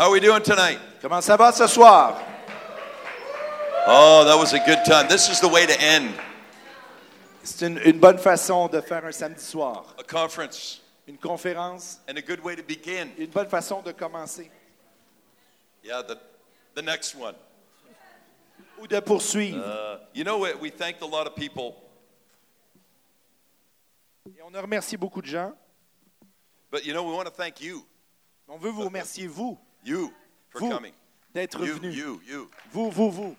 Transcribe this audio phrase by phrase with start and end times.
[0.00, 0.78] How are we doing tonight?
[1.02, 2.18] Comment ça va ce soir?
[3.86, 5.06] Oh, that was a good time.
[5.08, 6.14] This is the way to end
[7.42, 9.84] C'est une, une bonne façon de faire un samedi soir.
[9.98, 13.10] a conference Une conférence, and a good way to begin.
[13.18, 14.50] une bonne façon de commencer
[15.84, 16.16] Yeah, the,
[16.74, 17.34] the next one.
[18.80, 19.58] ou de poursuivre.
[19.62, 21.74] Uh, you know, we, we thanked a lot of people,
[24.34, 25.52] Et on a remercié beaucoup de gens.
[26.70, 27.84] but you know, we want to thank you,
[28.48, 30.12] On veut vous remercier, vous, you,
[30.50, 30.92] for vous, coming.
[31.34, 31.96] d'être You, venus.
[31.96, 32.50] you, you.
[32.72, 33.36] Vous, vous, vous.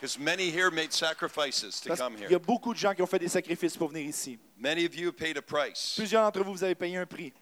[0.00, 2.36] Because many here made sacrifices to Parce come qu'il y here.
[2.36, 4.38] a beaucoup de gens qui ont fait des sacrifices pour venir ici.
[4.56, 7.32] Many of you have paid a price Plusieurs d'entre vous, vous avez payé un prix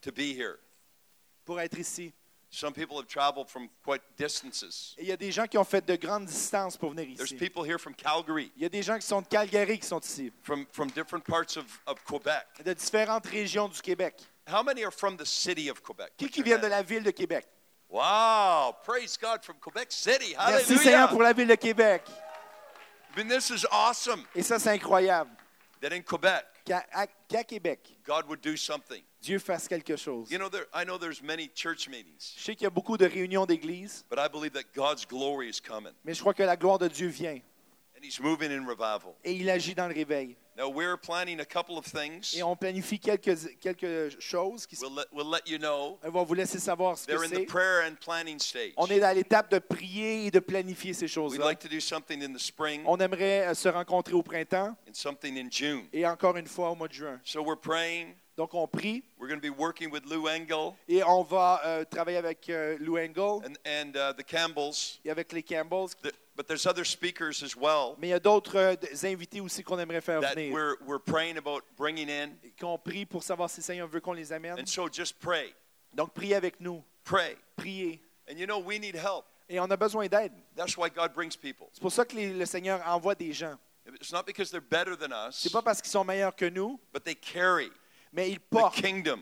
[0.00, 0.56] to be here.
[1.44, 2.12] pour être ici.
[2.52, 4.96] Some people have traveled from quite distances.
[4.98, 7.30] Et il y a des gens qui ont fait de grandes distances pour venir There's
[7.30, 7.36] ici.
[7.36, 10.00] people here from Calgary, Il y a des gens qui sont de Calgary qui sont
[10.00, 12.44] ici, from, from different parts of, of Quebec.
[12.64, 14.16] de différentes régions du Québec.
[14.48, 16.10] How many are from the city of Quebec?
[16.16, 16.70] Qui Put qui your vient de hand.
[16.72, 17.46] la ville de Québec?
[17.90, 20.34] Wow, praise God from Quebec City.
[20.38, 21.24] Merci Seigneur pour Hallelujah.
[21.24, 22.02] la ville de Québec.
[22.08, 25.30] I mean, this is awesome Et ça, c'est incroyable.
[25.82, 29.02] that in Quebec, Qu'à à- qu'à Québec, God would do something.
[29.20, 30.30] Dieu fasse quelque chose.
[30.30, 32.96] You know, there, I know there's many church meetings, Je sais qu'il y a beaucoup
[32.96, 36.44] de réunions d'église, but I believe that God's glory is coming mais je crois que
[36.44, 37.40] la gloire de Dieu vient
[37.96, 39.14] and He's moving in revival.
[39.24, 40.36] et il agit dans le réveil.
[40.60, 42.34] Now, we're planning a couple of things.
[42.36, 45.98] Et on planifie quelques, quelque choses qui We'll let, we'll let you know.
[46.04, 47.46] on va vous laisser savoir ce que They're the c'est.
[47.46, 48.74] prayer and planning stage.
[48.76, 51.46] On est à l'étape de prier et de planifier ces We'd choses-là.
[51.46, 54.92] like to do something in the spring On aimerait euh, se rencontrer au printemps and
[54.92, 55.84] something in June.
[55.94, 57.18] et encore une fois au mois de juin.
[57.24, 58.08] So we're praying.
[58.36, 61.84] Donc on prie We're going to be working with Lou Engel et on va euh,
[61.84, 64.98] travailler avec euh, Lou Engel and, and uh, the Campbells.
[65.04, 65.90] et avec les Campbells.
[66.02, 69.62] The- But there's other speakers as well Mais il y a d'autres euh, invités aussi
[69.62, 70.52] qu'on aimerait faire that venir.
[70.54, 72.30] we're, we're praying about bringing in.
[72.58, 74.58] Qu'on prie pour savoir si le Seigneur veut qu'on les amène.
[74.58, 75.54] And so just pray.
[75.92, 76.82] Donc priez avec nous.
[77.04, 77.36] Pray.
[77.56, 78.00] Priez.
[78.30, 79.26] And you know, we need help.
[79.50, 80.32] Et on a besoin d'aide.
[80.56, 81.66] That's why God brings people.
[81.74, 83.58] C'est pour ça que les- le Seigneur envoie des gens.
[84.00, 86.78] It's not because they're better than us, C'est pas parce qu'ils sont meilleurs que nous,
[86.94, 87.70] but they carry
[88.12, 89.20] mais ils the portent kingdom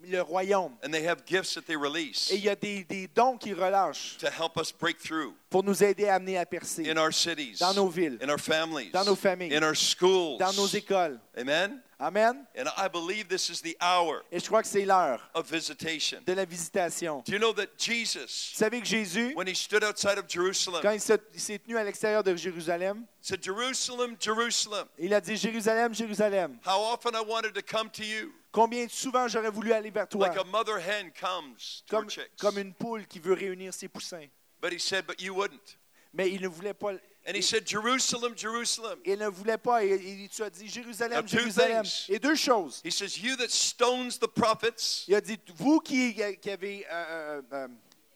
[0.00, 0.76] le royaume.
[0.84, 3.54] and they have gifts that they release Et il y a des, des dons qu'ils
[3.54, 7.12] relâchent to help us break through pour nous aider à amener à percer in our
[7.12, 10.38] cities, dans nos villes, in our families, dans nos familles, in our schools.
[10.38, 11.18] dans nos écoles.
[11.36, 11.80] Amen?
[12.00, 12.46] Amen.
[12.56, 16.20] And I believe this is the hour Et je crois que c'est l'heure of visitation.
[16.24, 17.24] de la visitation.
[17.26, 20.80] Do you know that Vous Jesus, savez que Jésus, when he stood outside of Jerusalem,
[20.80, 25.92] quand il s'est tenu à l'extérieur de Jérusalem, said, Jerusalem, Jerusalem, il a dit Jérusalem,
[25.92, 30.06] Jérusalem, how often I wanted to come to you, combien souvent j'aurais voulu aller vers
[30.08, 32.30] toi, like a mother hen comes to her comme, chicks.
[32.38, 34.28] comme une poule qui veut réunir ses poussins.
[34.62, 35.76] But he said, but you wouldn't.
[36.14, 36.92] Mais il ne voulait pas.
[37.28, 38.98] And he said, Jerusalem, Jerusalem.
[39.04, 39.84] Il ne voulait pas.
[39.84, 39.90] Et,
[40.24, 41.84] et tu as dit Jérusalem, Now, Jérusalem.
[42.08, 42.80] Et deux choses.
[42.82, 46.94] He says, you that stones the prophets Il a dit vous qui, qui avez euh,
[46.94, 47.68] euh, euh,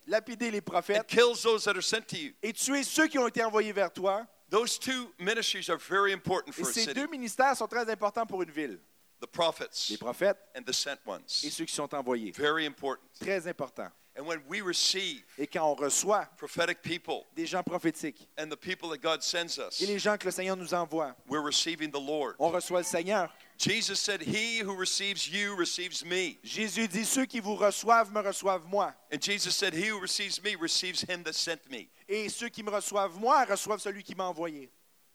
[0.07, 2.33] lapidé les and prophètes kills those that are sent to you.
[2.43, 4.27] et tué ceux qui ont été envoyés vers toi.
[4.49, 6.95] Those two ministries are very important Et for a ces city.
[6.95, 8.81] deux ministères sont très importants pour une ville.
[9.21, 11.23] The prophets Les prophètes and the sent et ones.
[11.29, 12.33] ceux qui sont envoyés.
[12.33, 13.03] Very important.
[13.21, 13.89] Très important.
[14.15, 18.57] And when we receive Et quand on reçoit prophetic people des gens prophétiques and the
[18.57, 21.91] people that God sends us, et les gens que le Seigneur nous envoie, we're receiving
[21.91, 22.35] the Lord.
[22.39, 23.31] on reçoit le Seigneur.
[23.57, 26.39] Jesus said, He who receives you receives me.
[26.43, 28.93] Jésus dit ceux qui vous reçoivent me reçoivent moi.
[29.11, 31.89] And Jesus said, He who receives me receives him that sent me.
[32.09, 34.71] Et ceux qui me reçoivent moi reçoivent celui qui m'a envoyé.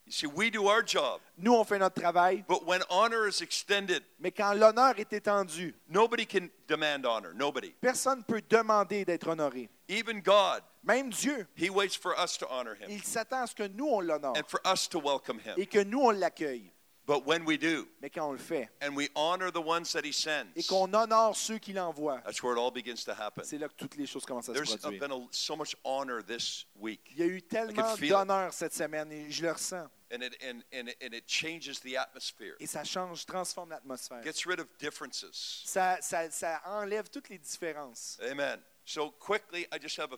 [0.07, 3.41] You see, we do our job, Nous, on fait notre travail, but when honor is
[3.41, 7.33] extended, mais quand l'honneur est étendu, nobody can demand honor.
[7.33, 7.73] Nobody.
[7.81, 9.67] personne ne peut demander d'être honoré.
[9.89, 13.53] Even God, Même Dieu, He waits for us to honor Him il s'attend à ce
[13.53, 15.55] que nous, on l'honore and for us to welcome Him.
[15.57, 16.71] et que nous, on l'accueille.
[17.07, 20.03] But when we do, Mais quand on le fait and we honor the ones that
[20.03, 23.45] He et sends, qu'on honore ceux qui l'envoient, that's where it all begins to happen.
[23.45, 24.99] c'est là que toutes les choses commencent à se There's produire.
[24.99, 28.11] been a, so much honor this week, Il y a eu tellement feel it.
[28.11, 29.87] d'honneur cette semaine et je le ressens.
[30.11, 32.55] and it, and, and, it- and it changes the atmosphere.
[32.59, 34.21] Et ça change, transforme l'atmosphère.
[34.23, 35.63] Gets rid of differences.
[35.65, 38.17] Ça, ça, ça enlève toutes les différences.
[38.29, 38.59] Amen.
[38.85, 40.17] So quickly, I just have a,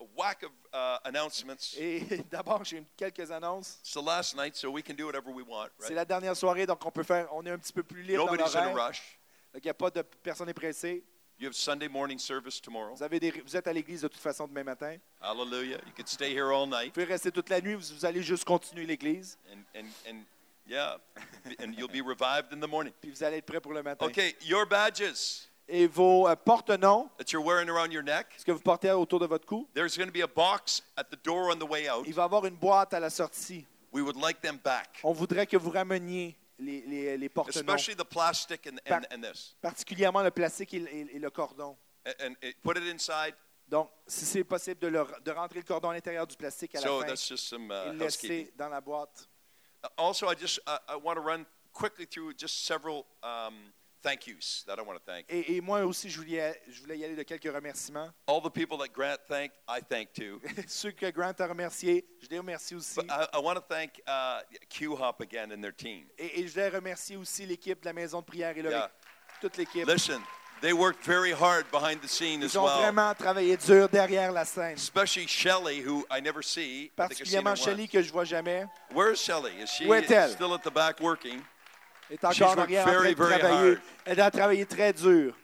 [0.00, 1.76] a whack of uh, announcements.
[1.78, 2.00] Et
[2.30, 3.78] d'abord, j'ai quelques annonces.
[3.82, 5.96] It's the last night, so we can do whatever we want, C'est right?
[5.96, 8.32] la dernière soirée, donc on peut faire, on est un petit peu plus libre dans
[8.32, 9.18] Nobody's in a rush.
[9.52, 11.04] Donc, il n'y a pas de personne n'est pressée.
[11.38, 12.94] You have Sunday morning service tomorrow.
[12.94, 14.98] Vous, avez des, vous êtes à l'église de toute façon demain matin.
[15.22, 15.78] Hallelujah.
[15.86, 18.22] You could stay here all night, Vous pouvez rester toute la nuit, vous, vous allez
[18.22, 20.24] juste continuer l'église, and, and, and
[20.66, 20.98] yeah,
[21.58, 22.92] and you'll be revived in the morning.
[23.00, 24.04] puis vous allez être prêt pour le matin.
[24.06, 28.50] Okay, your badges Et vos euh, porte-noms, that you're wearing around your neck, ce que
[28.52, 31.50] vous portez autour de votre cou, there's going to be a box at the door
[31.52, 32.04] on the way out.
[32.06, 33.64] il va y avoir une boîte à la sortie.
[33.92, 37.94] We would like them back, On voudrait que vous rameniez les, les, les porte-noms, especially
[37.96, 39.54] the plastic and, and, and this.
[39.62, 41.76] particulièrement le plastique et, le- et- et le cordon.
[42.06, 43.34] And, and it, put it inside.
[43.68, 47.00] Donc, si c'est possible de, rentrer le cordon à l'intérieur du plastique à la So
[47.00, 48.38] fin that's just some et uh, le housekeeping.
[48.38, 49.28] laisser dans la boîte.
[49.84, 54.26] Uh, Also, I just uh, I want to run quickly through just several um, thank
[54.26, 55.26] yous that I want to thank.
[55.28, 58.10] Et, et moi aussi, je voulais, je voulais y aller de quelques remerciements.
[58.26, 60.40] All the people that Grant thanked, I thank too.
[60.66, 62.94] Ceux que Grant a remerciés, je les remercie aussi.
[62.96, 66.06] But I, I want to thank uh, Q Hop again and their team.
[66.18, 68.90] Et, et je voulais remercier aussi l'équipe de la maison de prière et leur- Yeah.
[69.40, 69.86] toute l'équipe.
[69.86, 70.20] Listen,
[70.60, 72.78] they worked very hard behind the scene as Ils ont well.
[72.82, 74.74] vraiment travaillé dur derrière la scène.
[74.76, 76.90] Especially Shelley, who I never see.
[76.94, 77.64] Particulièrement once.
[77.64, 79.52] Shelly, que je vois jamais, Where is Shelley?
[79.62, 80.30] Is she Où est-elle?
[80.32, 81.40] still at the back working?
[82.10, 83.70] Est encore en worked arrière en train very, de travailler.
[83.70, 83.80] hard.
[84.04, 85.34] Elle a travaillé très dur.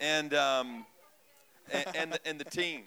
[0.00, 0.84] And um,
[1.72, 2.82] and, and, the, and the team.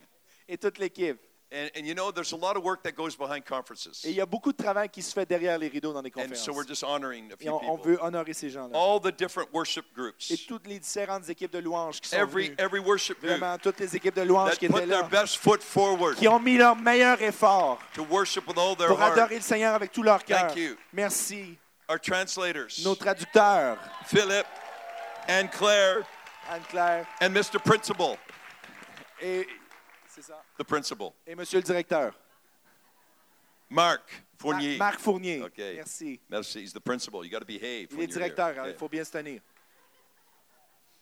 [0.48, 1.18] Et toute l'équipe.
[1.52, 4.04] And, and you know, there's a lot of work that goes behind conferences.
[4.04, 6.10] Et il y a beaucoup de travail qui se fait derrière les rideaux dans les
[6.10, 6.44] And conférences.
[6.44, 7.92] so we're just honoring a Et few on, on people.
[7.94, 8.78] veut honorer ces gens-là.
[8.78, 12.48] All the different worship Et groups, toutes les différentes équipes de louanges qui sont every
[12.50, 12.56] venues.
[12.58, 15.08] every worship group Vraiment, toutes les équipes de louanges that qui étaient put their là.
[15.10, 19.00] best foot forward Qui ont mis leur meilleur effort to worship with all their pour
[19.00, 19.14] heart.
[19.18, 20.48] adorer le Seigneur avec tout leur cœur.
[20.48, 20.76] Thank you.
[20.92, 21.58] Merci.
[21.88, 23.78] Our translators, Nos traducteurs,
[24.08, 24.46] Philip
[25.28, 26.04] and Claire
[26.50, 27.64] Anne-Claire and Mr.
[27.64, 28.18] Principal,
[29.22, 29.46] et,
[30.08, 32.14] c'est ça, the principal, et Monsieur le directeur.
[33.70, 34.78] Mark Mar- Fournier.
[34.78, 35.42] Marc Fournier.
[35.44, 35.76] Okay.
[35.78, 36.20] Merci.
[36.30, 37.24] Merci, he's the principal.
[37.24, 37.88] You got to behave.
[37.92, 38.30] Il when est you're here.
[38.36, 38.72] directeur, Okay.
[38.72, 39.42] il faut bien se tenir.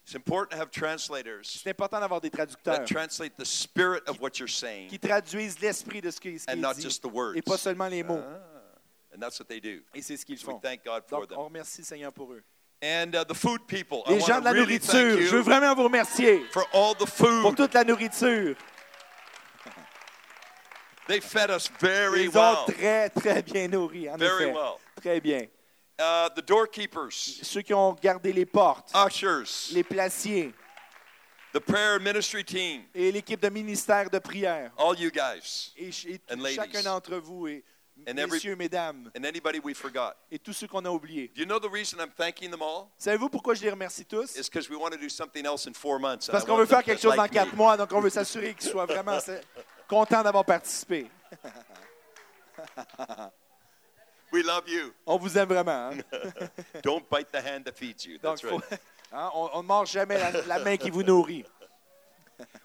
[0.06, 4.20] It's important to have translators C'est important d'avoir des traducteurs that translate the spirit of
[4.20, 7.02] what you're saying qui traduisent l'esprit de ce qui, ce qui and not dit just
[7.02, 7.38] the words.
[7.38, 8.22] et pas seulement les mots.
[9.14, 9.82] And that's what they do.
[9.94, 10.60] Et c'est ce qu'ils So font.
[10.60, 11.38] thank God for Donc, them.
[11.40, 12.44] on remercie le Seigneur pour eux.
[12.84, 14.04] And uh, the food people.
[14.08, 17.06] I Les gens de la really nourriture, je veux vraiment vous remercier for all the
[17.44, 18.56] pour toute la nourriture.
[21.08, 22.76] They fed us very Ils ont well.
[22.76, 24.54] très, très bien nourris, en Very effet.
[24.54, 24.78] well.
[24.96, 25.48] Très bien.
[26.00, 27.12] Uh, the doorkeepers,
[27.44, 30.54] Ceux qui ont gardé les portes, ushers, les placiers
[31.54, 34.72] the prayer ministry team, et l'équipe de ministère de prière.
[34.78, 36.56] all you guys, Et, ch- et And ladies.
[36.56, 37.64] chacun d'entre vous, et
[38.08, 40.16] And every- messieurs, mesdames, and anybody we forgot.
[40.32, 41.32] et tous ceux qu'on a oubliés.
[41.34, 42.90] Do you know the reason I'm thanking them all?
[42.98, 44.36] Savez-vous pourquoi je les remercie tous?
[44.36, 46.28] It's because we want to do something else in four months.
[46.28, 48.70] and Parce qu'on veut faire quelque chose dans quatre mois, donc on veut s'assurer qu'ils
[48.72, 49.20] soient vraiment
[49.88, 51.08] contents d'avoir participé.
[54.32, 54.92] We love you.
[55.06, 55.92] On vous aime vraiment.
[55.92, 55.98] hein?
[56.84, 58.18] Don't bite the hand that feeds you.
[58.18, 58.80] Donc, That's faut- right.
[59.14, 61.46] hein, on ne mange jamais la, la main qui vous nourrit.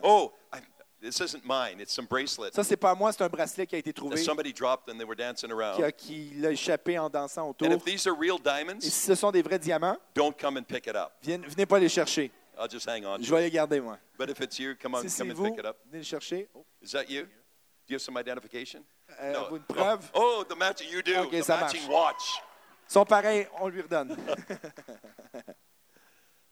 [0.02, 0.58] Oh, I,
[1.00, 1.80] this isn't mine.
[1.80, 4.16] It's some bracelet Ça, c'est pas moi, c'est un bracelet qui a été that trouvé,
[4.16, 5.82] somebody dropped and they were dancing qui, around.
[5.82, 7.68] a- qui l'a échappé en dansant autour.
[7.68, 10.56] And if these are real Et diamonds, si ce sont des vrais diamants, don't come
[10.56, 11.12] and pick it up.
[11.22, 12.30] viennent- venez pas les chercher.
[12.58, 13.22] I'll just hang on.
[13.22, 13.98] Je vais les garder, moi.
[14.18, 15.76] But if it's you, come on, Si c'est come and vous, pick it up.
[15.86, 16.48] venez les chercher.
[16.54, 17.22] Oh, Is that you?
[17.22, 18.82] Do you have some identification?
[19.20, 19.48] euh, No.
[19.50, 20.10] vous une preuve?
[20.12, 21.14] Oh, oh, the matching you do.
[21.22, 21.94] Ok, the ça matching marche.
[21.94, 22.42] watch.
[22.88, 24.16] Ils sont pareils, on lui redonne.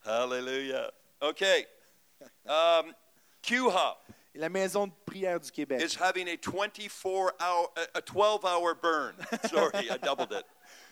[0.05, 0.91] Hallelujah.
[1.21, 1.67] Okay.
[2.47, 2.93] Um,
[3.43, 8.45] Q-Hop Et la maison de prière du Québec is having a 24 hour, a 12
[8.45, 9.15] hour burn.
[9.51, 10.45] Sorry, I doubled it.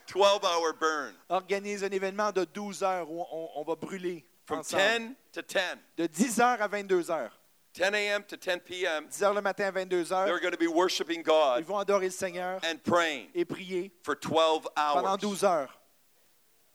[0.07, 4.59] 12 hour burn organise un événement de 12 heures où on, on va brûler from
[4.61, 4.83] ensemble.
[4.83, 5.79] 10 to 10.
[5.97, 7.33] De 10 heures à 22 heures.
[7.75, 8.23] 10 a.m.
[8.23, 9.07] to 10 p.m.
[9.09, 11.79] 10 heures le matin à 22 They're heures, going to be worshiping ils God vont
[11.79, 15.81] adorer le Seigneur and praying et prier for 12 pendant hours 12 heures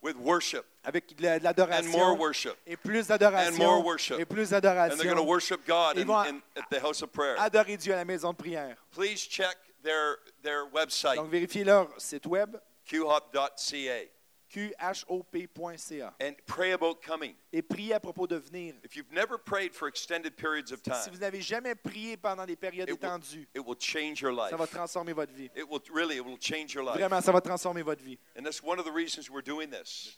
[0.01, 2.57] with worship avec de la- de and more l'adoration worship.
[2.65, 4.19] et plus And more d'adoration worship.
[4.19, 5.25] et plus And they're going to d'adoration.
[5.27, 7.35] worship God in, in, at the house of prayer.
[7.39, 8.75] Adorer Dieu à la maison de prière.
[8.95, 12.55] Please check their, their website, Donc vérifiez leur site web
[12.89, 14.09] qhop.ca,
[14.53, 17.35] qhop.ca and pray about coming.
[17.53, 18.73] et priez à propos de venir.
[18.83, 22.45] If you've never prayed for extended periods of time, Si vous n'avez jamais prié pendant
[22.45, 24.49] des périodes it will, étendues, it will change your life.
[24.51, 25.49] ça va transformer votre vie.
[25.55, 26.95] It will really, it will change your life.
[26.97, 28.17] Vraiment, ça va transformer votre vie.
[28.37, 30.17] And that's one of the reasons we're doing this.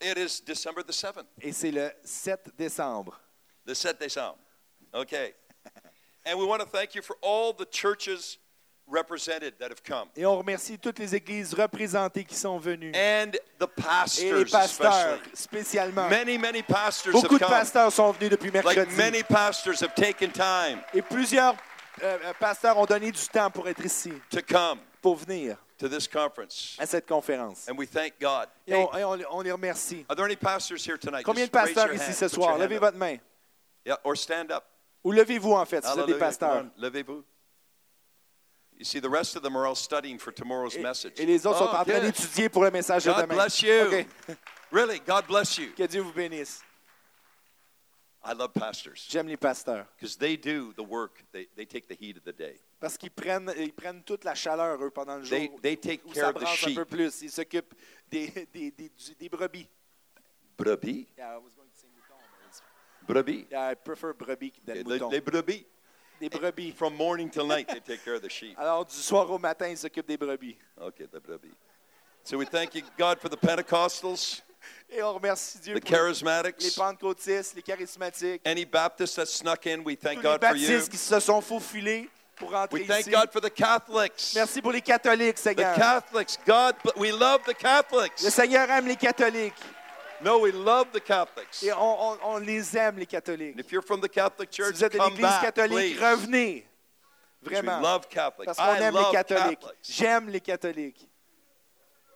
[0.00, 3.18] It is December the 7th, Et c'est le 7 décembre.
[3.66, 4.38] the 7 décembre.
[4.94, 5.34] Okay.
[6.24, 8.38] And we want to thank you for all the churches
[8.90, 10.08] represented that have come.
[10.16, 12.92] Et on remercie toutes les églises représentées qui sont venues.
[12.94, 13.64] And the
[14.20, 15.30] Et les pastors, pasteurs, especially.
[15.36, 16.08] spécialement.
[16.08, 17.50] Many, many pastors Beaucoup have de come.
[17.54, 18.96] pasteurs sont venus depuis Like mercredi.
[18.96, 21.54] many pastors have taken time Et plusieurs
[22.02, 25.88] euh, euh, pasteurs ont donné du temps pour être ici, to come pour venir to
[25.88, 26.76] this conference.
[26.78, 27.68] à cette conférence.
[27.68, 28.48] And we thank God.
[28.66, 30.04] Et on, et on les- on les remercie.
[30.08, 31.24] are there any pastors here tonight?
[31.24, 32.14] Combien de Just pasteurs ici hand.
[32.14, 32.58] ce soir?
[32.58, 33.18] Levez votre main.
[33.84, 34.64] Yeah, or stand up.
[35.04, 36.64] Ou levez-vous en fait, si vous êtes des pasteurs.
[36.76, 37.22] Levez-vous.
[38.78, 41.14] You see, the rest of them are all studying for tomorrow's Et, message.
[41.18, 43.34] et les autres sont Oh, en train d'étudier pour le message de God demain.
[43.34, 43.86] bless you.
[43.86, 44.06] OK.
[44.70, 45.72] Really, God bless you.
[45.76, 46.60] Que Dieu vous bénisse.
[48.22, 49.86] I love pastors J'aime les pasteurs.
[49.96, 51.24] because they do the work.
[51.32, 52.60] They, they take the heat of the day.
[52.78, 55.30] Parce qu'ils prennent, ils prennent toute la chaleur, eux, pendant le jour.
[55.38, 56.76] They, they take où care ça of the branche un sheep.
[56.76, 57.22] peu plus.
[57.22, 57.74] Ils s'occupent
[58.08, 59.66] des, des, des, des brebis.
[60.58, 61.06] Brebis?
[61.16, 62.16] Yeah, I was going to say mouton,
[63.06, 63.46] Brebis.
[63.50, 65.08] yeah, I prefer brebis than Les, mouton.
[65.10, 65.64] les brebis.
[66.18, 66.72] Des brebis.
[66.72, 68.54] From morning till night, they take care of the sheep.
[68.58, 70.56] Alors, du soir au matin, ils s'occupent des brebis.
[70.80, 71.52] Okay, the brebis.
[72.24, 74.42] So we thank you, God, for the Pentecostals,
[74.90, 79.66] Et on remercie Dieu the pour les charismatics, pentecôtistes, les charismatiques, any Baptists that snuck
[79.66, 79.82] in.
[79.84, 80.68] We thank tous les God for you.
[80.68, 83.10] baptistes qui se sont faufilés pour entrer We thank ici.
[83.10, 84.34] God for the Catholics.
[84.34, 85.74] Merci pour les catholiques, The Seigneur.
[85.74, 88.18] Catholics, God, we love the Le Catholics.
[88.18, 89.54] Seigneur aime les catholiques.
[90.22, 91.62] No, we love the Catholics.
[91.62, 91.78] Et on,
[92.12, 93.54] on- on les aime, les catholiques.
[93.56, 96.00] And if you're from the Catholic Si Church, vous êtes de l'Église catholique, please.
[96.00, 96.66] revenez.
[97.46, 97.80] We Vraiment.
[97.80, 98.46] love Catholics.
[98.46, 99.64] Parce qu'on aime les catholiques.
[99.82, 101.08] J'aime les catholiques.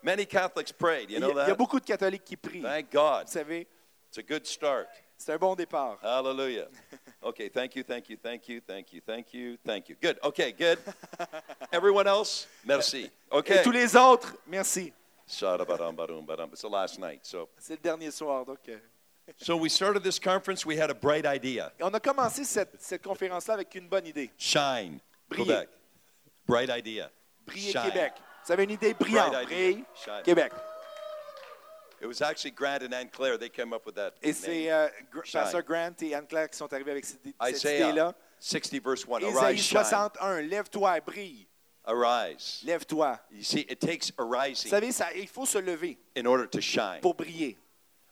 [0.02, 1.10] Many Catholics prayed.
[1.10, 1.54] You Il y, know a, il y a that?
[1.54, 2.60] beaucoup de catholiques qui prient.
[2.62, 3.26] Thank God.
[3.26, 3.68] Vous savez,
[4.08, 4.88] It's a good start.
[5.16, 5.98] c'est un bon départ.
[6.02, 6.66] Hallelujah.
[7.24, 9.94] Okay, thank you, thank you, thank you, thank you, thank you, thank you.
[10.02, 10.18] Good.
[10.24, 10.80] Okay, good.
[11.72, 12.48] Everyone else?
[12.64, 13.04] Merci.
[13.04, 13.62] Et Okay.
[13.62, 14.92] tous les autres, merci.
[15.32, 16.52] Shadabadam-badum-badum.
[16.52, 17.20] It's the last night.
[17.24, 18.44] So, C'est le dernier soir.
[18.44, 18.78] Donc, euh,
[19.36, 20.66] so we started this conference.
[20.66, 21.72] We had a bright idea.
[21.80, 24.30] on a commencé cette, cette conférence-là avec une bonne idée.
[24.36, 25.68] Shine, Briller.
[26.46, 27.10] Bright idea.
[27.46, 27.90] Briller Shine.
[27.90, 28.12] Québec.
[28.44, 29.30] Vous avez une idée brillante.
[29.32, 29.84] Bright idea.
[30.06, 30.22] Brille.
[30.24, 30.52] Québec.
[32.02, 33.38] It was actually Grant and Ann Claire.
[33.38, 34.14] They came up with that.
[34.20, 35.40] Et c'est euh, Gr- Shine.
[35.40, 38.12] Pasteur Grant et Anne-Claire qui sont arrivés avec cette, idée-là.
[38.40, 39.18] 60 verse 1.
[39.18, 39.78] Ésaïe Arise, shine.
[39.78, 41.46] 61, lève-toi, brille.
[41.84, 42.62] Arise.
[42.64, 43.18] Lève-toi.
[43.30, 46.60] You see, it takes Vous arising savez, ça, il faut se lever in order to
[46.60, 47.00] shine.
[47.00, 47.56] pour briller.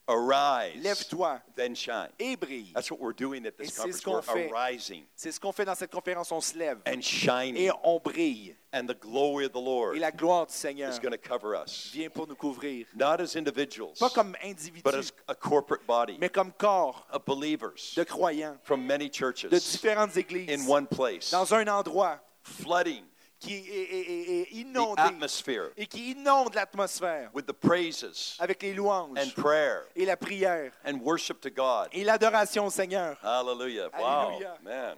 [0.09, 0.83] Arise.
[0.83, 2.09] Lève-toi Then shine.
[2.19, 2.73] et brille.
[2.75, 3.97] That's what we're doing at this c'est conference.
[3.99, 4.51] ce qu'on We're fait.
[4.53, 6.33] arising C'est ce qu'on fait dans cette conférence.
[6.33, 7.57] On se lève and shining.
[7.57, 8.57] et on brille.
[8.73, 11.55] And the glory of the Lord Et la gloire du Seigneur is going to cover
[11.55, 11.91] us.
[11.93, 12.87] vient pour nous couvrir.
[12.97, 17.25] Not as individuals, Pas comme but individus, as a corporate body mais comme corps of
[17.25, 22.19] believers de croyants from many de churches différentes églises in one place, dans un endroit
[22.43, 23.05] flooding
[23.41, 25.03] qui est, est- est- inondé
[25.77, 30.73] et qui inonde l'atmosphère with the praises avec les louanges and prayer et la prière
[30.87, 31.89] and worship to God.
[31.93, 33.17] et l'adoration au Seigneur.
[33.23, 33.89] Hallelujah.
[33.99, 34.39] Wow.
[34.63, 34.97] Man,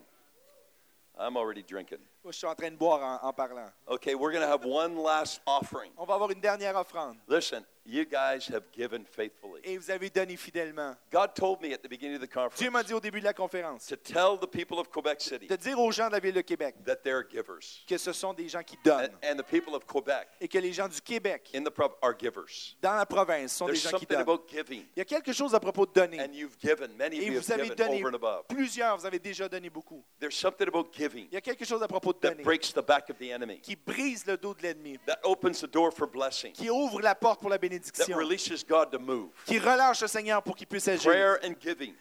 [1.19, 1.99] I'm already drinking.
[2.25, 3.71] Moi, je suis en train de boire en, en parlant.
[3.87, 5.91] Okay, we're going to have one last offering.
[5.97, 7.17] On va avoir une dernière offrande.
[7.29, 9.61] Listen, you guys have given faithfully.
[9.65, 10.95] Et vous avez donné fidèlement.
[11.11, 13.25] God told me at the beginning of the Dieu conference m'a dit au début de
[13.25, 16.21] la conférence to tell the people of Quebec City de dire aux gens de la
[16.21, 17.85] ville de Québec that they're givers.
[17.87, 20.59] que ce sont des gens qui And, donnent and the people of Quebec et que
[20.59, 22.77] les gens du Québec, in the prov are givers.
[22.81, 24.21] dans la province, sont des There's gens qui donnent.
[24.21, 24.87] about giving.
[24.97, 26.21] Il y a quelque chose à propos de donner.
[26.21, 26.93] And you've given.
[26.97, 28.45] Many of Et have vous avez given donné over and above.
[28.49, 30.05] plusieurs, vous avez déjà donné beaucoup.
[30.21, 32.73] There's something about giving Il y a quelque chose à propos de that donner breaks
[32.73, 35.91] the back of the enemy, qui brise le dos de l'ennemi, that opens the door
[35.93, 39.31] for blessing, qui ouvre la porte pour la that bénédiction, releases God to move.
[39.47, 41.39] qui relâche le Seigneur pour qu'il puisse agir.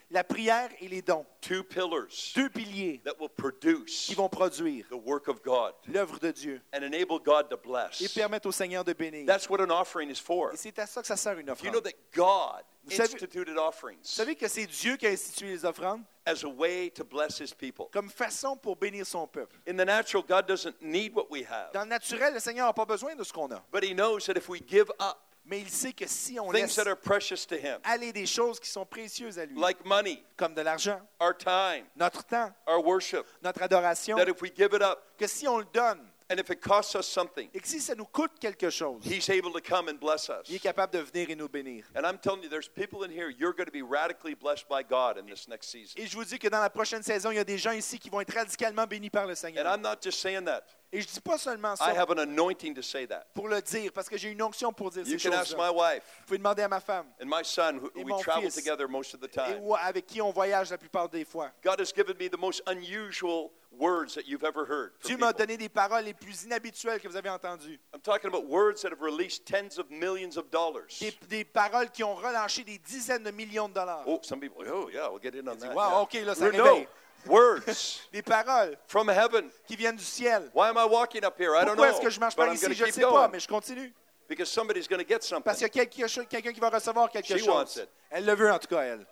[0.09, 4.85] La prière et les dons, two pillars deux piliers that will produce qui vont produire
[4.89, 7.57] the work of God l'œuvre de Dieu and enable God to
[8.01, 9.25] et permettre au Seigneur de bénir.
[9.25, 10.53] That's what an offering is for.
[10.53, 11.71] Et c'est à ça que ça sert une You offrande.
[11.73, 16.01] know that God Vous savez- Vous que c'est Dieu qui a institué les offrandes?
[16.25, 17.87] as a way to bless his people.
[17.91, 19.57] comme façon pour bénir son peuple.
[19.67, 22.73] In the natural, God doesn't need what we have, Dans le naturel, le Seigneur n'a
[22.73, 23.63] pas besoin de ce qu'on a.
[23.71, 26.61] but he knows that if we give up Mais il sait que si on things
[26.61, 29.83] laisse that are precious to him, aller des choses qui sont précieuses à lui, like
[29.85, 34.51] money, comme de l'argent, our time, notre temps, our worship, notre adoration, that if we
[34.55, 37.59] give it up que si on le donne and if it costs us something, et
[37.59, 40.47] que si ça nous coûte quelque chose, he's able to come and bless us.
[40.47, 41.85] il est capable de venir et nous bénir.
[41.95, 44.83] And I'm telling you, there's people in here, you're going to be radically blessed by
[44.83, 45.95] God in this next season.
[45.97, 47.99] Et je vous dis que dans la prochaine saison, il y a des gens ici
[47.99, 49.65] qui vont être radicalement bénis par le And Seigneur.
[49.65, 50.63] I'm not just saying that.
[50.93, 53.25] Et je dis pas seulement I ça have an anointing to say that.
[53.33, 55.63] pour le dire, parce que j'ai une onction pour dire You ces can ask my
[55.67, 55.71] choses-là.
[55.95, 58.43] wife Vous pouvez demander à ma femme and my son, who Et we mon travel
[58.51, 58.55] fils.
[58.55, 59.59] together most of the et time.
[59.61, 61.49] ou avec qui on voyage la plupart des fois.
[61.63, 64.91] God has given me the most unusual words that you've ever heard.
[64.99, 65.45] from Dieu m'a people.
[65.45, 67.79] donné des paroles les plus inhabituelles que vous avez entendues.
[67.93, 70.99] I'm talking about words that have released tens of millions of dollars.
[70.99, 74.03] Des, des paroles qui ont relâché des dizaines de millions de dollars.
[74.05, 75.73] Oh, some people, oh yeah, we'll get in on that.
[75.73, 76.01] wow, yeah.
[76.01, 76.87] OK, là, ça No, réveille.
[77.27, 79.49] Words Des paroles from heaven.
[79.67, 80.49] qui viennent du ciel.
[80.53, 81.55] Why am I walking up here?
[81.55, 81.93] I don't Pourquoi know.
[81.95, 82.61] est-ce que je marche par ici?
[82.65, 83.93] going Je to ne sais pas, mais je continue.
[84.27, 85.43] because somebody's going to get something.
[85.43, 87.83] Parce qu'il y a quelqu'un qui va recevoir quelque She wants chose.
[87.83, 87.89] it.
[88.09, 89.05] Elle le veut en tout cas, elle.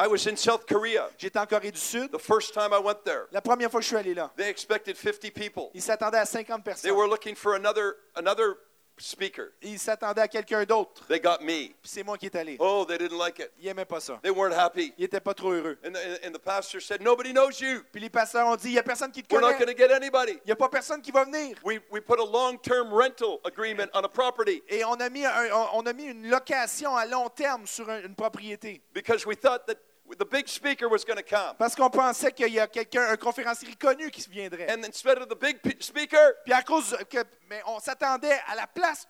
[0.00, 2.12] I was in South Korea J'étais en Corée du Sud.
[2.12, 3.26] the first time I went there.
[3.32, 5.70] La première fois que je suis allé là, They expected 50 people.
[5.74, 6.92] ils s'attendaient à 50 They personnes.
[6.92, 8.58] were looking for another another
[9.00, 9.48] speaker.
[9.62, 11.06] Ils s'attendaient à quelqu'un d'autre.
[11.08, 11.68] They got me.
[11.68, 12.56] Puis c'est moi qui est allé.
[12.58, 13.50] Oh, they didn't like it.
[13.58, 14.18] Ils n'aimaient pas ça.
[14.22, 14.92] They weren't happy.
[14.98, 15.78] Ils n'étaient pas trop heureux.
[15.84, 17.82] And the, and the pastor said, Nobody knows you.
[17.92, 19.74] Puis les pasteurs ont dit, il n'y a personne qui te We're not connaît.
[19.74, 20.32] going to get anybody.
[20.44, 21.56] Il n'y a pas personne qui va venir.
[21.64, 25.24] We, we put a long term rental agreement on a property Et on a mis,
[25.24, 28.82] un- on- on a mis une location à long terme sur un- une propriété.
[28.92, 29.76] because we thought that
[30.16, 31.54] the big speaker was going to come.
[31.58, 34.70] Parce qu'on pensait qu'il y a quelqu'un, un conférencier connu qui viendrait.
[34.70, 37.18] And instead of the big pe- speaker, Puis à cause que,
[37.50, 39.06] mais on s'attendait à la place,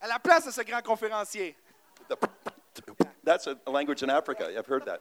[0.00, 1.56] à la place de ce grand conférencier.
[2.08, 2.16] the,
[3.24, 4.48] that's a language in Africa.
[4.56, 5.00] I've heard that.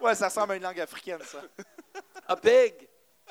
[0.00, 1.40] Ouais, ça ressemble à une langue africaine, ça.
[2.28, 2.88] A big,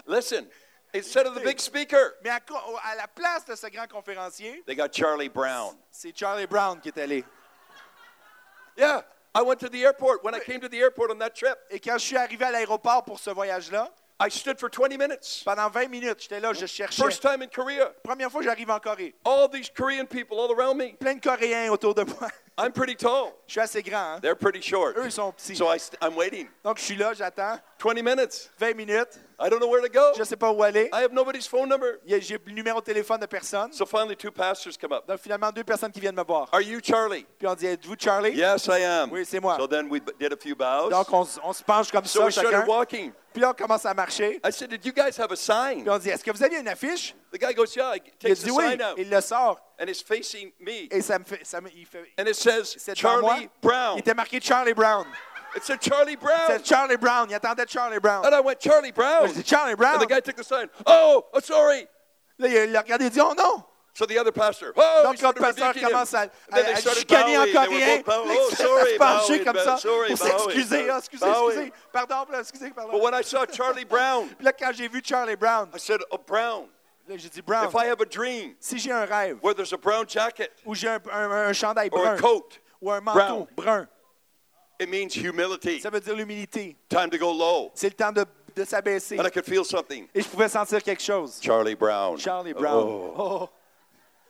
[0.07, 0.47] listen,
[0.95, 2.39] instead of the big speaker, Mais à,
[2.83, 5.75] à la place de ce grand conférencier, they got Charlie Brown.
[5.91, 7.23] c'est Charlie Brown qui est allé.
[8.77, 9.05] Yeah,
[9.37, 10.23] I went to the airport.
[10.23, 12.51] When I came to the airport on that trip, Et quand je suis arrivé à
[12.51, 15.41] l'aéroport pour ce voyage-là, I stood for 20 minutes.
[15.43, 17.03] pendant 20 minutes, j'étais là, je cherchais.
[17.03, 17.91] First time in Korea.
[18.01, 19.13] Première fois que j'arrive en Corée.
[19.25, 20.93] All these Korean people all around me.
[20.97, 22.29] Plein de Coréens autour de moi.
[22.57, 23.33] I'm pretty tall.
[23.45, 24.19] Je suis assez grand, hein?
[24.21, 24.95] They're pretty short.
[24.97, 25.57] Eux, ils sont petits.
[25.57, 26.47] So I st- I'm waiting.
[26.63, 27.59] Donc, je suis là, j'attends.
[27.83, 28.49] 20 minutes.
[28.57, 29.19] 20 minutes.
[29.39, 30.13] I don't know where to go.
[30.15, 30.89] Je ne sais pas où aller.
[30.93, 31.99] I have nobody's phone number.
[32.05, 33.73] J'ai le numéro de téléphone de personne.
[33.73, 35.05] So finally, two pastors come up.
[35.07, 36.47] Donc, finalement, deux personnes qui viennent me voir.
[36.51, 37.25] Are you Charlie?
[37.37, 38.31] Puis on dit Êtes-vous Charlie?
[38.31, 39.11] Yes, I am.
[39.11, 39.57] Oui, c'est moi.
[39.57, 40.89] So then we did a few bows.
[40.89, 43.11] Donc, on, se penche comme So ça, we started walking.
[43.33, 44.39] Puis là, on commence à marcher.
[44.45, 45.81] I said, Did you guys have a sign?
[45.81, 47.13] Puis on dit Est-ce que vous avez une affiche?
[47.33, 47.95] The guy goes, Yeah.
[47.95, 48.69] He Il takes dit the oui.
[48.69, 48.95] sign out.
[48.97, 49.59] Il le sort.
[49.77, 50.87] And it's facing me.
[50.89, 51.41] Et ça me fait.
[51.43, 52.95] Ça me, il, fait And it says moi.
[52.95, 53.97] Charlie Brown.
[53.97, 55.05] Il était marqué Charlie Brown.
[55.55, 56.47] It said Charlie Brown.
[56.47, 57.27] C'est Charlie Brown.
[57.29, 58.25] Il attendait Charlie Brown.
[58.25, 59.27] And I went, Charlie Brown?
[59.27, 59.95] Je dis Charlie Brown.
[59.95, 60.67] And the guy took the sign.
[60.85, 61.87] Oh, oh sorry.
[62.37, 63.63] Là, il a, regardé et dit Oh non.
[63.93, 68.03] So the other pastor, oh, Donc, l'autre pasteur commence à, à- à chicaner en coréen.
[68.05, 70.89] Oh, sorry, pencher comme but ça sorry, pour s'excuser.
[70.89, 71.49] Ah, excusez, bowing.
[71.51, 71.73] excusez.
[71.93, 73.01] Pardon, But pardon.
[73.01, 76.17] when I saw Charlie Brown, Puis là, quand j'ai vu Charlie Brown, I said, Oh,
[76.17, 76.67] Brown,
[77.07, 79.71] là, j'ai dit Brown, if I have a dream si j'ai un rêve where there's
[79.71, 82.99] a brown jacket ou j'ai un, un- un chandail or brun a coat, ou un
[82.99, 83.87] manteau brun,
[84.79, 85.79] it means humility.
[85.79, 86.75] ça veut dire l'humilité.
[86.89, 87.71] Time to go low.
[87.75, 89.17] C'est le temps de, de s'abaisser.
[89.19, 90.07] And I could feel something.
[90.13, 91.39] Et je pouvais sentir quelque chose.
[91.41, 92.17] Charlie Brown.
[92.17, 92.83] Charlie Brown.
[92.87, 93.49] Oh, Oh,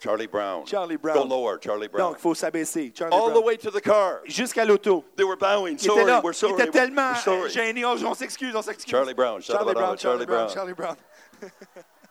[0.04, 0.66] Charlie Brown.
[0.68, 1.30] Charlie Go Brown.
[1.30, 2.10] lower, Charlie Brown.
[2.10, 2.92] Donc, il faut s'abaisser.
[2.94, 3.46] Charlie All the Brown.
[3.46, 4.20] way to the car.
[4.26, 5.04] Jusqu'à l'auto.
[5.16, 5.78] They were bowing.
[5.80, 6.22] Sorry, là.
[6.24, 6.54] we're sorry.
[6.62, 7.50] était tellement we're sorry.
[7.50, 7.84] gêné.
[7.86, 8.92] Oh, on s'excuse, on s'excuse.
[8.92, 10.54] Charlie Brown, Charlie Brown, Charlie Brown, Brown.
[10.54, 10.98] Charlie Brown.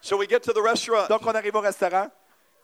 [0.01, 1.09] So we get to the restaurant.
[1.09, 2.11] Donc, on arrive au restaurant.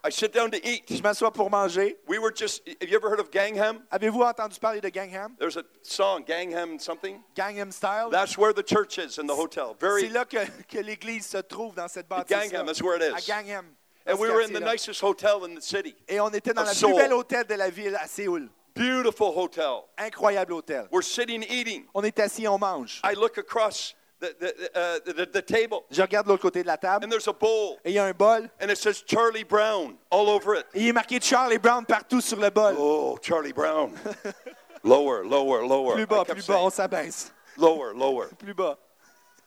[0.03, 0.85] I sit down to eat.
[0.89, 1.97] Je m'assois pour manger.
[2.09, 3.83] We were just, have you ever heard of Gangham?
[3.93, 5.37] Avez-vous entendu parler de Gangham?
[5.39, 7.23] There's a song, Gangham something.
[7.35, 8.09] Gangham Style?
[8.09, 9.77] That's where the church is in the hotel.
[9.79, 10.39] C'est Very, là que,
[10.69, 12.31] que l'église se trouve dans cette bâtisse.
[12.31, 13.27] Gangham, that's where it À is.
[13.27, 13.67] Gangham.
[14.07, 15.95] And we were in the nicest hotel in the city.
[16.09, 16.97] Et on était dans le plus Seoul.
[16.97, 18.49] bel hôtel de la ville à Séoul.
[18.75, 19.85] Beautiful hotel.
[19.99, 20.89] Incroyable hôtel.
[20.91, 21.85] We're sitting eating.
[21.95, 23.03] On est assis, on mange.
[23.05, 26.77] I look across the, the, uh, the, the table, Je regarde l'autre côté de la
[26.77, 28.49] table and there's a bowl, et il y a un bol.
[28.61, 30.67] and it says Charlie Brown all over it.
[30.75, 32.75] Et il est marqué Charlie Brown partout sur le bol.
[32.79, 33.93] Oh, Charlie Brown.
[34.85, 35.95] lower, lower, lower.
[35.95, 37.33] Plus bas, plus bas, on s'abaisse.
[37.57, 38.29] lower, lower.
[38.39, 38.77] Plus bas.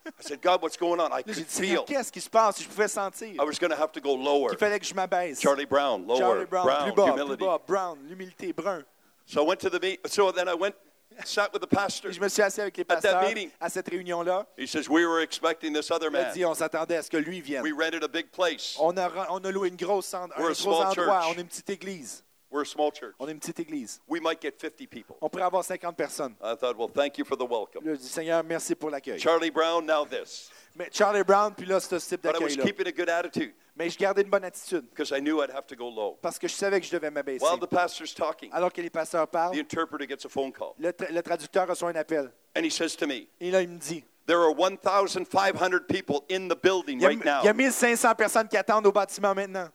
[0.05, 1.13] I said, God, what's going on?
[1.13, 2.61] I could j'ai dit, Seigneur, feel qu'est-ce qui se passe?
[2.61, 4.49] Je pouvais sentir I was going to have to go lower.
[4.49, 5.39] qu'il fallait que je m'abaisse.
[5.39, 7.37] Charlie Brown, lower, Charlie Brown, brown, plus bas, humility.
[7.37, 8.83] plus bas, brown, l'humilité, brun.
[9.25, 10.05] So I went to the meet.
[10.07, 10.75] So then I went,
[11.25, 12.09] sat with the pastor.
[12.09, 13.49] Et je me suis assis avec les that pasteurs meeting.
[13.59, 14.45] à cette réunion-là.
[14.57, 16.33] He says, we were expecting this other Il a man.
[16.33, 17.63] dit, on s'attendait à ce que lui vienne.
[17.63, 18.75] We rented a big place.
[18.79, 20.93] On a, on a loué une grosse, un We're a gros small endroit.
[21.21, 21.25] church.
[21.29, 22.23] On est une petite église.
[22.53, 23.15] We're a small church.
[23.19, 23.99] On est une petite église.
[24.07, 25.15] We might get 50 people.
[25.21, 26.35] On pourrait avoir 50 personnes.
[26.39, 27.83] I thought, well, thank you for the welcome.
[27.83, 29.19] Là, je dis, Seigneur, merci pour l'accueil.
[29.19, 30.51] Charlie Brown, now this.
[30.75, 32.63] Mais Charlie Brown, puis là, ce type But I was d'accueil-là.
[32.63, 35.65] keeping a good attitude Mais je gardais une bonne attitude because I knew I'd have
[35.67, 36.17] to go low.
[36.21, 37.43] parce que je savais que je devais m'abaisser.
[37.43, 40.73] While the pastor's talking, Alors que les pasteurs the parlent, interpreter gets a phone call.
[40.77, 42.31] le, tra- le traducteur reçoit un appel.
[42.55, 46.47] And he says to me, Et là, il me dit, there are 1,500 people in
[46.49, 47.39] the building il y, a, right now.
[47.41, 49.69] il y a 1500 personnes qui attendent au bâtiment maintenant.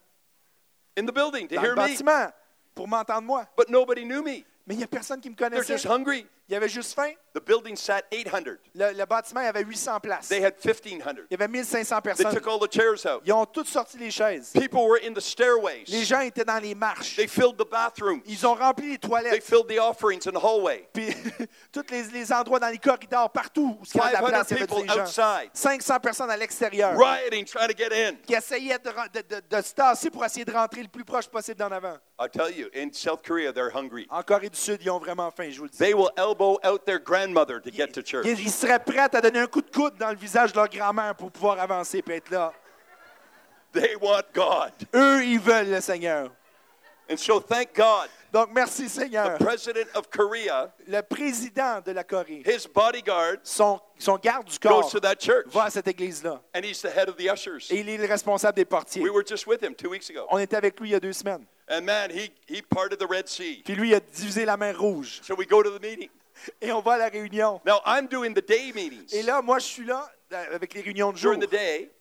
[0.97, 1.87] In the building to Dans hear le me?
[1.87, 2.31] bâtiment,
[2.75, 3.47] pour m'entendre moi.
[3.57, 4.43] But nobody knew me.
[4.67, 5.73] Mais il n'y a personne qui me They're connaissait.
[5.73, 6.25] just hungry.
[6.49, 7.11] Il y avait juste faim.
[7.35, 8.57] The building sat 800.
[8.73, 10.29] Le, le bâtiment, il avait 800 places.
[10.29, 11.11] They had 1,500.
[11.29, 12.33] Il y avait 1500 They personnes.
[12.33, 13.21] took all the chairs out.
[13.23, 14.51] Ils ont toutes sorti les chaises.
[14.53, 15.83] People were in the stairways.
[15.89, 17.15] Les gens étaient dans les marches.
[17.17, 18.23] They filled the bathrooms.
[18.25, 19.43] Ils ont rempli les They toilettes.
[19.43, 20.89] filled the offerings in the hallway.
[20.91, 21.13] Puis
[21.71, 24.45] tous les, les endroits dans les corridors, partout où il y avait de la 500
[24.45, 25.03] place, il y avait people des gens.
[25.03, 28.15] outside, 500 personnes à l'extérieur rioting, trying to get in.
[28.25, 31.27] qui essayaient de, de- de- de se tasser pour essayer de rentrer le plus proche
[31.27, 31.97] possible d'en avant.
[32.19, 34.07] I tell you, in South Korea, they're hungry.
[34.09, 35.77] En Corée du Sud, ils ont vraiment faim, je vous le dis.
[35.77, 38.25] They will elbow out their grandmother to get to church.
[38.25, 40.69] Ils, ils seraient prêts à donner un coup de coude dans le visage de leur
[40.69, 42.53] grand-mère pour pouvoir avancer et être là.
[43.73, 44.71] They want God.
[44.95, 46.31] Eux, ils veulent le Seigneur.
[47.11, 49.37] And so thank God, Donc, merci the Seigneur.
[49.39, 54.83] president of Korea, Le président de la Corée, his bodyguard, son, son garde du corps,
[54.83, 55.47] goes to that church.
[55.47, 56.39] va à cette église-là.
[56.53, 57.71] And he's the head of the ushers.
[57.71, 59.01] Et il est le responsable des portiers.
[59.01, 60.27] We were just with him two weeks ago.
[60.29, 61.45] On était avec lui il y a deux semaines.
[61.67, 63.63] And man, he, he parted the Red Sea.
[63.65, 65.19] Puis lui, il a divisé la mer rouge.
[65.23, 66.09] So we go to the meeting.
[66.61, 67.61] Et on va à la réunion.
[67.65, 70.81] Now I'm doing the day meetings Et là, moi, je suis là euh, avec les
[70.81, 71.33] réunions de jour.
[71.35, 71.91] during the day,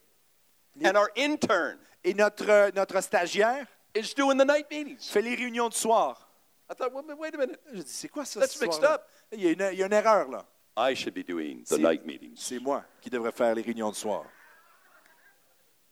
[0.85, 5.01] and our intern Et notre, notre stagiaire is doing the night meetings.
[5.11, 6.25] fait les réunions de soir.
[6.71, 7.59] I thought, well, wait a minute.
[7.73, 8.41] Je dis, c'est quoi ça?
[8.41, 8.97] That's ce mixed soir-là?
[8.97, 9.03] up.
[9.33, 10.45] Il y, a une, il y a une erreur, là.
[10.77, 12.37] I should be doing the C'est- night meetings.
[12.37, 14.25] C'est moi qui devrais faire les réunions de soir.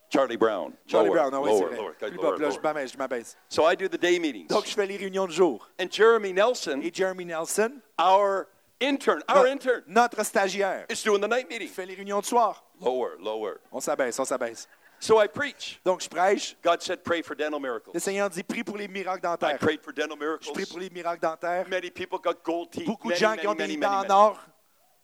[0.08, 0.72] Charlie Brown.
[0.86, 1.76] Charlie lower, Brown, ah oui, c'est vrai.
[1.76, 2.62] lower, Plus lower, bas, puis là, je lower.
[2.62, 3.36] m'abaisse, je m'abaisse.
[3.48, 4.46] So I do the day meetings.
[4.48, 5.68] Donc, je fais les réunions de jour.
[5.80, 8.46] And Jeremy Nelson, Et Jeremy Nelson, our
[8.80, 10.86] intern, our intern, Notre stagiaire.
[10.88, 11.66] is doing the night meeting.
[11.68, 12.64] Il fait les réunions de soir.
[12.80, 13.54] Lower, lower.
[13.72, 14.68] On s'abaisse, on s'abaisse.
[14.98, 15.78] So I preach.
[15.84, 16.56] Donc, je prêche.
[16.62, 17.90] God said, pray for dental miracles.
[17.92, 19.58] Le Seigneur dit, prie pour les miracles I dentaires.
[19.58, 20.66] prayed for dental Je prie miracles.
[20.70, 21.68] pour les miracles dentaires.
[21.68, 22.86] Many people got gold teeth.
[22.86, 24.38] Beaucoup de gens many, qui ont many, des dents en or.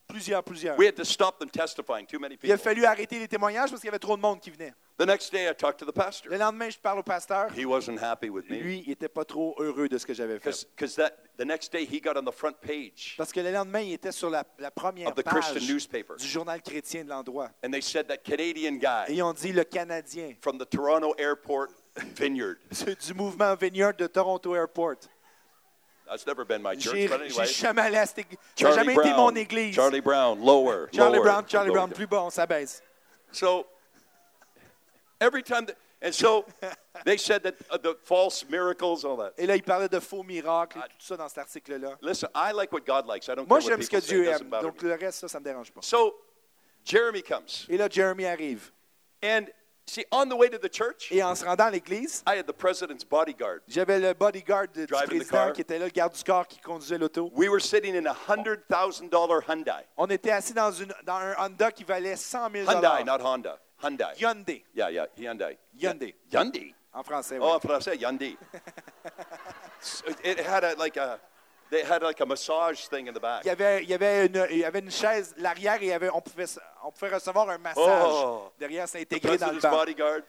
[0.09, 0.77] Plusieurs, plusieurs.
[0.79, 2.07] We had to stop them testifying.
[2.07, 2.73] Too many Il a people.
[2.73, 4.73] fallu arrêter les témoignages parce qu'il y avait trop de monde qui venait.
[4.99, 6.29] The next day, I talked to the pastor.
[6.31, 7.49] Le lendemain, je parle au pasteur.
[7.57, 10.39] He wasn't happy with me Lui, il n'était pas trop heureux de ce que j'avais
[10.39, 10.67] fait.
[10.77, 13.81] because that the next day he got on the front page Parce que le lendemain,
[13.81, 17.09] il était sur la, la première of the page Christian newspaper, du journal chrétien de
[17.09, 17.51] l'endroit.
[17.65, 21.15] and they said that Canadian Et guy ils ont dit le Canadien from the Toronto
[21.19, 21.69] airport
[22.15, 22.57] vineyard.
[23.07, 25.09] du mouvement Vineyard de Toronto Airport.
[26.07, 27.47] That's never been my church, but j'ai anyway.
[27.47, 28.39] jamais allé à cette église.
[28.57, 29.37] Charlie jamais été mon Brown.
[29.39, 29.75] église.
[29.75, 30.89] Charlie Brown, lower.
[30.93, 31.25] Charlie lower.
[31.25, 32.83] Brown, Charlie Brown, plus bas, on s'abaisse.
[33.31, 33.67] So
[35.23, 36.45] every time, that, and so
[37.05, 39.33] they said that uh, the false miracles, all that.
[39.39, 41.97] Et là, il parlait de faux miracles et tout ça dans cet article-là.
[42.03, 43.29] Listen, I like what God likes.
[43.29, 44.15] I don't Moi, care what j'aime ce people que say.
[44.15, 44.51] Dieu It doesn't aime.
[44.51, 44.89] bother Donc, me.
[44.89, 45.81] le reste, ça, ça me dérange pas.
[45.83, 46.15] So
[46.85, 48.73] Jeremy comes, Et là, Jeremy arrive.
[49.23, 49.47] and
[49.87, 52.47] see, on the way to the church, Et en se rendant à l'église, I had
[52.49, 53.61] the president's bodyguard.
[53.69, 55.53] j'avais le bodyguard du Driving the président car.
[55.53, 57.31] qui était là, le garde du corps qui conduisait l'auto.
[57.35, 59.85] We were sitting in a hundred thousand dollar Hyundai.
[59.97, 63.61] On était assis dans, une, dans un Honda qui valait 100 000 Hyundai, not Honda.
[63.83, 64.15] Hyundai.
[64.17, 65.57] Hyundai, Yeah, yeah, Hyundai.
[65.77, 66.15] Hyundai.
[66.15, 66.75] Oh, Hyundai.
[66.95, 67.39] en français.
[67.41, 68.37] Oh, en français, Hyundai.
[70.25, 71.19] It had a, like a,
[71.71, 73.45] they had like a massage thing in the back.
[73.45, 75.89] Il y avait, il y avait, une, il y avait une chaise, l'arrière, et il
[75.89, 76.47] y avait, on, pouvait,
[76.85, 77.85] on pouvait recevoir un massage.
[77.87, 78.53] Oh.
[78.59, 79.71] Derrière, c'est intégré dans le banc.
[79.71, 80.21] bodyguard.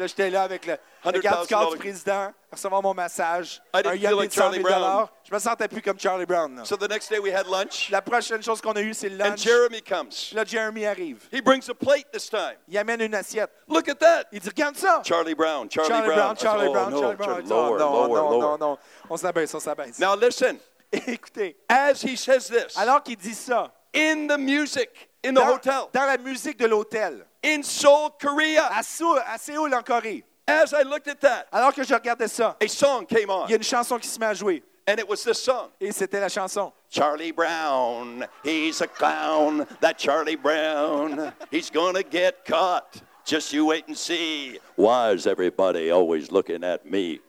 [0.00, 0.78] Là, j'étais là avec le,
[1.12, 1.78] le garde du corps du $100,000.
[1.78, 3.60] président, recevoir mon massage.
[3.74, 5.06] I Un didn't feel Hyundai like de 100 Charlie 000 Brown.
[5.28, 6.56] Je me sentais plus comme Charlie Brown.
[6.56, 6.64] là.
[6.64, 9.22] So the next day we had lunch, La prochaine chose qu'on a eue, c'est le
[9.22, 9.42] and lunch.
[9.42, 10.32] Jeremy comes.
[10.32, 11.28] Là, Jeremy arrive.
[11.30, 12.56] He brings a plate this time.
[12.66, 13.50] Il amène une assiette.
[13.68, 14.24] Look at that.
[14.32, 15.02] Il dit, regarde ça.
[15.04, 16.16] Charlie Brown, Charlie, Charlie Brown.
[16.16, 17.42] Brown, Charlie oh, Brown, no, Charlie Brown.
[17.44, 18.40] Oh, lower, non, lower, non, lower.
[18.40, 18.78] non, non.
[19.10, 19.98] On s'abaisse, on s'abaisse.
[19.98, 20.58] Now listen,
[20.92, 24.88] Écoutez, as he says this, alors qu'il dit ça, in the music,
[25.22, 29.38] in the dans, hotel, dans la musique de l'hôtel, in Seoul, Korea, à Séoul, à
[29.38, 33.06] Séoul, en Corée, as I looked at that, alors que je regardais ça, a song
[33.06, 34.62] came on, il y a une chanson qui se met à jouer.
[34.86, 35.68] and it was this song.
[35.80, 36.72] Et c'était la chanson.
[36.88, 43.00] Charlie Brown, he's a clown, that Charlie Brown, he's gonna get caught.
[43.24, 44.58] Just you wait and see.
[44.76, 47.20] Why is everybody always looking at me?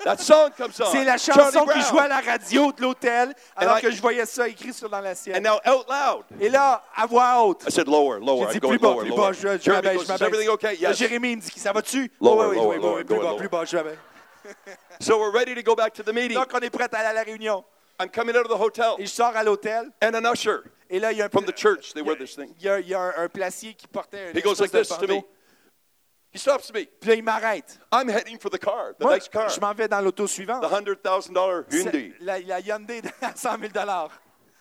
[0.00, 4.48] C'est la chanson qui jouait à la radio de l'hôtel, alors que je voyais ça
[4.48, 5.36] écrit sur dans l'assiette.
[5.36, 8.46] And now out loud, Et là, à voix haute, I said lower, lower.
[8.48, 10.76] j'ai dit plus bas, lower, plus bas, je, m'abaisse, je okay?
[10.76, 10.96] Yes.
[10.96, 12.10] Jérémy me dit, ça va-tu?
[12.20, 13.38] Lower, oui, oui, lower, oui, lower, oui, plus go bas, lower.
[13.38, 13.98] plus bas, je m'abaisse.
[15.00, 16.34] So we're ready to go back to the meeting.
[16.36, 17.64] Donc, on est prêt à aller à la réunion.
[17.98, 20.60] I'm coming out of the hotel, Et je sors à l'hôtel, and an usher
[20.92, 22.52] et là, il y a un, from the church, they wear this thing.
[22.58, 24.72] il y a, il y a un, un placier qui portait un He goes like
[24.72, 25.22] this to me.
[26.32, 26.84] He stops me.
[27.00, 27.78] Puis là, il m'arrête.
[27.92, 30.62] I'm heading for the car, the Moi, nice car, je m'en vais dans l'auto suivante.
[30.62, 33.72] the hundred thousand dollar C'est Hyundai La, la Hyundai à 100 000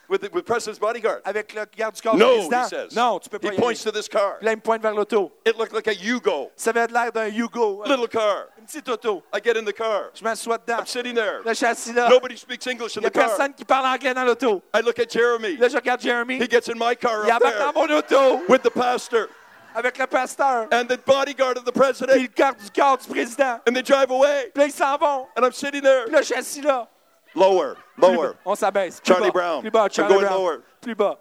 [0.10, 1.21] with the with President's bodyguard.
[1.23, 2.63] avec le garde du corps No, président.
[2.63, 2.95] he says.
[2.95, 3.62] Non, tu peux pas He y aller.
[3.62, 4.38] points to this car.
[4.38, 5.32] Puis là, il me pointe vers l'auto.
[5.45, 8.47] It looked like a Yugo, Ça avait l'air d'un Yugo, little car.
[8.58, 9.21] une petite auto.
[9.32, 10.10] I get in the car.
[10.15, 10.79] Je m'assois dedans.
[10.79, 11.43] I'm sitting there.
[11.45, 12.10] Là, je suis assis là.
[12.10, 13.27] Nobody speaks English in Il a the car.
[13.27, 14.63] personne qui parle anglais dans l'auto.
[14.73, 15.55] I look at Jeremy.
[15.58, 16.39] Là, je regarde Jeremy.
[16.41, 19.27] He gets in my car Il up embarque there dans mon auto with the pastor
[19.75, 20.67] avec le pasteur.
[20.71, 23.60] and the bodyguard of the Puis president, le garde du corps du président.
[23.67, 24.51] and they drive away.
[24.53, 25.27] Puis ils s'en vont.
[25.36, 26.05] And I'm sitting there.
[26.05, 26.88] Puis là, je suis assis là.
[27.36, 28.36] Lower, lower.
[28.45, 28.99] On s'abaisse.
[29.03, 29.32] Charlie bas.
[29.34, 29.62] Brown.
[29.62, 30.38] Plus bas, I'm Charlie going Brown.
[30.41, 30.62] lower.
[30.82, 31.17] Plus bas.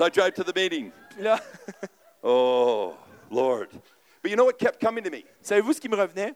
[0.00, 0.90] I drive to the meeting.
[1.10, 1.38] Puis là,
[2.24, 2.96] Oh,
[3.30, 3.68] Lord.
[4.22, 5.24] But you know what kept coming to me?
[5.42, 6.34] savez-vous ce qui me revenait?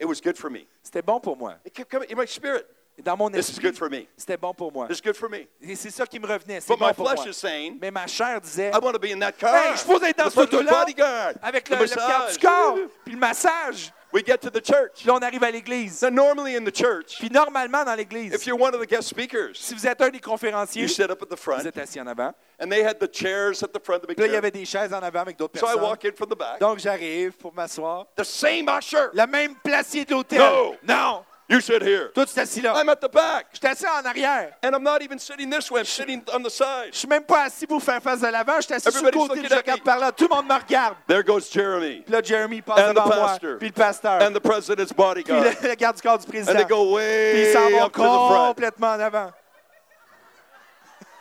[0.00, 0.66] It was good for me.
[0.82, 1.54] C'était bon pour moi.
[1.64, 2.66] It kept coming in my spirit.
[3.02, 4.06] Dans mon This is esprit, good for me.
[4.16, 4.86] c'était bon pour moi.
[4.86, 5.46] This is good for me.
[5.60, 6.60] Et c'est ça qui me revenait.
[6.60, 7.28] C'est But bon my pour flesh moi.
[7.28, 9.52] is saying, Mais ma chair disait, I want to be in that car.
[9.54, 11.32] Hey, je supposé être dans ce auto-là, bodyguard.
[11.42, 13.92] avec le, le garde du corps, puis le massage.
[14.12, 14.92] We get to the church.
[14.98, 15.98] Puis là, on arrive à l'église.
[15.98, 19.08] So normally in the church, Puis normalement, dans l'église, if you're one of the guest
[19.08, 21.76] speakers, si vous êtes un des conférenciers, you sit up at the vous front, êtes
[21.76, 22.32] assis en avant.
[22.60, 24.52] and they had the chairs at the front, the big Puis là, il y avait
[24.52, 25.82] des chaises en avant avec d'autres So I personnes.
[25.82, 26.60] walk in from the back.
[26.60, 28.06] Donc, j'arrive pour m'asseoir.
[28.14, 29.08] The same usher.
[29.12, 30.38] Le même placier de l'hôtel.
[30.38, 30.76] No.
[30.86, 31.24] Non.
[31.46, 32.10] You sit here.
[32.14, 32.72] Toi, tu t'es assis là.
[32.74, 33.48] I'm at the back.
[33.52, 34.54] Je suis assis en arrière.
[34.62, 35.80] And I'm not even sitting this way.
[35.80, 36.88] I'm sitting on the side.
[36.92, 38.56] Je suis même pas assis pour faire face de l'avant.
[38.56, 39.42] Je suis assis sur le côté.
[39.46, 40.10] Je regarde par là.
[40.10, 40.96] Tout le monde me regarde.
[41.06, 43.26] There goes Jeremy Puis là, Jeremy passe And the devant moi.
[43.26, 43.58] pastor.
[43.58, 44.22] Puis le pasteur.
[44.22, 45.44] and the president's Puis bodyguard.
[45.44, 46.52] le, le garde du corps du président.
[46.52, 49.32] And they go Puis way ils s'en vont the complètement en avant.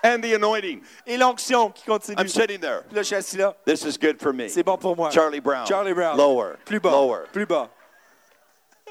[0.06, 0.82] And the anointing.
[1.06, 2.18] Et l'onction qui continue.
[2.18, 2.84] I'm sitting there.
[2.88, 3.54] Puis là, je suis assis là.
[3.66, 4.48] This is good for me.
[4.50, 5.10] C'est bon pour moi.
[5.12, 5.66] Charlie Brown.
[5.66, 6.18] Charlie Brown.
[6.18, 6.56] Lower.
[6.66, 6.92] Plus bas.
[6.92, 7.24] Lower.
[7.32, 7.70] Plus bas.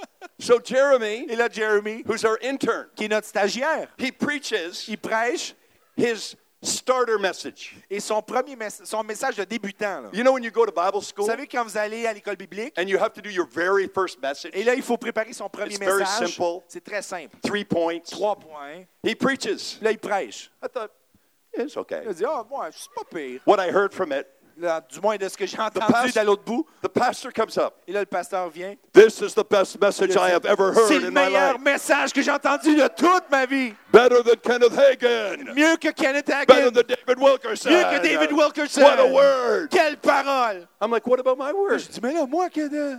[0.38, 4.98] So Jeremy, Et là, Jeremy, who's our intern, qui est notre stagiaire, he preaches il
[4.98, 5.54] prêche
[5.96, 6.34] his
[6.64, 7.76] starter message.
[7.90, 10.00] Et son premier mess- son message de débutant.
[10.02, 10.10] là.
[10.12, 12.36] You know when you go to Bible Vous school savez, quand vous allez à l'école
[12.36, 15.32] biblique, and you have to do your very first message, et là, il faut préparer
[15.32, 16.34] son premier It's very message.
[16.36, 16.64] simple.
[16.68, 17.36] C'est très simple.
[17.42, 18.00] three points.
[18.10, 18.84] Trois points.
[19.04, 19.80] He preaches.
[19.80, 20.50] Là, il prêche.
[20.62, 20.90] I thought,
[21.56, 22.02] it's okay.
[22.06, 23.40] Il dit, ah, ouais, c'est pas pire.
[23.46, 24.26] What I heard from it,
[24.58, 26.66] Là, du moins de ce que j'ai entendu de l'autre bout.
[26.82, 27.74] the pastor comes up.
[27.86, 28.74] Et là, le pasteur vient.
[28.92, 31.62] This is the best message I have ever C'est heard le in my meilleur life.
[31.62, 33.74] message que j'ai entendu de toute ma vie.
[33.92, 35.52] Better than Kenneth Hagin.
[35.54, 36.70] Mieux que Kenneth Better Hagin.
[36.72, 37.70] than David Wilkerson.
[37.70, 38.82] Mieux que David Wilkerson.
[38.82, 39.68] What a word.
[39.70, 40.66] Quelle parole.
[40.80, 41.78] I'm like, what about my word?
[41.80, 42.98] Je dis, mais là, moi, que de...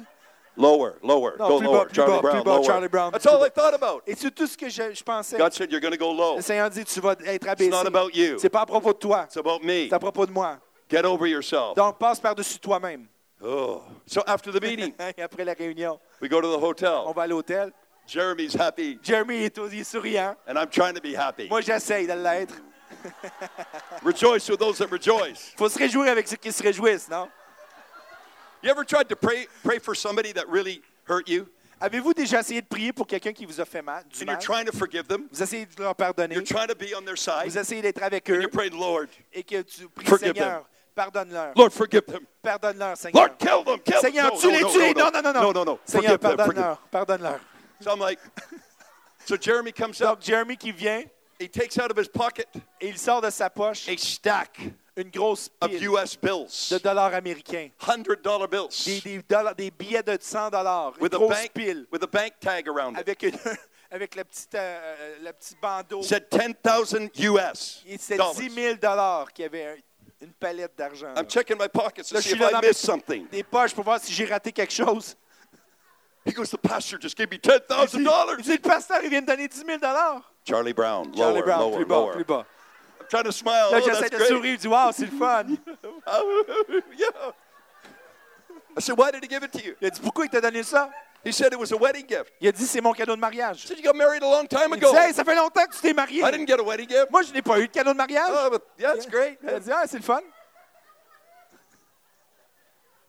[0.55, 1.77] Lower, lower, Non, go plus lower.
[1.79, 2.63] bas, plus Charlie bas, Brown, plus bas, lower.
[2.63, 3.43] Charlie Brown, That's all.
[3.43, 4.01] I thought about.
[4.05, 5.35] Et c'est tout ce que je, je pensais.
[5.35, 6.35] God said, you're going to go low.
[6.35, 7.69] Le Seigneur dit, tu vas être It's abaissé.
[7.71, 8.37] not about you.
[8.37, 9.23] C'est pas à propos de toi.
[9.25, 9.87] It's about me.
[9.89, 10.59] C'est à propos de moi.
[10.93, 11.75] Get over yourself.
[11.75, 13.07] Donc, passe par-dessus toi-même.
[13.41, 13.81] Oh.
[14.05, 17.13] So after the meeting, Et après la réunion, we go to the on hotel.
[17.15, 17.71] va à l'hôtel.
[18.05, 20.35] Jeremy's happy, Jeremy est, au- il est souriant.
[20.47, 21.47] and I'm trying to be happy.
[21.49, 22.53] Moi, j'essaye de l'être.
[24.03, 25.51] Rejoice with those that rejoice.
[25.53, 27.27] Il faut se réjouir avec ceux qui se réjouissent, non?
[28.61, 31.47] You ever tried to pray pray for somebody that really hurt you,
[31.81, 34.35] Avez-vous déjà essayé de prier pour quelqu'un qui vous a fait mal, du and you're
[34.35, 34.39] mal?
[34.41, 35.27] trying to forgive them?
[35.31, 36.33] Vous essayez de leur pardonner?
[36.35, 37.45] You're trying to be on their side?
[37.45, 41.53] Vous essayez d'être avec And eux you're praying, Lord, et que tu pries, Seigneur, pardonne-leur.
[41.55, 42.25] Lord, forgive them.
[42.41, 43.27] Pardonne-leur, Seigneur.
[43.27, 43.79] Lord, kill them.
[43.79, 44.39] Kill Seigneur, them.
[44.39, 44.93] tu les tues.
[44.97, 45.41] Non, non, non, non.
[45.41, 45.79] No, no, no.
[45.85, 46.35] Seigneur, them.
[46.37, 46.77] Pardonne-leur.
[46.91, 47.39] Pardonne-leur.
[47.81, 48.19] So I'm like,
[49.25, 50.07] so Jeremy comes up.
[50.17, 51.03] Donc, Jeremy qui vient
[51.39, 52.47] He takes out of his pocket
[52.79, 54.59] et il sort de sa poche a stack
[54.95, 56.15] une grosse of pile U.S.
[56.15, 57.69] bills, de dollars américains.
[57.79, 60.93] hundred dollar bills, Des, des dollars- des billets de 100 dollars.
[60.97, 61.85] Une with a grosse bank pile.
[61.91, 62.99] with a bank tag around it.
[62.99, 63.39] Avec, une-
[63.91, 66.03] avec le, petit, euh, le petit bandeau.
[66.03, 67.81] Said ten thousand U.S.
[67.87, 68.35] Et c'est dollars.
[68.35, 69.83] 10 000 dollars qu'il y avait
[70.23, 71.07] une palette d'argent.
[71.13, 71.21] là.
[71.21, 72.93] I'm checking my pockets to Là, je see suis if là I dans missed mes-
[72.93, 73.27] something.
[73.29, 75.15] des poches pour voir si j'ai raté quelque chose.
[76.25, 78.35] He goes, the pastor just gave me ten Il thousand dit, dollars.
[78.39, 79.77] il dit, le pasteur, il vient me donner 10 000
[80.47, 82.11] Charlie Brown, Charlie lower, Brown, lower, plus bas, lower.
[82.13, 82.45] plus bas.
[83.01, 83.71] I'm trying to smile.
[83.71, 84.29] Là, oh, j'essaie that's de great.
[84.29, 84.53] sourire.
[84.55, 85.45] Je dis, wow, c'est le fun.
[86.97, 87.07] yeah.
[88.77, 89.75] I said, why did he give it to you?
[89.81, 90.89] Il a dit, pourquoi il t'a donné ça?
[91.25, 92.33] He said it was a wedding gift.
[92.41, 93.65] Il a dit, c'est mon cadeau de mariage.
[93.65, 94.93] Said, you got married a long time Il dit, ago.
[94.95, 96.21] hey, ça fait longtemps que tu t'es marié.
[96.21, 97.09] I didn't get a wedding gift.
[97.11, 98.29] Moi, je n'ai pas eu de cadeau de mariage.
[98.29, 99.37] Oh, but yeah, it's great.
[99.41, 100.21] Il a dit, ah, c'est le fun.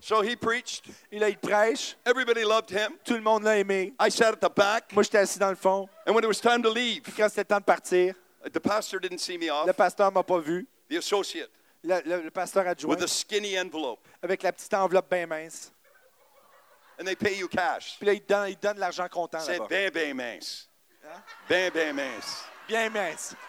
[0.00, 0.90] So he preached.
[1.10, 1.96] Et là, il prêche.
[2.04, 2.92] Everybody loved him.
[3.04, 3.94] Tout le monde l'a aimé.
[3.98, 5.88] I sat at the back, Moi, j'étais assis dans le fond.
[6.06, 8.14] and when it was time to leave, Puis quand c'était temps de partir,
[8.52, 9.66] the pastor didn't see me off.
[9.66, 10.66] le pasteur m'a pas vu.
[10.90, 11.48] The associate
[11.82, 15.72] Le, le- le pasteur adjoint, with a skinny envelope, avec la petite enveloppe bien mince.
[16.98, 17.96] And they pay you cash.
[17.98, 19.66] Puis là, il donne, il donne l'argent comptant là-bas.
[19.68, 20.68] bam, bam, mince.
[21.04, 21.22] Hein?
[21.48, 22.44] Bam, bam, mince.
[22.68, 23.34] Bien mince.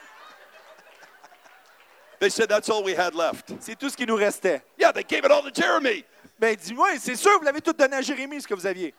[2.19, 3.53] They said that's all we had left.
[3.59, 4.61] C'est tout ce qui nous restait.
[4.79, 6.05] Yeah, they gave it all to Jeremy.
[6.39, 8.93] Ben, dis-moi, c'est sûr, vous l'avez tout donné à Jérémie, ce que vous aviez.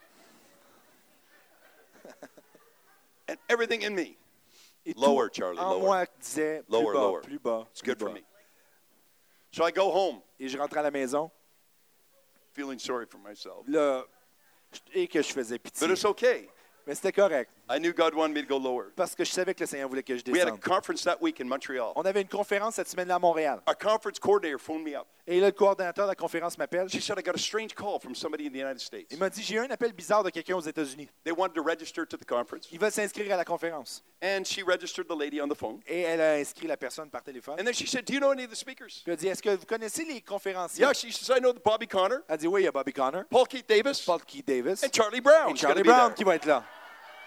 [3.29, 4.17] And everything in me.
[4.85, 5.81] Et tout Lower, Charlie, en lower.
[5.83, 7.21] moi disait plus Lower, bas, lower.
[7.23, 8.15] plus bas, It's plus good for bas.
[8.15, 8.25] me.
[9.51, 10.21] So I go home?
[10.39, 11.31] Et je rentre à la maison,
[12.53, 13.65] feeling sorry for myself.
[13.67, 14.05] là,
[14.95, 15.87] et que je faisais pitié.
[15.87, 16.49] But it's okay.
[16.87, 18.93] Mais c'était correct, I knew God wanted me to go lower.
[18.95, 20.61] parce que je savais que le Seigneur voulait que je We had a descende.
[20.61, 21.93] conference that week in Montreal.
[21.97, 23.61] On avait une conférence cette semaine-là à Montréal.
[23.67, 25.05] Our conference coordinator phoned me up.
[25.27, 26.89] Et là, le coordinateur de la conférence m'appelle.
[26.89, 29.09] She said, I got a strange call from somebody in the United States.
[29.11, 31.09] Il m'a dit, j'ai eu un appel bizarre de quelqu'un aux États-Unis.
[31.25, 32.69] They wanted to register to the conference.
[32.71, 34.05] Ils veulent s'inscrire à la conférence.
[34.23, 35.81] And she registered the lady on the phone.
[35.87, 37.61] Et elle a inscrit la personne par téléphone.
[37.61, 39.03] And then she said, Do you know any of the speakers?
[39.05, 40.81] Puis elle dit, est-ce que vous connaissez les conférenciers?
[40.83, 43.25] Yeah, she says, I know Bobby Connor, Elle dit, oui, il y a Bobby Connor,
[43.29, 45.51] Paul Keith Davis, Paul Keith Davis and Charlie Brown.
[45.51, 46.65] et Charlie Brown qui va être là.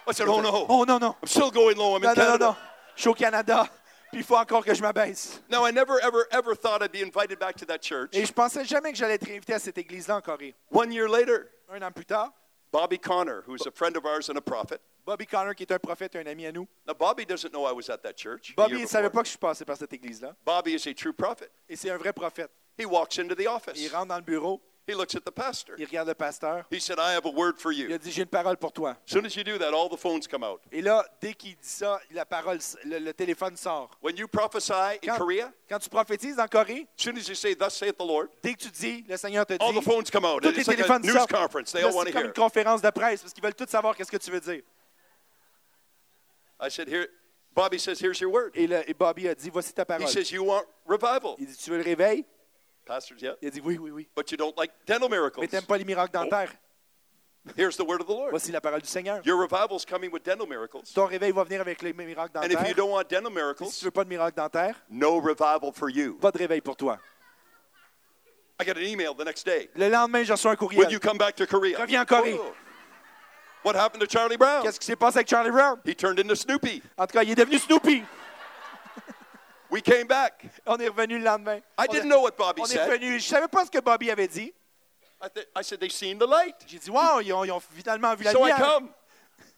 [0.08, 1.16] I said, Oh no, Oh non, non.
[1.22, 1.96] I'm still going low.
[1.96, 2.56] I'm in Non, non, non, non.
[2.96, 3.70] Je suis au Canada,
[4.12, 5.40] puis il faut encore que je m'abaisse.
[5.48, 8.10] Now, I never, ever, ever thought I'd be invited back to that church.
[8.14, 10.56] Et je pensais jamais que j'allais être invité à cette église-là en Corée.
[10.72, 12.34] One year later, Un an plus tard,
[12.72, 14.82] Bobby Connor, who's a friend of ours and a prophet.
[15.10, 16.68] Bobby Connor, qui est un prophète et un ami à nous.
[16.88, 18.54] Now, Bobby doesn't know I was at that church.
[18.56, 20.36] Bobby ne savait pas que je suis passé par cette église-là.
[20.46, 21.50] Bobby is a true prophet.
[21.68, 22.52] Et c'est un vrai prophète.
[22.78, 23.74] He walks into the office.
[23.76, 25.76] Il rentre dans le bureau, He looks at the pastor.
[25.78, 26.66] il regarde le pasteur.
[26.72, 27.98] He said, I have a word for Il a you.
[28.00, 28.92] dit, j'ai une parole pour toi.
[28.92, 30.62] As soon as you do that, all the phones come out.
[30.72, 33.92] Et là, dès qu'il dit ça, la parole, le, le téléphone sort.
[34.04, 37.36] When you prophesy in Quand, Korea, quand tu prophétises en Corée, as soon as you
[37.36, 39.82] say, Thus saith the Lord, dès que tu dis, le Seigneur te all the dit,
[39.86, 40.42] phones come out.
[40.42, 41.66] tous les like téléphones sortent.
[41.68, 42.26] C'est comme hear.
[42.26, 44.62] une conférence de presse parce qu'ils veulent tous savoir qu'est-ce que tu veux dire.
[46.60, 47.08] I said, Here,
[47.54, 48.52] Bobby says, Here's your word.
[48.56, 50.08] Et, le- et Bobby a dit, voici ta He parole.
[50.08, 51.36] says, You want revival.
[51.40, 52.26] Il dit, tu veux le réveil?
[52.86, 53.36] Pastors, yeah.
[53.42, 54.10] Il a dit, oui, oui, oui.
[54.16, 55.40] But you don't like dental miracles.
[55.42, 56.52] Mais t'aimes pas les miracles dentaires?
[57.56, 58.32] Here's the word of the Lord.
[58.32, 59.22] Voici la parole du Seigneur.
[59.26, 60.92] Your revival's coming with dental miracles.
[60.94, 62.76] Ton réveil va venir avec les miracles And if you dentaires.
[62.76, 65.90] don't want dental Et si tu miracles, veux pas de miracles dentaires, no revival for
[65.90, 66.16] you.
[66.20, 67.00] pas de réveil pour toi.
[68.62, 69.70] I got an email the next day.
[69.76, 70.92] Le lendemain, je reçois un Will courriel.
[70.92, 71.80] you come back to Korea?
[71.80, 72.36] Reviens en Corée.
[72.38, 72.54] Oh.
[73.64, 74.64] What happened to Charlie Brown?
[74.64, 75.80] Qu'est-ce qui s'est passé avec Charlie Brown?
[75.86, 76.82] He turned into Snoopy.
[76.98, 78.04] En tout cas, il est devenu Snoopy.
[79.72, 80.46] We came back.
[80.66, 81.58] On est revenu le lendemain.
[81.78, 82.90] I On didn't est- know what Bobby On est said.
[82.90, 83.20] revenu.
[83.20, 84.54] Je savais pas ce que Bobby avait dit.
[85.22, 86.56] I, th- I said, They've seen the light.
[86.66, 88.58] J'ai dit, wow, ils ont, ils ont finalement vu la So I lumière.
[88.76, 88.90] come.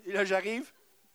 [0.05, 0.71] Et là, j'arrive,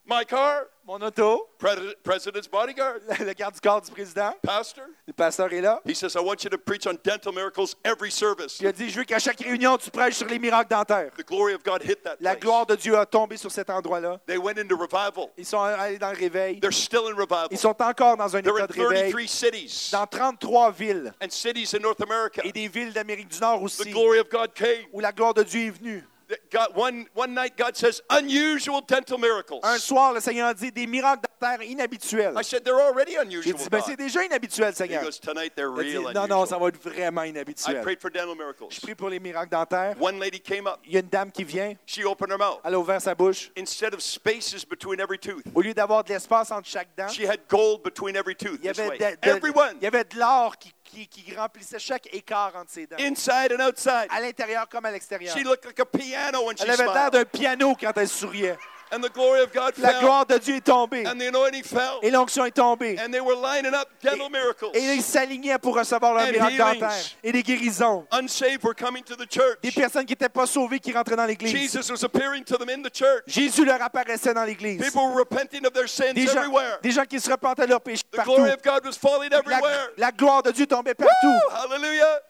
[0.08, 4.84] My car, mon auto, Pres- President's bodyguard, le garde du corps du président, pastor.
[5.04, 5.80] le pasteur est là.
[5.84, 8.60] He says, I want you to preach on dental miracles every service.
[8.60, 11.10] Il a dit, je veux qu'à chaque réunion, tu prêches sur les miracles dentaires.
[11.18, 14.20] The glory of God hit that La gloire de Dieu a tombé sur cet endroit-là.
[14.28, 15.30] They went into revival.
[15.36, 16.60] Ils sont allés dans le réveil.
[16.60, 17.48] They're still in revival.
[17.50, 21.12] Ils sont encore dans un They're état in de réveil 33 cities dans 33 villes
[21.20, 22.42] and cities in North America.
[22.44, 24.86] et des villes d'Amérique du Nord The aussi, glory of God came.
[24.92, 26.04] où la gloire de Dieu est venue.
[26.50, 29.60] God, one, one night, God says, unusual dental miracles.
[29.62, 32.34] Un soir, le Seigneur a dit des miracles dentaires inhabituels.
[32.36, 33.54] I said, they're already J'ai unusual.
[33.56, 35.02] dit, ben, c'est déjà inhabituel, He Seigneur.
[35.04, 36.60] goes, tonight they're dit, real non, non, ça unusual.
[36.60, 37.80] va être vraiment I inhabituel.
[37.82, 38.68] prayed for dental miracles.
[38.70, 39.94] Je prie pour les miracles dentaires.
[40.00, 40.80] One lady came up.
[40.84, 42.58] Il y a une dame qui vient, She opened her mouth.
[42.64, 43.52] elle a ouvert sa bouche.
[43.56, 47.24] Instead of spaces between every tooth, Au lieu d'avoir de l'espace entre chaque dent, she
[47.24, 48.58] had gold between every tooth.
[48.62, 48.98] il y This avait way.
[48.98, 50.72] de, de- Everyone, il y avait de l'or qui,
[51.06, 52.96] qui- qui remplissait chaque écart entre ses dents.
[52.98, 54.06] inside and outside.
[54.10, 55.36] À l'intérieur comme à l'extérieur.
[55.36, 58.56] She looked like a piano when she Elle avait l'air d'un piano quand elle souriait.
[58.92, 60.00] And the glory of God La fell.
[60.00, 61.04] gloire de Dieu est tombée.
[61.06, 61.98] And the anointing fell.
[62.02, 62.96] Et l'onction est tombée.
[63.00, 64.70] And they were lining up dental miracles.
[64.74, 66.92] Et ils s'alignaient pour recevoir leur miracle dentaire.
[67.24, 68.06] Et des guérisons.
[68.12, 69.58] Unsaved were coming to the church.
[69.60, 71.50] Des personnes qui n'étaient pas sauvées qui rentraient dans l'église.
[71.50, 73.24] Jesus was appearing to them in the church.
[73.26, 74.80] Jésus leur apparaissait dans l'église.
[74.80, 76.78] People were repenting of their sins Des gens, everywhere.
[76.80, 78.36] des gens qui se repentaient de leurs péchés The partout.
[78.36, 79.88] glory of God was falling La, everywhere.
[79.96, 81.26] la gloire de Dieu tombait partout.
[81.26, 81.50] Woo!
[81.50, 82.20] Hallelujah.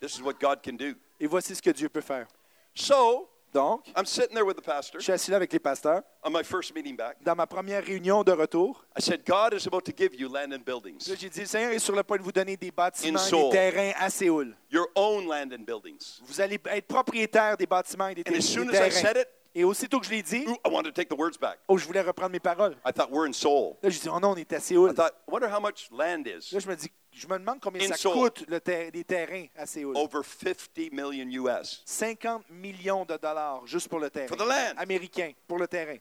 [0.00, 0.94] This is what God can do.
[1.20, 2.26] Et voici ce que Dieu peut faire.
[2.74, 6.02] So, Donc, I'm sitting there with the pastor je suis assis là avec les pasteurs.
[6.22, 7.16] on my first meeting back.
[7.22, 10.52] Dans ma première réunion de retour, I said, God is about to give you land
[10.52, 12.70] and buildings, là, j'ai dit, le Seigneur est sur le point de vous donner des
[12.70, 13.44] bâtiments et Seoul.
[13.44, 14.54] des terrains à Séoul.
[14.70, 16.20] your own land and buildings.
[16.26, 18.90] Vous allez être propriétaire des bâtiments et des, And ter- as soon des as I
[18.90, 19.00] terrains.
[19.00, 21.38] said it, Et aussitôt que je l'ai dit, ooh, I wanted to take the words
[21.40, 21.58] back.
[21.66, 22.76] oh, je voulais reprendre mes paroles.
[22.84, 23.76] I thought, we're in Seoul.
[23.82, 24.92] Là, j'ai dit, oh non, on est à I Séoul.
[24.92, 26.52] thought, I wonder how much land is.
[26.52, 28.12] Là, je me dis, je me demande combien In ça Seoul.
[28.14, 29.96] coûte le ter- les terrains à Séoul.
[29.96, 31.82] Over 50 million US.
[31.86, 34.28] 50 millions de dollars juste pour le terrain.
[34.28, 34.74] For the land.
[34.76, 35.96] Américain, pour le terrain.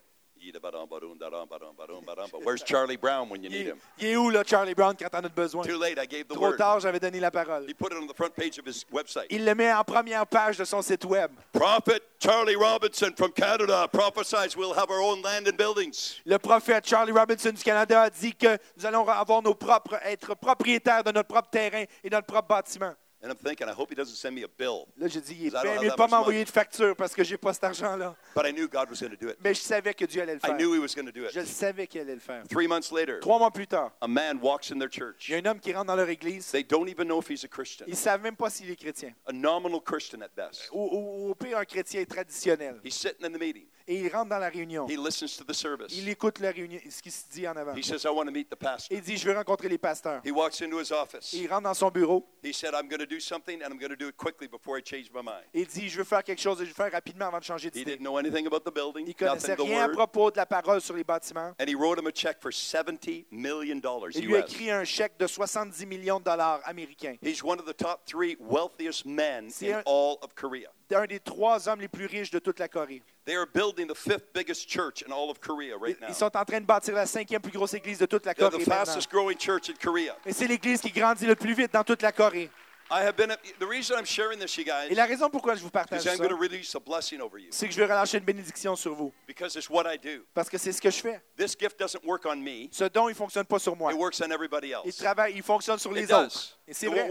[2.43, 3.77] Where's Charlie Brown when you Il need est, him?
[3.99, 5.63] il est où, là, Charlie Brown, quand on a besoin?
[5.63, 6.57] Too late, I gave the Trop word.
[6.57, 7.65] tard, j'avais donné la parole.
[7.67, 9.27] He put it on the front page of his website.
[9.29, 11.31] Il le met en première page de son site web.
[11.51, 16.21] Prophet Charlie Robinson from Canada prophesies we'll have our own land and buildings.
[16.25, 20.35] Le prophète Charlie Robinson du Canada a dit que nous allons avoir nos propres, être
[20.35, 22.93] propriétaires de notre propre terrain et notre propre bâtiment.
[23.25, 24.85] And I'm thinking, I hope he doesn't send me a bill.
[24.99, 25.49] Là, j'ai dit, il I
[25.89, 28.15] that pas m'envoyer de facture parce que j'ai pas cet argent-là.
[28.35, 29.37] But I knew God was going to do it.
[29.43, 30.55] Mais je savais que Dieu allait le I faire.
[30.57, 31.47] knew he was going to do Je le it.
[31.47, 32.43] savais qu'il allait le faire.
[32.47, 35.27] Three months later, Trois mois plus tard, a man walks in their il church.
[35.29, 36.51] y a un homme qui rentre dans leur église.
[36.51, 38.75] They don't even know if he's a Christian, Ils ne savent même pas s'il est
[38.75, 39.11] chrétien.
[39.25, 40.69] a nominal Christian at best.
[40.71, 42.79] Ou au pire, un chrétien traditionnel.
[42.83, 43.65] He's sitting in the meeting.
[43.87, 44.87] Et il rentre dans la réunion.
[44.87, 45.95] He listens to the service.
[45.95, 47.75] Il écoute la réunion, ce qui se dit en avant.
[47.75, 48.95] He says, I want to meet the pastor.
[48.97, 50.21] Il dit, je veux rencontrer les pasteurs.
[50.25, 51.33] He walks into his office.
[51.33, 52.25] Il rentre dans son bureau.
[52.43, 54.77] He said, I'm going to do something and I'm going to do it quickly before
[54.77, 55.45] I change my mind.
[55.53, 57.43] Et il dit, je veux faire quelque chose et je veux faire rapidement avant de
[57.43, 57.91] changer He d'idée.
[57.97, 60.45] didn't know anything about the building, Il connaissait nothing, the rien à propos de la
[60.47, 61.53] parole sur les bâtiments.
[61.59, 63.79] And he wrote him a check for $70 million
[64.15, 67.15] Il lui a écrit un chèque de 70 millions de dollars américains.
[67.21, 70.69] He's one of the top three wealthiest men in all of Korea.
[70.93, 73.01] Un des trois hommes les plus riches de toute la Corée.
[73.25, 76.07] They are building the fifth biggest church in all of Korea right now.
[76.09, 78.51] Ils sont en train de bâtir la cinquième plus grosse église de toute la They're
[78.51, 78.63] Corée.
[78.63, 78.85] the maintenant.
[78.85, 80.15] fastest growing church in Korea.
[80.25, 82.51] Et c'est l'église qui grandit le plus vite dans toute la Corée.
[82.91, 85.61] I have been, the reason I'm sharing this, you guys, Et la raison pourquoi je
[85.61, 87.85] vous partage ça, I'm going to release a blessing over you c'est que je vais
[87.85, 89.11] relâcher une bénédiction sur vous.
[89.27, 90.23] because it's what I do.
[90.35, 91.19] Parce que c'est ce que je fais.
[91.35, 93.91] This gift doesn't work on me, Ce don, il ne fonctionne pas sur moi.
[93.91, 94.97] it works on everybody Il else.
[94.97, 96.59] travaille, il fonctionne sur It les autres.
[96.67, 97.07] Et c'est vrai,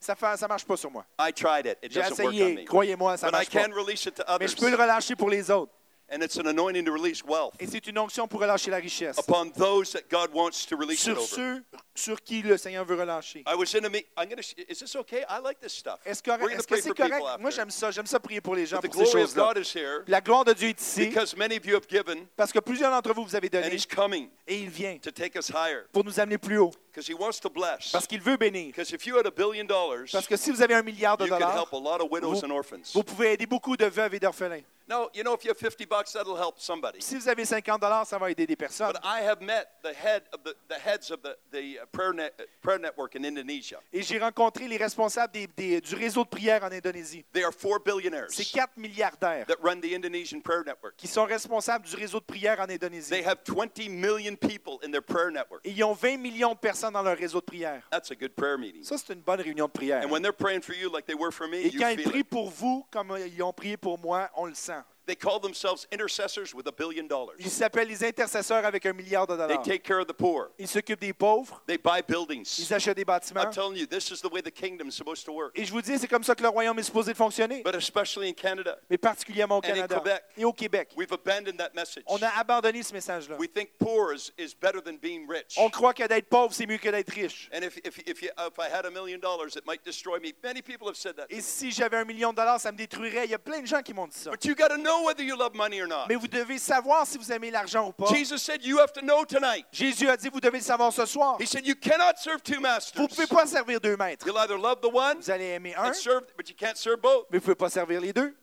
[0.00, 1.06] ça ne ça marche pas sur moi.
[1.20, 1.78] I tried it.
[1.82, 2.64] It J'ai essayé, me.
[2.64, 3.62] croyez-moi, ça I marche pas.
[3.64, 4.48] can release it to Mais others.
[4.48, 5.72] je peux le relâcher pour les autres.
[6.08, 9.18] And it's an anointing to release wealth Et c'est une onction pour relâcher la richesse.
[9.18, 11.26] upon those that God wants to release it Sur over.
[11.26, 11.62] ceux
[11.96, 13.42] sur qui le Seigneur veut relâcher.
[13.46, 14.06] I was in a meet.
[14.16, 14.70] I'm going to.
[14.70, 15.24] Is this okay?
[15.28, 15.98] I like this stuff.
[16.06, 17.40] Est-ce We're que pray c'est for people correct?
[17.40, 17.50] Moi, after.
[17.60, 17.90] j'aime ça.
[17.90, 19.52] J'aime ça prier pour les gens, But the pour ces glory of choses-là.
[19.54, 22.26] God is here La gloire de Dieu est ici because many of you have given,
[22.36, 25.10] parce que plusieurs d'entre vous, vous avez and donné He's coming et il vient to
[25.10, 26.70] take us higher pour nous amener plus haut.
[26.96, 27.90] Because He wants to bless.
[27.92, 28.68] Parce qu'il veut bénir.
[28.68, 31.24] Because if you had a billion dollars, Parce que si vous avez un milliard de
[31.24, 32.92] you could dollars, help a lot of widows vous, and orphans.
[32.94, 34.62] vous pouvez aider beaucoup de veuves et d'orphelins.
[34.88, 37.00] No, you know, if you have 50 bucks, that'll help somebody.
[37.02, 38.92] Si vous avez 50 dollars, ça va aider des personnes.
[38.92, 42.32] But I have met the head of the, the heads of the, the prayer, net,
[42.62, 43.80] prayer network in Indonesia.
[43.92, 47.24] Et j'ai rencontré les responsables des- des- du réseau de prière en Indonésie.
[47.32, 50.94] They are four billionaires C'est quatre milliardaires that run the Indonesian prayer network.
[50.96, 53.10] qui sont responsables du réseau de prière en Indonésie.
[53.10, 55.62] They have 20 million people in their prayer network.
[55.66, 57.82] Et ils ont 20 millions de personnes dans leur réseau de prière.
[57.90, 58.82] That's a good prayer meeting.
[58.84, 60.04] Ça, c'est une bonne réunion de prière.
[60.04, 61.98] And when they're praying for you like they were for me, Et you quand ils
[62.00, 62.28] feel prient it.
[62.30, 64.82] pour vous, comme ils ont prié pour moi, on le sent.
[65.06, 67.36] They call themselves intercessors with a billion dollars.
[67.38, 69.62] Ils s'appellent les intercesseurs avec un milliard de They dollars.
[69.62, 70.50] take care of the poor.
[70.58, 71.62] Ils s'occupent des pauvres.
[71.68, 72.58] They buy buildings.
[72.58, 73.42] Ils achètent des bâtiments.
[73.44, 75.52] I'm telling you, this is the way the kingdom is supposed to work.
[75.56, 77.62] Et je vous dis, c'est comme ça que le royaume est supposé de fonctionner.
[77.62, 80.22] But especially in Canada, Mais particulièrement au And in Canada Quebec.
[80.36, 80.88] et au Québec.
[80.96, 82.02] we've abandoned that message.
[82.08, 83.36] On a abandonné ce message-là.
[83.38, 85.54] We think poor is, is better than being rich.
[85.56, 87.48] On croit que d'être pauvre, c'est mieux que d'être riche.
[87.54, 90.32] And if, if, if, you, if I had a million dollars, it might destroy me.
[90.42, 91.26] Many people have said that.
[91.30, 93.26] Et si j'avais un million de dollars, ça me détruirait.
[93.26, 94.30] Il y a plein de gens qui m'ont dit ça.
[94.30, 96.08] But you got to know whether you love money or not.
[96.08, 98.06] Mais vous devez savoir si vous aimez l'argent ou pas.
[98.12, 99.66] Jesus said you have to know tonight.
[99.72, 101.36] Jésus a dit, vous devez le savoir ce soir.
[101.40, 103.06] He said you cannot serve two masters.
[103.08, 104.26] pouvez pas servir deux maîtres.
[104.26, 107.00] You'll either love the one Vous allez aimer un, and serve, but you can't serve
[107.00, 107.26] both.
[107.30, 108.34] mais vous ne pouvez pas servir les deux.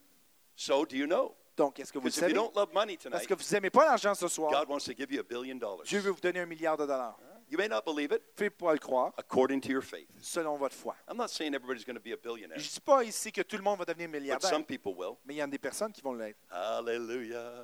[0.56, 1.36] So do you know?
[1.56, 2.34] Donc, est-ce que vous savez?
[2.34, 4.52] don't love money Parce tonight, que vous n'aimez pas l'argent ce soir.
[4.52, 5.86] God wants to give you a billion dollars.
[5.86, 7.18] Dieu veut vous donner un milliard de dollars.
[7.54, 10.08] You may not believe it Vous pouvez pas le croire according to your faith.
[10.20, 10.96] selon votre foi.
[11.08, 13.58] I'm not saying everybody's going to be a billionaire, Je dis pas ici que tout
[13.58, 14.40] le monde va devenir milliardaire.
[14.40, 15.18] but some people will.
[15.24, 16.40] mais il y en des personnes qui vont l'être.
[16.50, 17.64] Hallelujah.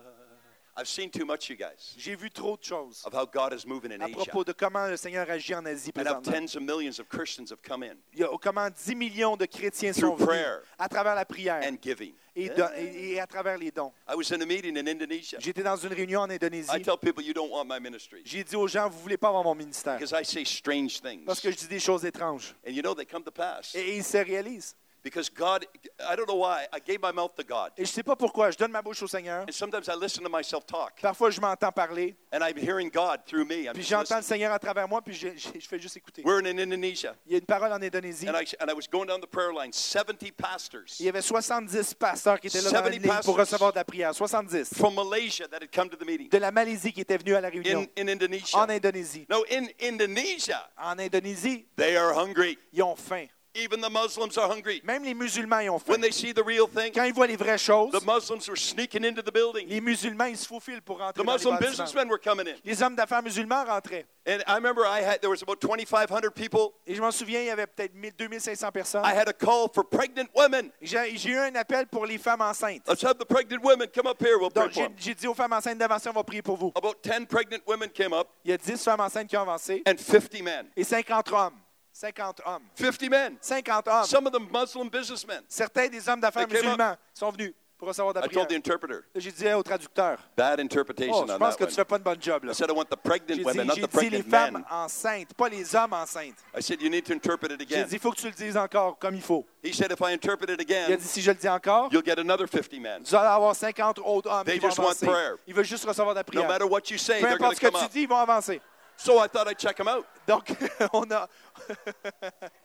[0.80, 3.66] I've seen too much, you guys, J'ai vu trop de choses of how God is
[3.66, 4.16] moving in à Asia.
[4.16, 7.52] propos de comment le Seigneur agit en Asie And how tens of millions of Christians
[7.52, 10.60] have come in Il y a comment 10 millions de chrétiens Through sont venus prayer.
[10.78, 12.14] à travers la prière and giving.
[12.36, 12.54] et, Yeah.
[12.56, 13.92] don- et- et à travers les dons.
[14.08, 15.38] I was in a meeting in Indonesia.
[15.42, 16.82] J'étais dans une réunion en I Indonésie.
[16.82, 19.28] tell people you don't want my ministry J'ai dit aux gens, vous ne voulez pas
[19.28, 21.26] avoir mon ministère because I say strange things.
[21.26, 22.56] parce que je dis des choses étranges.
[22.66, 24.76] And you know, they come to pass Et, et ils se réalisent.
[25.04, 25.66] Because God,
[26.00, 27.72] I don't know why, I gave my mouth to God.
[27.78, 29.44] Et je ne sais pas pourquoi, je donne ma bouche au Seigneur.
[29.48, 33.22] And sometimes I listen to myself talk Parfois, je m'entends parler, and I'm hearing God
[33.26, 33.66] through me.
[33.68, 34.22] I'm puis j'entends le.
[34.24, 36.22] Seigneur à travers moi, puis je, je- je fais juste écouter.
[36.26, 38.28] We're in Indonesia Il y a une parole en Indonésie.
[38.30, 41.22] and I, and I was going down the prayer line, 70 pastors Il y avait
[41.22, 43.36] 70 pasteurs qui étaient là dans la 70 ligne pour pastors.
[43.38, 44.14] recevoir de la prière.
[44.14, 44.74] 70.
[44.76, 47.42] from Malaysia that had come to the meeting De la Malaisie qui étaient venus à
[47.42, 47.88] la réunion.
[47.98, 48.58] in, in Indonesia.
[48.60, 49.26] En Indonésie.
[49.30, 52.58] No, in Indonesia, En Indonésie, they are hungry.
[52.74, 53.28] ils ont faim.
[53.56, 54.80] Even the Muslims are hungry.
[54.86, 55.94] Même les musulmans, ont faim.
[55.94, 58.56] When they see the real thing, Quand ils voient les vraies choses, the Muslims were
[58.56, 59.68] sneaking into the building.
[59.68, 61.70] les musulmans, ils se faufilent pour rentrer The dans les Muslim bâtiments.
[61.72, 62.56] businessmen were coming in.
[62.64, 64.06] Les hommes d'affaires musulmans rentraient.
[64.28, 66.74] And I remember I had there was about 2,500 people.
[66.86, 69.04] Et je m'en souviens, il y avait peut-être 1000, 2500 personnes.
[69.04, 70.70] I had a call for pregnant women.
[70.80, 72.88] J'ai j'ai eu un appel pour les femmes enceintes.
[72.88, 74.38] Let's have the pregnant women come up here.
[74.40, 76.72] We'll pray Donc, for j'ai dit aux femmes enceintes d'avancer, on va prier pour vous.
[76.76, 79.82] About 10 pregnant women came up Il y a 10 femmes enceintes qui ont avancé
[79.88, 80.68] and 50 men.
[80.78, 81.54] et 50 hommes.
[82.00, 82.64] 50 hommes.
[82.76, 83.38] 50 men.
[83.42, 84.08] 50 hommes.
[84.08, 85.44] Some of them Muslim businessmen.
[85.50, 88.58] Certains des hommes d'affaires musulmans sont venus pour recevoir de la I told the prière.
[88.58, 91.76] interpreter, Là, J'ai dit au traducteur, bad oh, interpretation je on pense that que tu
[91.76, 92.46] fais pas de bon job.
[92.46, 92.54] Là.
[92.54, 94.66] I said I want the pregnant j'ai dit les pregnant femmes men.
[94.70, 96.38] enceintes, pas les hommes enceintes.
[96.58, 97.88] I said you need to interpret it J'ai again.
[97.88, 99.46] dit, il faut que tu le dises encore comme il faut.
[99.62, 101.90] He said if I interpret it Il a again, dit, si je le dis encore,
[101.92, 103.02] you'll get another 50 men.
[103.04, 105.06] vous allez avoir 50 autres hommes They qui vont just want avancer.
[105.06, 105.36] prayer.
[105.48, 107.62] Ils veulent juste recevoir de la No matter what you say, Peu they're going importe
[107.62, 108.62] ce que tu dis, ils vont avancer.
[109.00, 110.06] So I thought I'd check them out.
[110.28, 110.52] Donc,
[110.94, 111.30] on a,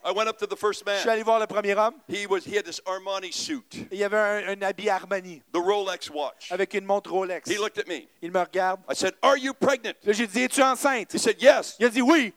[0.04, 1.14] I went up to the first je suis man.
[1.16, 1.94] allé voir le premier homme.
[2.08, 6.10] He was he had this Armani suit, il avait un, un habit Armani the Rolex
[6.10, 6.50] watch.
[6.50, 7.48] avec une montre Rolex.
[7.48, 8.08] He looked at me.
[8.22, 8.80] Il me regarde.
[8.88, 11.12] I said, "Are you pregnant?" J'ai dit, es-tu enceinte?
[11.12, 12.32] He said, "Yes." Il a dit oui.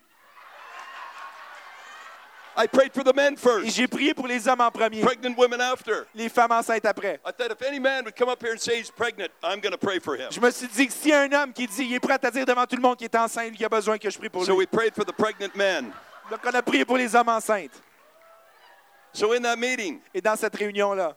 [2.60, 5.36] I prayed for the men Et first, j'ai prié pour les hommes en premier, pregnant
[5.38, 6.08] women after.
[6.16, 7.20] les femmes enceintes après.
[7.24, 9.74] I thought if any man would come up here and say he's pregnant, I'm going
[9.74, 10.30] to pray for him.
[10.32, 12.18] Je me suis dit que s'il y a un homme qui dit, il est prêt
[12.20, 14.30] à dire devant tout le monde qu'il est enceinte, qu'il a besoin que je prie
[14.30, 14.58] pour So lui.
[14.62, 15.94] we prayed for the pregnant men.
[16.30, 17.82] Donc, on a prié pour les hommes enceintes.
[19.14, 21.16] So in that meeting, Et dans cette réunion-là,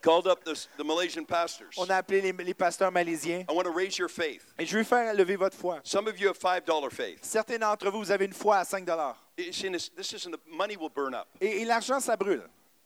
[0.00, 1.68] called up the, the Malaysian pastors.
[1.76, 3.44] on a appelé les, les pasteurs malaisiens.
[3.48, 4.42] I want to raise your faith.
[4.58, 5.80] Et je veux faire lever votre foi.
[5.82, 7.18] Some of you have five dollar faith.
[7.22, 8.86] Certains d'entre vous, vous avez une foi à 5
[9.36, 11.26] You see, this, this isn't a, money will burn up.
[11.40, 12.42] Et, et l'argent, ça brûle.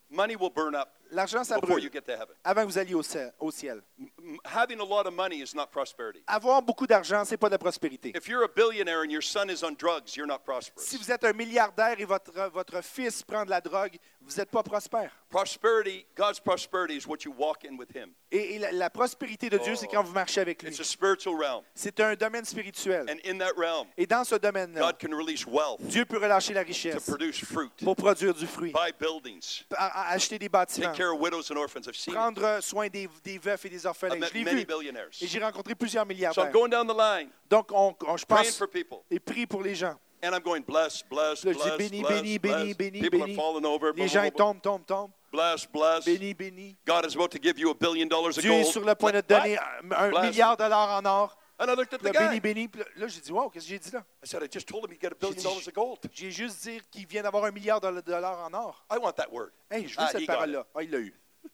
[0.09, 2.35] Money will burn up L'argent, ça before brûle you get to heaven.
[2.43, 3.33] avant que vous alliez au ciel.
[3.39, 3.81] au ciel.
[3.99, 6.23] M- Having a lot of money is not prosperity.
[6.25, 8.13] Avoir beaucoup d'argent, c'est pas de la prospérité.
[8.15, 10.97] If you're a billionaire and your son is on drugs, you're not Si prosperous.
[10.99, 14.63] vous êtes un milliardaire et votre, votre fils prend de la drogue, vous n'êtes pas
[14.63, 15.11] prospère.
[15.29, 18.11] Prosperity, God's prosperity is what you walk in with Him.
[18.31, 20.69] Et, et la, la prospérité de Dieu, c'est quand vous marchez avec lui.
[20.69, 21.63] It's a spiritual realm.
[21.73, 23.05] C'est un domaine spirituel.
[23.09, 26.53] And in that realm, Et dans ce domaine-là, God can release wealth Dieu peut relâcher
[26.53, 30.49] la to richesse produce fruit, pour produire du fruit, buy buildings, à- à acheter des
[30.49, 31.87] bâtiments, take care of widows and orphans.
[31.87, 32.17] I've seen it.
[32.17, 34.15] prendre soin des, des veufs et des I've orphelins.
[34.19, 34.65] met Je l'ai many vu.
[34.65, 35.09] billionaires.
[35.21, 36.45] Et j'ai rencontré plusieurs So milliardaires.
[36.45, 38.99] I'm going down the line, Donc, on, on- je praying pense for people.
[39.09, 39.95] et prie pour les gens.
[40.23, 42.57] And I'm going, bless, bless, Là, je dis bless, béni, bless, béni, bless.
[42.59, 43.31] béni, béni, People béni.
[43.31, 43.91] are falling over.
[43.95, 45.11] Les gens ils tombent, tombent, tombent.
[45.33, 46.05] Bless, bless.
[46.05, 46.77] Béni, béni.
[46.85, 48.71] God is about to give you a billion dollars of Dieu est gold.
[48.71, 50.23] sur le point de te donner un, un Bless.
[50.25, 51.35] milliard de dollars en or.
[51.61, 52.39] And I looked at the Là, béni, guy.
[52.39, 52.67] béni.
[52.67, 54.03] Puis là, j'ai dit, wow, qu'est-ce que j'ai dit là?
[54.23, 55.99] I said, I just told him he'd get a J'ai billion dollars of gold.
[56.11, 58.83] J'ai juste dit qu'il vient d'avoir un milliard de dollars en or.
[58.91, 59.51] I want that word.
[59.69, 60.65] Hey, je veux Ah, cette parole-là.
[60.73, 61.13] Ah, il l'a eu.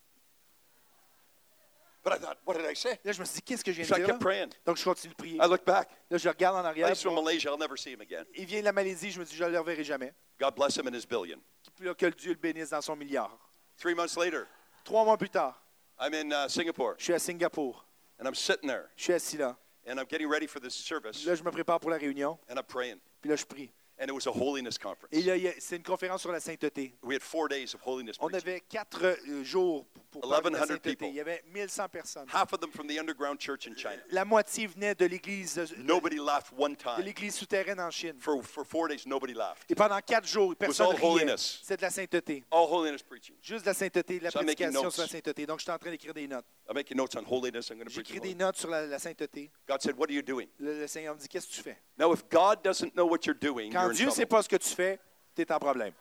[2.05, 2.97] But I thought, what did I say?
[3.03, 4.13] Là, je me suis dit, qu'est-ce que je viens So I de dire?
[4.13, 4.49] kept praying.
[4.65, 5.35] Donc, je continue de prier.
[5.43, 5.89] I looked back.
[6.09, 6.87] Là, je regarde en arrière.
[6.89, 7.49] He's from Malaysia.
[7.51, 8.23] I'll never see him again.
[8.35, 9.11] Il vient de la Malaisie.
[9.11, 10.13] Je me dis, je ne le reverrai jamais.
[10.39, 11.41] God bless him and his billion.
[11.97, 13.37] Que Dieu le bénisse dans son milliard.
[13.77, 14.45] Three months later,
[14.85, 15.61] Trois mois plus tard,
[15.99, 17.85] I'm in uh, Singapore, Je suis à Singapour.
[18.19, 19.57] and I'm sitting there, Je suis assis là.
[19.87, 22.37] And I'm getting ready for this service, Là, je me prépare pour la réunion.
[22.49, 22.99] and I'm praying.
[23.21, 23.71] Puis là, je prie.
[23.99, 25.09] And it was a holiness conference.
[25.11, 25.23] Et
[25.59, 26.93] c'est une conférence sur la sainteté.
[27.01, 30.59] We had four days of holiness On avait quatre euh, jours pour parler de la
[30.59, 30.89] 1100 sainteté.
[30.91, 31.07] people.
[31.07, 32.27] Il y avait 1100 personnes.
[32.31, 33.99] Half of them from the underground church in China.
[34.11, 37.03] La moitié venait de l'église de, Nobody laughed one de time.
[37.03, 38.13] l'église souterraine en Chine.
[38.19, 39.63] For, for four days, nobody laughed.
[39.67, 41.03] Et pendant quatre jours, personne all riait.
[41.03, 41.61] holiness.
[41.63, 42.43] C'était de la sainteté.
[42.51, 43.35] All holiness preaching.
[43.41, 45.47] Juste de la sainteté, de la So prédication sur la sainteté.
[45.47, 46.45] Donc, je suis en train d'écrire des notes.
[46.69, 47.69] I'm making notes on holiness.
[47.71, 48.07] I'm going to preach.
[48.09, 49.49] J'écris des notes sur la, la sainteté.
[49.67, 50.47] God said, What are you doing?
[50.59, 51.77] Le, le Seigneur me dit Qu'est-ce que tu fais?
[51.97, 54.29] Now, if God doesn't know what you're doing, Quand you're Dieu ne sait trouble.
[54.29, 54.99] pas ce que tu fais,
[55.35, 55.93] tu es en problème.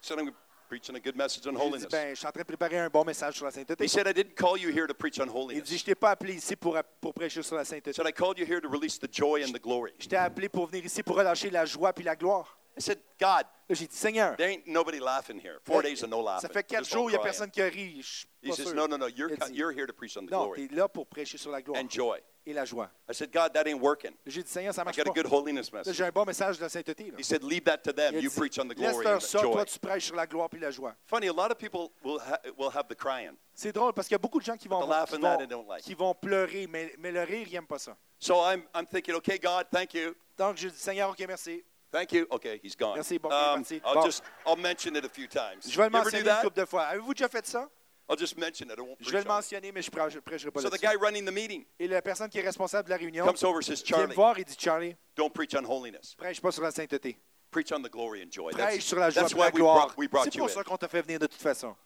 [0.00, 0.30] So I'm
[0.68, 1.86] preaching a good message on J'ai dit holiness.
[1.90, 3.84] ben, Je suis en train de préparer un bon message sur la sainteté.
[3.84, 5.64] He said, I didn't call you here to preach on Il holiness.
[5.64, 7.92] dit Je t'ai pas appelé ici pour, pour prêcher sur la He sainteté.
[7.92, 9.92] said, I called you here to release the joy and the glory.
[9.98, 12.58] Je t'ai appelé pour venir ici pour relâcher la joie puis la gloire.
[12.76, 15.58] I said, God, Là, j'ai dit Seigneur, there ain't nobody laughing here.
[15.64, 16.42] Four days of no laughing.
[16.46, 17.30] ça fait quatre Just jours, il n'y a crying.
[17.32, 18.02] personne qui rit.
[18.02, 18.74] Je suis He pas says, sûr.
[18.74, 19.06] No, no, no.
[19.08, 20.86] You're, Il co- dit, you're here to preach on the Non, glory tu es là
[20.86, 22.18] pour prêcher sur la gloire and joy.
[22.44, 22.90] et la joie.
[23.08, 24.12] I said, God, that ain't working.
[24.26, 25.22] J'ai dit Seigneur, ça I marche got a pas.
[25.22, 25.96] good holiness Là, message.
[25.96, 27.04] j'ai un bon message de la sainteté.
[27.10, 27.16] là.
[27.18, 28.12] He said, Leave that to them.
[28.12, 30.16] Il a You dit, preach on the glory Laisse-leur and ça, toi tu prêches sur
[30.16, 30.94] la gloire puis la joie.
[31.06, 33.32] Funny, a lot of people will, ha- will have the crying.
[33.54, 35.20] C'est drôle parce qu'il y a beaucoup de gens qui vont, the laugh qui and
[35.20, 35.82] that vont, I don't like.
[35.82, 37.96] qui vont pleurer, mais, mais le rire, ils n'aiment pas ça.
[38.18, 40.14] So I'm, I'm thinking, okay, God, thank you.
[40.36, 41.64] Donc, je dis Seigneur, OK, merci.
[41.94, 42.26] Thank you.
[42.28, 42.96] Okay, he's gone.
[42.96, 43.80] Merci, bon, Um, merci.
[43.84, 44.04] I'll Bon.
[44.04, 45.64] just, I'll mention it a few times.
[45.70, 46.42] Je vais le You ever do mentionner une that?
[46.42, 46.82] couple de fois.
[46.86, 47.68] Avez-vous déjà fait ça?
[48.08, 48.78] I'll just mention it.
[48.78, 51.24] I won't Je vais le mentionner, mais je ne prêcherai pas So the guy running
[51.24, 53.82] the meeting Et la personne qui est responsable de la réunion comes over and says,
[53.84, 56.16] vient me Charlie, voir et dit Charlie, don't preach on holiness.
[56.16, 57.16] prêche pas sur la sainteté.
[57.52, 58.50] Preach on the glory and joy.
[58.50, 59.86] Prêche That's, sur la joie et la gloire.
[59.86, 61.76] brought, we brought C'est you pour ça qu'on t'a fait venir de toute façon.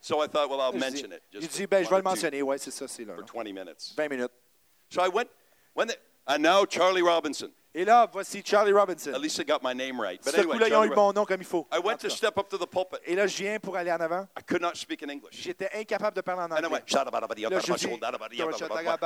[0.00, 1.20] So I thought, well, I'll mention it.
[1.32, 2.40] Just dit, ben, je vais le mentionner.
[2.40, 3.16] Oui, c'est ça, c'est là.
[3.16, 3.92] for 20 minutes.
[3.96, 4.32] 20 minutes.
[4.88, 5.28] So I went,
[5.74, 5.96] when the,
[6.28, 7.50] and now Charlie Robinson.
[7.78, 9.12] Et là, voici Charlie Robinson.
[9.12, 10.18] At least I got my name right.
[10.24, 11.66] But Ce anyway, coup-là, ils ont eu bon nom comme il faut.
[11.70, 12.96] I En went to step up to the pulpit.
[13.04, 14.26] Et là, je viens pour aller en avant.
[14.34, 15.42] I could not speak in English.
[15.42, 16.82] J'étais incapable de parler en And I anglais.
[16.90, 17.04] Là,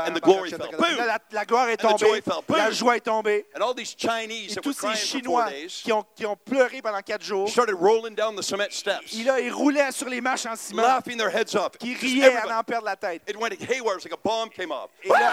[0.07, 0.61] and the glory fell.
[0.99, 3.45] La, la gloire est tombée, la joie est tombée.
[3.57, 7.25] And all these Chinese Et tous ces Chinois qui ont, qui ont pleuré pendant quatre
[7.25, 10.55] jours, started rolling down the cement steps, ils, là, ils roulaient sur les marches en
[10.55, 11.77] ciment, laughing their heads off.
[11.77, 13.23] qui riaient à en perdre la tête.
[13.29, 13.97] It went haywire.
[13.97, 14.91] Like a bomb came off.
[15.03, 15.33] Et là,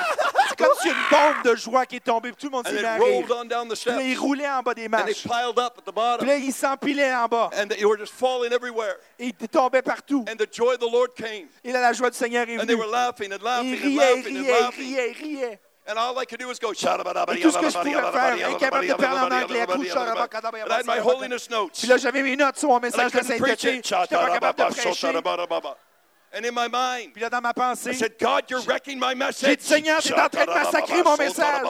[0.50, 3.27] c'est comme si une bombe de joie qui est tombée, tout le monde s'est mis
[3.32, 4.20] à on down the Puis là, ils steps.
[4.20, 5.24] roulaient en bas des And they marches.
[5.24, 6.28] piled up at the Puis bottom.
[6.28, 7.50] là, ils s'empilaient en bas.
[7.58, 8.96] And they were just falling everywhere.
[9.20, 10.26] Et ils tombaient partout.
[10.30, 11.48] And the joy of the Lord came.
[11.64, 12.76] Et la joie du Seigneur est And they venue.
[12.82, 14.86] were laughing and Ils laughing and riaient, ils laughing and riaient, ils laughing.
[14.96, 15.60] riaient, ils riaient.
[15.90, 18.88] And all I could do was go, Et tout ce que je pouvais faire, incapable
[18.88, 21.78] de parler en anglais, And I had my holiness notes.
[21.80, 23.78] Puis là, j'avais mes notes sur mon And message de sainteté.
[23.78, 23.88] it.
[23.88, 25.08] J'étais pas capable de prêcher.
[26.36, 29.16] And in my mind, Puis là, dans ma I pensée, said, God, you're wrecking my
[29.16, 29.48] message.
[29.50, 31.62] J'ai dit, Seigneur, t'es en train de massacrer mon message.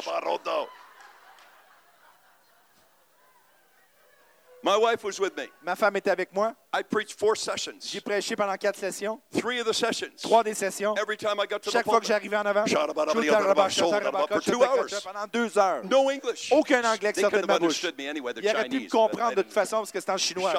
[4.64, 5.47] My wife was with me.
[5.64, 6.53] ma femme était avec moi.
[6.74, 7.80] I preached four sessions.
[7.80, 10.10] J'ai prêché pendant quatre sessions, Three of the sessions.
[10.22, 10.95] trois des sessions.
[10.97, 15.03] Every time I got to the Chaque fois que j'arrivais en avant, For two hours.
[15.03, 15.84] pendant deux heures.
[15.86, 16.51] No English.
[16.51, 17.84] Aucun anglais qui sortait de ma bouche.
[17.97, 18.34] me anyway.
[18.34, 20.53] They're Il aurait pu me comprendre de toute façon parce que c'était en chinois.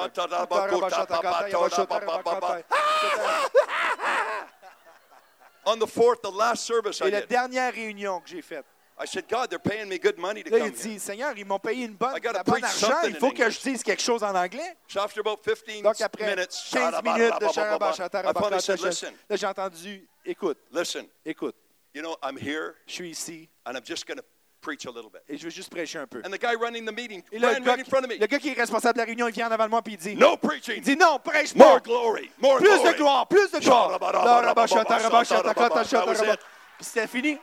[5.66, 8.64] On the fourth, the last service I Et la did, dernière réunion que j'ai faite,
[9.00, 10.82] I said, God, they're paying me good money to là, come il here.
[10.94, 13.16] dit, Seigneur, ils m'ont payé une bonne, I gotta la bonne preach argent, something il
[13.16, 13.60] in faut que English.
[13.64, 14.76] je dise quelque chose en anglais.
[14.88, 19.36] So after about 15 Donc après minutes, 15 minutes de I finally said, listen, là
[19.36, 21.54] j'ai entendu, écoute, listen, écoute,
[21.94, 24.24] you know, I'm here je suis ici and I'm just going to
[24.60, 25.22] preach a little bit.
[25.28, 26.20] et je veux juste prêcher un peu.
[26.26, 28.16] And the guy running the meeting Et le ran gars, right in front of me.
[28.18, 29.94] le gars qui est responsable de la réunion, il vient en avant de moi puis
[29.94, 31.80] il dit, No il preaching, dit non, prêche more pas.
[31.80, 32.92] glory, more Plus glory.
[32.92, 33.98] de gloire, plus de gloire.
[34.00, 36.40] That was it.
[36.78, 37.38] Puis c'était fini.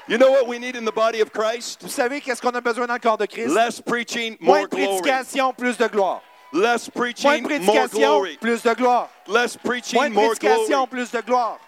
[0.08, 1.82] You know what we need in the body of Christ?
[1.82, 3.54] Vous savez qu'est-ce qu'on a besoin dans le corps de Christ?
[3.54, 5.00] Less preaching, Moins more de glory.
[5.02, 6.20] prédication, plus de gloire.
[6.52, 8.36] Less Moins preaching, de more prédication, glory.
[8.40, 9.08] plus de gloire.
[9.28, 10.86] Less Moins preaching, de more prédication, glory.
[10.90, 11.58] plus de gloire.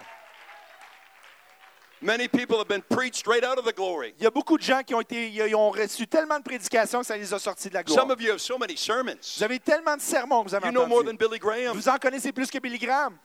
[2.00, 4.12] Many people have been preached right out of the glory.
[4.18, 6.98] Il y a beaucoup de gens qui ont, été, ils ont reçu tellement de prédications
[6.98, 8.00] que ça les a sortis de la gloire.
[8.00, 9.36] Some of you have so many sermons.
[9.36, 11.28] Vous avez tellement de sermons que vous avez You know more than entendus.
[11.28, 11.76] Billy Graham.
[11.76, 13.16] Vous en connaissez plus que Billy Graham.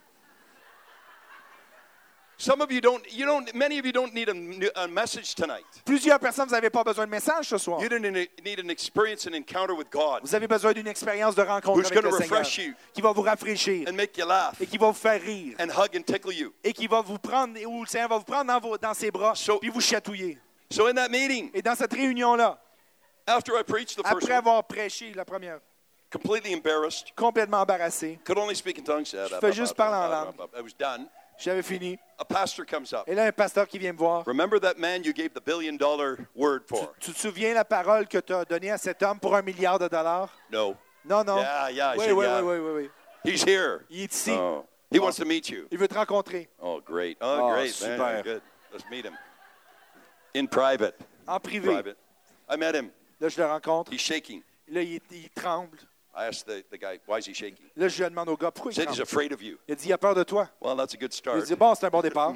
[2.47, 5.35] Some of you don't, you don't, many of you don't need a, new- a message
[5.35, 5.65] tonight.
[5.83, 7.81] Plusieurs personnes, vous n'avez pas besoin de message ce soir.
[7.83, 11.41] You don't need an experience and encounter with God Vous avez besoin d'une expérience de
[11.41, 12.73] rencontre Who's avec le gonna Seigneur refresh you.
[12.93, 15.67] qui va vous rafraîchir and make you laugh et qui va vous faire rire and
[15.71, 16.53] hug and tickle you.
[16.63, 19.11] et qui va vous prendre, où le Seigneur va vous prendre dans, vos- dans ses
[19.11, 20.37] bras So- puis vous chatouiller.
[20.71, 22.57] So in that meeting, Et dans cette réunion-là,
[23.25, 25.59] after I preached the first après avoir prêché la première,
[26.09, 29.05] completely embarrassed, complètement embarrassé, could only speak in tongues.
[29.05, 30.35] Je fais juste parler en langue.
[30.57, 31.09] I was done.
[31.37, 31.99] J'avais fini.
[32.19, 33.03] A pastor comes up.
[33.07, 34.23] Et là, un pasteur qui vient me voir.
[34.25, 36.93] Remember that man you gave the billion dollar word for?
[36.99, 39.77] Tu te souviens la parole que tu as donnée à cet homme pour un milliard
[39.77, 40.29] de dollars?
[40.51, 40.75] No.
[41.05, 41.37] Non, non.
[41.37, 42.89] Yeah, yeah, oui, oui, oui, oui, oui, oui.
[43.31, 43.85] He's here.
[43.89, 44.31] Il est ici.
[44.31, 44.65] Oh.
[44.91, 45.67] He wants to meet you.
[45.69, 46.49] Il veut te rencontrer.
[46.59, 47.17] Oh, great.
[47.21, 47.71] Oh, Oh, great.
[47.71, 47.97] super.
[47.97, 48.41] Man, good.
[48.73, 49.17] Let's meet him.
[50.33, 50.95] In private.
[51.27, 51.67] En privé.
[51.71, 51.97] Private.
[52.49, 52.89] I met him.
[53.19, 53.91] Là, je le rencontre.
[53.91, 54.41] He's shaking.
[54.69, 55.77] Là, il, il tremble.
[56.19, 57.67] I asked the, the guy, why is he shaking?
[57.75, 59.03] Là, je demande au gars, pourquoi He il said he's tremble?
[59.03, 59.59] afraid of you.
[59.67, 60.49] Il a dit, il a peur de toi.
[60.59, 61.45] Well, that's a good Il start.
[61.45, 62.33] dit, bon, c'est un bon départ.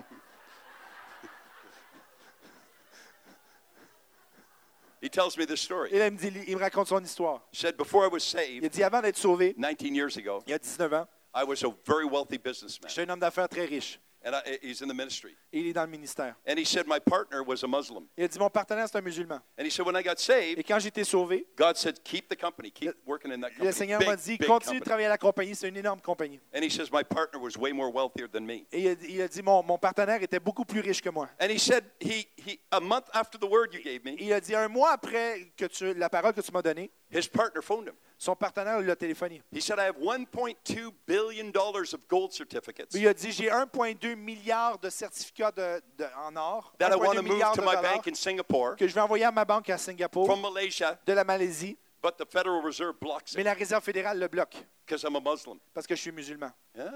[5.02, 5.90] He tells me this story.
[5.92, 7.42] Et là, il me, dit, il me raconte son histoire.
[7.52, 10.44] He said, before I was Il a saved, dit, avant d'être sauvé, 19 years ago,
[10.46, 12.88] il y a 19 ans, I was a very wealthy businessman.
[12.88, 14.00] j'étais un homme d'affaires très riche.
[14.24, 15.36] And I, he's in the ministry.
[15.52, 16.36] Et il est dans le ministère.
[16.48, 18.08] And he said, my partner was a Muslim.
[18.16, 19.42] Il a dit, mon partenaire, c'est un musulman.
[19.58, 22.36] And he said, when I got Et saved, quand j'étais sauvé, God said, keep the
[22.36, 23.74] company, keep working in that le company.
[23.74, 26.40] Seigneur Big, m'a dit, big continue de travailler à la compagnie, c'est une énorme compagnie.
[26.54, 28.66] And he says, my partner was way more wealthier than me.
[28.72, 31.28] Et il a, il a dit, mon, mon partenaire était beaucoup plus riche que moi.
[31.40, 34.40] And he said, he, he, a month after the word you gave me, Il a
[34.40, 37.88] dit, un mois après que tu, la parole que tu m'as donnée, his partner phoned
[37.88, 37.96] him.
[38.18, 39.42] son partenaire lui a téléphoné.
[39.52, 44.78] He said, I have $1.2 billion of gold certificates Il a dit, j'ai 1,2 milliard
[44.80, 48.08] de certificats de, de- en or, that I 1,2 want to move to my bank
[48.08, 51.24] in Singapore que je vais envoyer à ma banque à Singapour, from Malaysia, de la
[51.24, 54.56] Malaisie, but the Federal Reserve blocks mais it la Réserve fédérale le bloque
[54.86, 55.58] because I'm a Muslim.
[55.74, 56.52] parce que je suis musulman.
[56.76, 56.92] Yeah.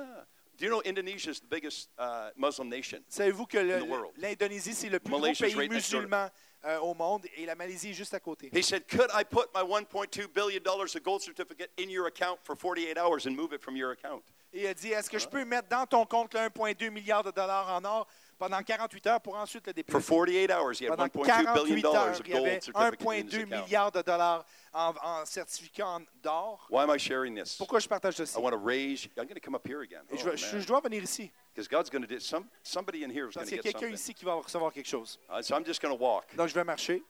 [0.57, 2.99] Do you know Indonesia is the biggest uh, Muslim nation?
[3.09, 6.01] Savez-vous que l'Indonésie, c'est le plus gros Malaysia's pays right next door.
[6.03, 6.30] musulman
[6.66, 8.49] euh, au monde et la Malaisie est juste à côté.
[8.53, 12.55] He said, Could I put my $1.2 billion of gold certificate in your account for
[12.55, 14.24] 48 hours and move it from your account?
[14.53, 17.24] Et il a dit, est-ce que je peux mettre dans ton compte le 1,2 milliard
[17.24, 18.07] de dollars en or
[18.38, 20.08] pendant 48 heures pour ensuite le For déplacer?
[20.08, 22.64] 48 hours, he had Pendant 1.2 billion 48 heures, dollars of il y avait gold
[22.64, 23.50] certificate in his 1,2 account.
[23.64, 26.68] milliard de dollars en, en certificats en- d'or.
[26.70, 27.56] Why am I sharing this?
[27.58, 28.38] Pourquoi je partage ceci?
[28.38, 29.06] I want to raise.
[29.18, 30.04] I'm going to come up here again.
[30.12, 31.32] Et je, veux- je- je dois venir ici.
[31.54, 32.46] Because God's going to do some.
[32.64, 34.34] Somebody in here is going Parce to qu'il y a get quelqu'un ici qui va
[34.36, 35.18] recevoir quelque chose.
[35.30, 36.36] Uh, so I'm just going to walk.
[36.36, 37.02] Donc, je vais marcher.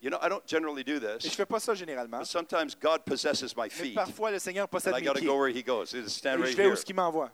[0.00, 2.18] You know, I don't generally do Et je ne this, fais pas ça généralement.
[2.18, 5.20] but sometimes God possesses my Mais feet, parfois, le Seigneur possède I mes got to
[5.20, 5.26] pieds.
[5.26, 5.92] go where He goes.
[5.94, 7.30] He'll stand Et right je vais où ce qu'il m'envoie.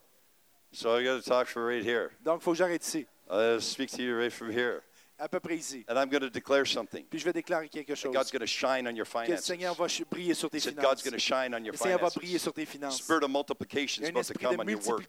[0.73, 2.13] So I got to talk from right here.
[2.25, 4.83] Donc, il faut que j'arrête ici, I'll speak to you right from here,
[5.21, 5.85] à peu près ici.
[5.89, 7.05] and I'm going to declare something.
[7.05, 8.13] Puis je vais déclarer quelque chose.
[8.13, 9.45] God's going to shine on your Que le finances.
[9.45, 10.85] Seigneur va briller sur tes finances.
[10.85, 12.15] God's going to shine on your Le Seigneur va finances.
[12.15, 12.97] briller sur tes finances.
[12.99, 15.07] Spirit of multiplication is to come on your work.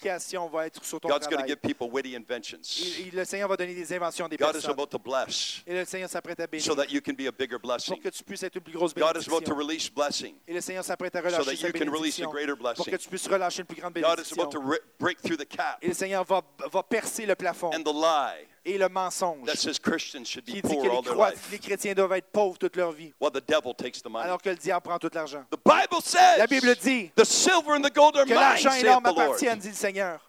[0.52, 1.48] va être sur ton God's going to travail.
[1.48, 2.62] give people witty inventions.
[3.00, 4.72] Et- le Seigneur va donner des inventions des God is personnes.
[4.72, 7.32] about to bless Et le Seigneur s'apprête à bénir so that you can be a
[7.32, 8.00] bigger pour blessing.
[8.00, 9.56] que tu puisses être une plus grosse God is about to bénédiction.
[9.56, 12.26] release blessing Et le Seigneur s'apprête à so relâcher that sa you can release a
[12.26, 12.98] bénédiction greater pour que blessing.
[12.98, 14.42] tu puisses relâcher une plus grande God is bénédiction.
[14.42, 16.42] about to break through the cap Et le Seigneur va,
[16.72, 20.62] va percer le plafond and the lie et le mensonge that says Christians should qui
[20.62, 21.32] be dit que poor les, croix-
[21.62, 24.26] chrétiens doivent être pauvres toute leur vie, while the devil takes the money.
[24.26, 25.46] alors que le diable prend tout l'argent.
[25.50, 26.02] The Bible
[26.38, 29.02] La Bible says dit the silver and the gold are que mine, l'argent et l'or
[29.02, 30.20] m'appartiennent, dit le Seigneur.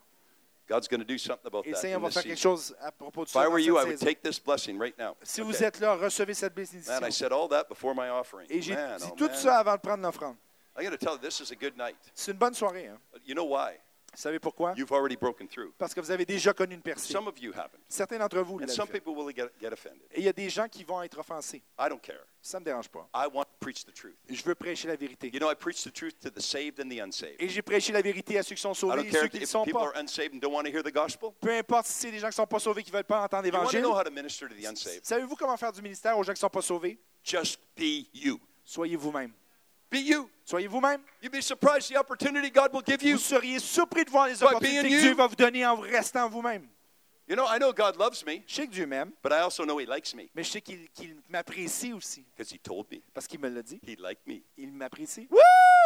[0.68, 2.90] God's going to do something about Et le that Seigneur va faire quelque chose à
[2.92, 4.06] propos de If ça I dans were you, I cette would saison.
[4.06, 5.16] take this blessing right now.
[5.22, 6.92] Si vous êtes là, recevez cette bénédiction.
[6.92, 8.46] Man, I said all that before my offering.
[8.48, 9.34] Et j'ai dit oh, tout man.
[9.34, 10.36] ça avant de prendre l'offrande.
[10.78, 11.96] I got to tell you, this is a good night.
[12.14, 12.86] C'est une bonne soirée.
[12.86, 12.98] Hein?
[13.26, 13.72] You know why?
[14.14, 14.74] Vous savez pourquoi?
[14.76, 15.72] You've already broken through.
[15.78, 17.12] Parce que vous avez déjà connu une percée.
[17.12, 17.80] Some of you haven't.
[17.88, 19.00] Certains d'entre vous l'avez some fait.
[19.00, 20.02] people will get, get offended.
[20.12, 21.62] Et il y a des gens qui vont être offensés.
[21.78, 22.22] I don't care.
[22.42, 23.08] Ça ne me dérange pas.
[23.14, 24.16] I want to preach the truth.
[24.28, 25.30] Je veux prêcher la vérité.
[25.32, 27.36] You know, I preach the truth to the saved and the unsaved.
[27.38, 29.64] Et j'ai prêché la vérité à ceux qui sont sauvés et ceux qui ne sont
[29.64, 29.88] people pas.
[29.88, 31.30] are unsaved and don't want to hear the gospel.
[31.40, 33.24] Peu importe si c'est des gens qui ne sont pas sauvés qui ne veulent pas
[33.24, 33.86] entendre l'Évangile.
[35.02, 36.98] Savez-vous comment faire du ministère aux gens qui ne sont pas sauvés?
[37.24, 38.38] Just be you.
[38.64, 39.32] Soyez vous-même.
[39.92, 40.28] Be you.
[40.46, 41.02] Soyez vous-même.
[41.20, 43.16] You'd be surprised the opportunity God will give you.
[43.16, 45.00] Vous seriez surpris de voir les opportunités que.
[45.00, 46.66] Dieu va vous donner en restant vous-même.
[47.28, 49.64] You know, I know God loves me, Je sais que Dieu m'aime, but I also
[49.64, 50.88] know He likes me mais je sais qu'il
[51.30, 52.24] m'apprécie aussi.
[52.36, 53.80] because He told me Parce qu'il me l'a dit.
[53.86, 54.42] He liked me.
[54.58, 55.28] Il m'apprécie.
[55.30, 55.38] Woo!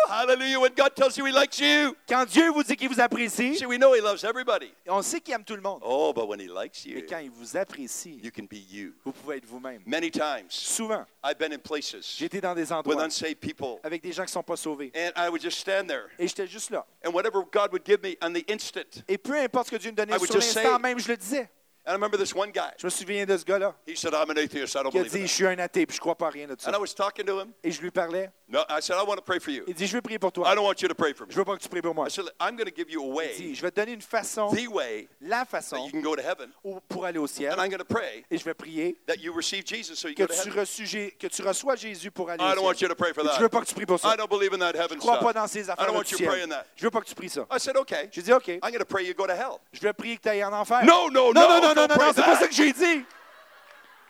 [0.09, 0.59] Hallelujah.
[0.61, 3.67] When God tells you He likes you, Quand Dieu vous dit qu'il vous apprécie, see,
[3.67, 4.73] we know He loves everybody.
[4.89, 5.81] on sait qu'il aime tout le monde.
[5.85, 8.95] Oh, but when He likes Mais you, quand il vous apprécie, you can be you.
[9.05, 9.83] vous pouvez être vous-même.
[9.85, 14.03] Many times, Souvent, I've been in places j'étais dans des with endroits unsaved people, avec
[14.03, 14.91] des gens qui ne sont pas sauvés.
[14.95, 16.87] and I would just stand there, Et j'étais juste là.
[17.05, 19.03] and whatever God would give me on the instant.
[19.07, 21.36] Et peu importe ce que Dieu me donnait I sur l'instant même, je le disais.
[21.37, 21.51] fazer.
[21.87, 22.71] And I remember this one guy.
[22.79, 24.75] Je me souviens de ce gars-là He said, I'm an atheist.
[24.75, 25.29] I don't qui a believe dit, je that.
[25.35, 26.71] suis un athée, puis je crois pas à rien de ça.
[26.71, 27.53] And I was talking to him.
[27.63, 28.31] Et je lui parlais.
[28.49, 29.65] No, I said, I want to pray for you.
[29.67, 30.55] Il dit, je veux prier pour I toi.
[30.55, 31.33] don't want you to pray for me.
[31.33, 32.07] Je veux pas que tu pries pour moi.
[32.07, 34.01] I said, I'm going to give you a Il dit, je vais te donner une
[34.03, 36.51] façon, the way la that façon you can go to heaven.
[36.65, 37.53] où- pour aller au ciel.
[37.53, 40.15] And I'm going to pray Et je vais prier that you receive Jesus so you
[40.15, 40.61] que go to tu, heaven.
[40.61, 42.89] reçus Jé- que tu reçois Jésus pour aller I don't au want ciel.
[42.89, 43.65] you to pray for Je veux pas that.
[43.65, 44.13] que tu pries pour ça.
[44.13, 46.15] I don't believe in that heaven Je crois pas dans ces I affaires don't du
[46.15, 46.51] you praying ciel.
[46.51, 46.67] that.
[46.77, 47.47] Je veux pas que tu pries ça.
[47.53, 48.09] I said, okay.
[48.13, 48.49] Dit, OK.
[48.49, 49.59] I'm going to pray you go to hell.
[49.73, 50.85] Je vais prier que tu ailles en enfer.
[50.85, 53.05] No, no, no, non, non, non, c'est pas ça que j'ai dit.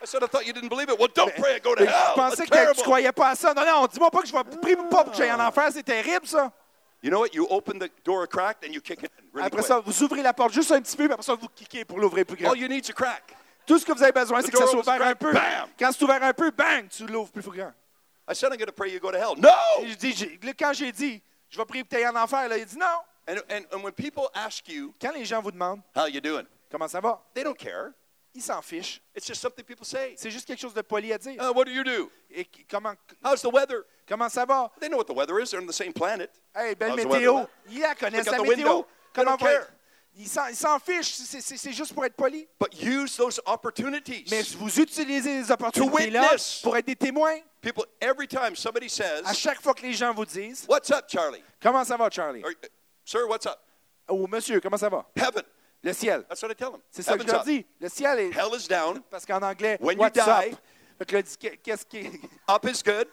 [0.03, 0.99] I said, I thought you didn't believe it.
[0.99, 2.15] Well, don't pray go to Mais Je hell.
[2.15, 3.55] pensais que tu croyais pas à ça.
[3.55, 5.69] Non, non, dis-moi pas que je vais prier pas pour que j'aille en enfer.
[5.73, 6.53] C'est terrible, ça.
[7.03, 7.29] You know what?
[7.33, 9.69] You open the door a crack, then you kick it in really Après quick.
[9.69, 11.99] ça, vous ouvrez la porte juste un petit peu, puis après ça, vous cliquez pour
[11.99, 12.53] l'ouvrir plus grand.
[12.53, 13.23] All you need's a crack.
[13.67, 15.33] Tout ce que vous avez besoin, c'est que ça soit ouvert un peu.
[15.33, 15.69] bam!
[15.79, 17.73] Quand c'est ouvert un peu, bang, tu l'ouvres plus grand.
[18.29, 19.35] I said I'm going to pray you go to hell.
[19.39, 19.49] No!
[19.83, 22.17] Et je dis, là, quand j'ai dit, je vais prier pour que tu ailles en
[22.17, 22.87] enfer, là, il dit non.
[23.29, 26.45] And, and, and when people ask you, Quand les gens vous demandent how you doing?
[26.77, 27.93] Comment ça va, They don't care.
[28.35, 29.01] ils s'en fichent.
[29.15, 30.15] It's just something people say.
[30.17, 31.41] C'est juste quelque chose de poli à dire.
[31.41, 32.11] Uh, what do you do?
[32.31, 33.87] Et comment, How's the weather?
[34.07, 34.71] comment ça va?
[34.79, 35.51] They know what the weather is.
[35.51, 36.31] They're on the same planet.
[36.55, 37.47] Hey, belle How's météo.
[37.71, 38.83] Ils la connaissent, la météo.
[39.15, 39.47] Comment va?
[39.47, 39.67] care.
[40.19, 41.13] Ils s'en, fichent.
[41.15, 42.47] C'est, c'est- c'est juste pour être poli.
[42.59, 44.25] But use those opportunities.
[44.31, 47.39] Mais vous utilisez les opportunités-là pour être des témoins.
[47.61, 51.07] People, every time somebody À says, chaque fois que les gens vous disent What's up,
[51.09, 51.43] Charlie?
[51.61, 52.43] Comment ça va, Charlie?
[52.45, 52.51] Or,
[53.05, 53.59] Sir, what's up?
[54.11, 55.05] Ou Monsieur, comment ça va?
[55.17, 55.43] Heaven.
[55.83, 56.25] Le ciel.
[56.29, 56.81] That's what I tell them.
[56.91, 57.65] C'est ça que je leur dis.
[57.81, 58.31] Le ciel est.
[58.33, 59.01] Hell is down.
[59.11, 60.21] Parce qu'en anglais, When you what's die-
[60.53, 60.59] up?
[60.99, 62.09] Fait que dit, qu'est- qu'est-ce qui.
[62.49, 63.07] Up is good.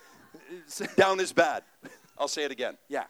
[0.97, 1.63] Down is bad.
[2.17, 2.77] I'll say it again.
[2.89, 3.05] Yeah.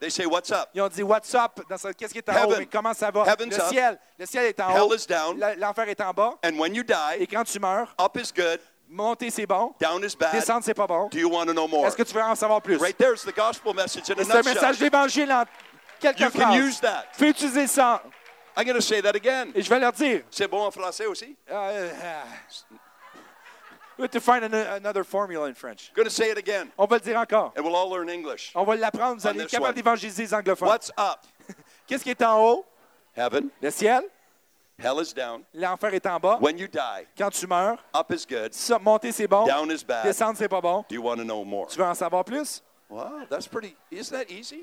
[0.00, 0.70] They say, What's up?
[0.74, 1.60] Ils ont dit what's up?
[1.68, 2.50] Dans ce- Qu'est-ce qui est en haut?
[2.50, 2.58] Heaven.
[2.60, 3.24] Mais comment ça va?
[3.26, 3.68] Heaven's le up.
[3.70, 3.98] ciel.
[4.18, 4.94] Le ciel est en Hell haut.
[4.94, 5.38] is down.
[5.58, 6.38] L'enfer est en bas.
[6.44, 8.60] And when you Et die, quand tu meurs, up is good.
[8.88, 9.72] monter c'est bon.
[9.80, 10.32] Down is bad.
[10.32, 11.08] Descendre c'est pas bon.
[11.08, 11.86] Do you want to know more?
[11.86, 12.76] Est-ce que tu veux en savoir plus?
[12.78, 14.54] Right there's the gospel message in a C'est un nutshell.
[14.54, 15.44] message d'évangile en
[16.00, 16.58] quelques You can phrases.
[16.64, 17.04] use that.
[17.12, 18.02] Fais utiliser ça.
[18.56, 19.52] I'm going to say that again.
[19.54, 20.22] Et je vais leur dire.
[20.30, 21.36] C'est bon en français aussi?
[21.50, 22.24] Euh, ah.
[23.98, 25.92] we have to find an- another formula in French.
[25.94, 26.70] going to say it again.
[26.78, 27.52] On va le dire encore.
[27.56, 28.52] And we'll all learn English.
[28.54, 29.20] On va l'apprendre.
[29.20, 30.68] Vous allez être capable d'évangéliser les anglophones.
[30.68, 31.20] What's up?
[31.86, 32.66] Qu'est-ce qui est en haut?
[33.16, 33.50] Heaven.
[33.60, 34.02] Le ciel.
[34.78, 35.44] Hell is down.
[35.54, 36.38] L'enfer est en bas.
[36.40, 38.52] When you die, Quand tu meurs, up is good.
[38.82, 39.46] monter c'est bon.
[39.46, 40.04] Down is bad.
[40.04, 40.84] Descendre c'est pas bon.
[40.88, 41.68] Do you want to know more?
[41.68, 42.60] Tu veux en savoir plus?
[42.88, 43.76] Wow, that's pretty.
[43.90, 44.62] Isn't that easy?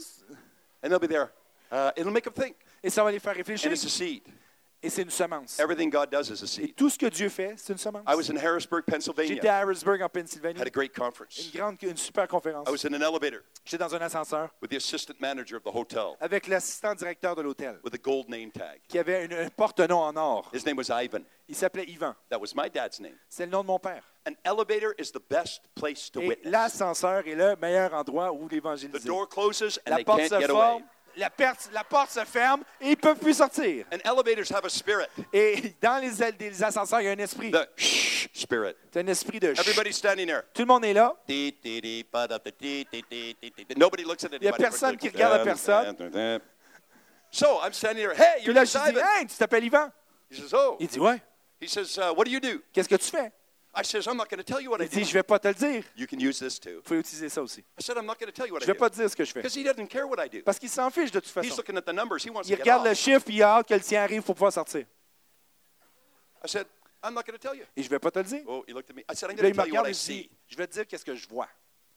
[0.83, 1.31] And they'll be there.
[1.71, 2.55] Uh, it'll make them think.
[2.83, 3.69] Et ça va les faire réfléchir.
[3.69, 4.23] And it's a seed.
[4.83, 5.59] Et c'est une semence.
[5.59, 6.75] Everything God does is a Et seed.
[6.75, 8.01] tout ce que Dieu fait, c'est une semence.
[8.07, 9.53] I was in Harrisburg, J'étais Pennsylvania.
[9.55, 10.59] à Harrisburg en Pennsylvanie.
[10.59, 11.37] Had a great conference.
[11.53, 12.67] Une grande, une super conférence.
[12.67, 15.67] I was in an elevator J'étais dans un ascenseur with the assistant manager of the
[15.75, 18.81] hotel avec l'assistant directeur de l'hôtel with a gold name tag.
[18.87, 20.49] qui avait une- un porte-nom en or.
[20.51, 21.21] His name was Ivan.
[21.47, 22.15] Il s'appelait Yvan.
[22.31, 23.13] That was my dad's name.
[23.29, 24.01] C'est le nom de mon père.
[24.27, 26.51] An elevator is the best place to Et witness.
[26.51, 29.05] l'ascenseur est le meilleur endroit où The l'évangéliser.
[29.07, 30.83] door closes and La they porte can't se get forme, away.
[31.17, 33.85] La, porte- la porte se ferme et ils ne peuvent plus sortir.
[33.91, 35.07] And elevators have a spirit.
[35.33, 37.51] Et dans les, des ascenseurs, il y a un esprit.
[37.51, 38.75] The shh spirit.
[38.91, 39.49] C'est un esprit de.
[39.49, 40.43] Everybody's standing there.
[40.53, 41.15] Tout le monde est là.
[41.27, 41.53] Il
[44.41, 45.95] y a personne qui regarde la personne.
[47.31, 48.13] So I'm standing there.
[48.13, 49.89] Hey, Puis you're là, just je dis, hey, tu t'appelles Yvan?
[50.29, 50.75] He says, Oh.
[50.79, 51.21] Il dit, ouais.
[51.61, 52.61] He says, uh, What do you do?
[52.73, 53.31] Qu'est-ce que tu fais?
[53.73, 55.05] I says, I'm not going to tell you what I Il dit, do.
[55.07, 55.83] je vais pas te le dire.
[55.95, 56.81] You can use this too.
[56.83, 57.61] Faut utiliser ça aussi.
[57.79, 58.95] I said, I'm not going to tell you what Je I vais pas do.
[58.95, 59.41] te dire ce que je fais.
[59.41, 60.41] Because he doesn't care what I do.
[60.43, 61.55] Parce qu'il s'en fiche de toute He's façon.
[61.57, 62.23] looking at the numbers.
[62.25, 62.97] He wants Il to get regarde le off.
[62.97, 64.85] chiffre et il a hâte que le tien arrive pour pouvoir sortir.
[66.43, 66.65] I said,
[67.03, 67.63] I'm not going to tell you.
[67.75, 68.41] Et je vais pas te le dire.
[68.47, 69.03] Oh, he looked at me.
[69.09, 69.99] I said, I'm Là, going il to me tell you what regarde I et je
[69.99, 70.29] dis, see.
[70.47, 71.47] je vais te dire qu'est-ce que je vois.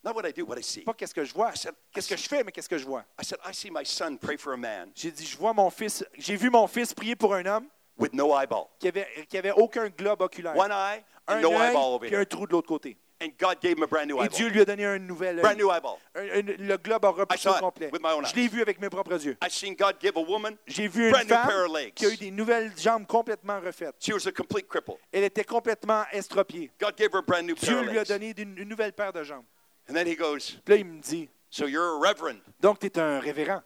[0.03, 0.81] Not what I do, what I see.
[0.81, 1.51] Pas qu'est-ce que je vois.
[1.51, 3.03] I Qu'est-ce que je fais, mais qu'est-ce que je vois.
[3.19, 5.69] I said, I see my son pray for a man J'ai dit, je vois mon
[5.71, 6.05] fils.
[6.17, 7.67] J'ai vu mon fils prier pour un homme
[7.97, 8.67] with no eyeball.
[8.79, 10.55] qui avait, qui avait aucun globe oculaire.
[10.57, 12.25] One eye un no œil eyeball over puis un here.
[12.27, 12.97] trou de l'autre côté.
[13.21, 14.35] And God gave him a brand new Et eyeball.
[14.37, 15.57] Dieu lui a donné un nouvel Brand œil.
[15.57, 15.97] new eyeball.
[16.15, 17.89] Un- un- le globe a repoussé saw au it complet.
[17.93, 19.37] with my own Je l'ai vu avec mes propres yeux.
[19.41, 21.93] I seen God give a woman, J'ai vu une brand new pair femme of legs.
[21.93, 23.95] qui a eu des nouvelles jambes complètement refaites.
[24.01, 24.95] She was a complete cripple.
[25.13, 26.69] Elle était complètement estropiée.
[26.79, 28.07] God gave her a brand new pair Dieu of lui a legs.
[28.09, 29.45] donné une, une nouvelle paire de jambes.
[29.89, 32.41] And then he goes, Puis là, il me dit, So you're a reverend?
[32.59, 33.63] donc tu es un révérend.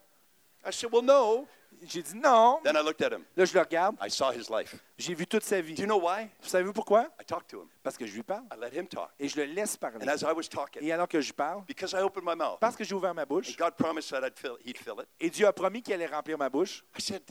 [0.64, 1.48] I said, Well, no.
[1.86, 2.60] J'ai dit non.
[2.62, 3.24] Then I looked at him.
[3.36, 3.96] Là, je le regarde.
[4.04, 4.76] I saw his life.
[4.98, 5.74] J'ai vu toute sa vie.
[5.74, 6.28] Do you know why?
[6.42, 7.08] Vous savez pourquoi?
[7.20, 7.68] I talked to him.
[7.82, 8.44] Parce que je lui parle.
[8.52, 9.10] I let him talk.
[9.18, 10.04] Et je le laisse parler.
[10.06, 12.58] And as I was talking, Et alors que je parle, because I opened my mouth,
[12.60, 15.08] parce que j'ai ouvert ma bouche, and God promised that I'd fill, he'd fill it,
[15.18, 17.22] et Dieu a promis qu'il allait remplir ma bouche, I said,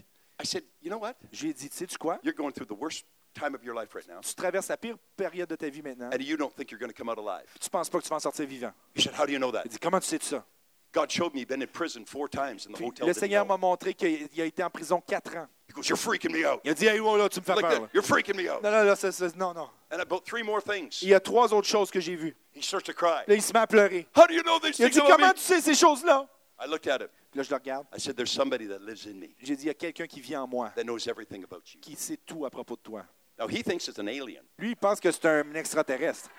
[0.42, 1.14] I said, you know what?
[1.32, 2.18] je lui ai dit, tu sais-tu quoi?
[2.24, 4.96] You're going through the worst time of your life right now, Tu traverses la pire
[5.16, 6.10] période de ta vie maintenant.
[6.12, 7.46] and you don't think you're going to come out alive.
[7.62, 8.74] Tu penses pas que tu vas en sortir vivant.
[8.96, 9.62] He said, How do you know that?
[9.66, 10.44] Il dit, comment tu sais ça?
[10.92, 13.06] God showed me he'd been in prison four times in the hotel.
[13.08, 15.48] le Seigneur m'a montré qu'il a été en prison quatre ans.
[15.68, 16.62] He goes, You're freaking me out.
[16.64, 17.82] Il a dit, hey, oh, là, tu me fais Like peur.
[17.82, 17.90] that.
[17.94, 18.64] You're freaking me out.
[18.64, 19.70] Non, non, là, ça- ça- non, non.
[19.92, 21.02] And about three more things.
[21.04, 22.36] Il y a trois autres choses que j'ai vues.
[22.56, 23.24] He starts to cry.
[23.28, 24.08] Là, il se met à pleurer.
[24.18, 25.08] How do you know these Il a dit, me?
[25.08, 26.28] comment tu sais ces choses-là?
[26.60, 27.08] I looked at him.
[27.30, 27.86] Puis là, je le regarde.
[27.96, 30.22] I said, There's somebody that lives in me J'ai dit, il y a quelqu'un qui
[30.22, 31.80] vit en moi, that knows everything about you.
[31.80, 33.06] qui sait tout à propos de toi.
[33.38, 34.42] Now, he thinks it's an alien.
[34.58, 36.30] Lui, il pense que c'est un extraterrestre.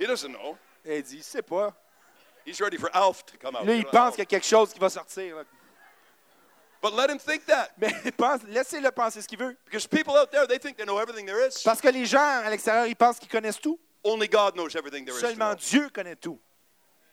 [0.00, 0.58] He doesn't know.
[0.84, 1.72] Et il dit, il sait pas.
[2.46, 3.66] He's ready for Alf to come out.
[3.66, 5.36] Là, il pense qu'il y a quelque chose qui va sortir.
[5.36, 5.44] là.
[6.80, 7.70] But let him think that.
[7.78, 9.56] Mais pense, laissez-le penser ce qu'il veut.
[9.64, 11.62] Because people out there, they think they know everything there is.
[11.64, 13.78] Parce que les gens à l'extérieur, ils pensent qu'ils connaissent tout.
[14.04, 15.20] Only God knows everything there is.
[15.20, 15.68] to Seulement know.
[15.68, 16.38] Dieu connaît tout.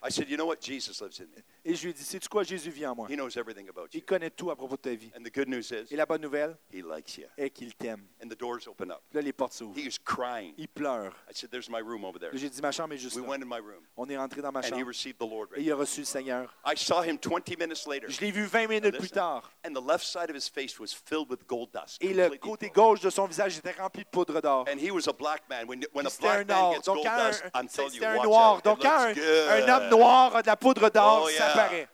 [0.06, 0.58] I said, You know what?
[0.62, 1.42] Jesus lives in me.
[1.66, 3.08] Et je lui ai dit, sais-tu quoi, Jésus vit en moi.
[3.10, 4.00] He knows everything about you.
[4.00, 5.10] Il connaît tout à propos de ta vie.
[5.18, 7.26] And the good news is, Et la bonne nouvelle He likes you.
[7.38, 8.06] est qu'il t'aime.
[8.22, 9.00] And the doors open up.
[9.14, 9.78] Là, les portes s'ouvrent.
[9.80, 10.54] He was crying.
[10.58, 11.14] Il pleure.
[11.30, 12.32] I said, There's my room over there.
[12.34, 13.30] Là, J'ai dit, ma chambre est juste We là.
[13.32, 14.88] went in my room, On est rentré dans ma and he chambre.
[14.88, 16.54] received the Lord Et il a reçu le Seigneur.
[16.66, 18.08] I saw him 20 minutes later.
[18.10, 19.16] Je l'ai vu 20 minutes plus Listen.
[19.20, 19.50] tard.
[19.66, 21.98] And the left side of his face was filled with gold dust.
[22.04, 24.66] Et le completely côté gauche de son visage était rempli de poudre d'or.
[24.68, 25.66] And he was a black man.
[25.66, 26.74] When, when a C'était un black man or.
[26.76, 28.56] gets Donc, gold quand dust, un- I'm telling you, c'était un watch noir.
[28.58, 28.64] out.
[28.66, 29.50] Donc, It quand un, looks good.
[29.70, 31.54] un homme noir a de la poudre d'or, Oh, ça yeah.
[31.54, 31.88] paraît.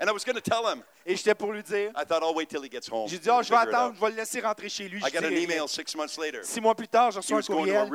[0.00, 0.82] And I was going to tell him.
[1.04, 3.08] Et j'étais pour lui dire, I thought I'll wait till he gets home.
[3.08, 5.00] j'ai dit, oh, je vais attendre, je vais le laisser rentrer chez lui.
[5.00, 6.44] I got an email six months later.
[6.44, 7.90] Six mois plus tard, He reçois un courriel.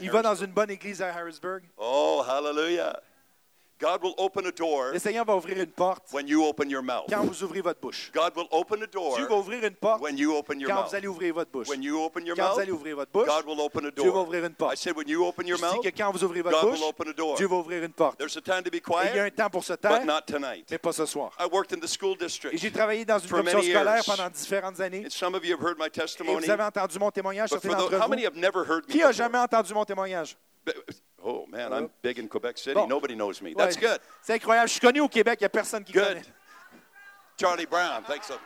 [0.00, 1.62] Il va dans une bonne église à Harrisburg.
[1.76, 2.98] Oh, hallelujah.
[3.82, 6.84] God will open a door Le Seigneur va ouvrir une porte when you open your
[6.84, 7.06] mouth.
[7.10, 8.12] quand vous ouvrez votre bouche.
[8.14, 10.76] God will open a door Dieu va ouvrir une porte when you open your quand
[10.82, 10.88] mouth.
[10.90, 11.68] vous allez ouvrir votre bouche.
[11.68, 13.90] When you open your Quand mouth, vous allez ouvrir votre bouche, God will open a
[13.90, 14.22] Dieu va door.
[14.28, 14.76] ouvrir une I porte.
[14.76, 16.78] said, when you open your Je mouth, dis que quand vous ouvrez votre God bouche,
[16.80, 17.34] will open a door.
[17.36, 18.18] Dieu va ouvrir une porte.
[18.18, 19.80] There's a time to be Et il y a quiet, un temps pour se but
[19.82, 20.64] taire, not tonight.
[20.70, 21.32] mais pas ce soir.
[21.40, 22.58] I worked in the school Et district.
[22.58, 24.06] j'ai travaillé dans une For commission many scolaire years.
[24.06, 25.02] pendant différentes années.
[25.06, 26.44] And some of you have heard my Et testimony.
[26.44, 28.28] vous avez entendu mon témoignage, But certains for the, d'entre how many vous.
[28.28, 29.12] have never heard me Qui a before?
[29.12, 30.36] jamais entendu mon témoignage?
[31.24, 32.74] Oh man, I'm big in Quebec City.
[32.74, 32.88] Bon.
[32.88, 33.54] Nobody knows me.
[33.54, 33.80] That's Ouais.
[33.80, 34.00] good.
[34.22, 34.68] C'est incroyable.
[34.68, 36.02] Je suis connu au Québec, il n'y a personne qui Good.
[36.04, 36.22] connaît.
[37.40, 38.26] Charlie Brown, thanks.
[38.26, 38.38] so-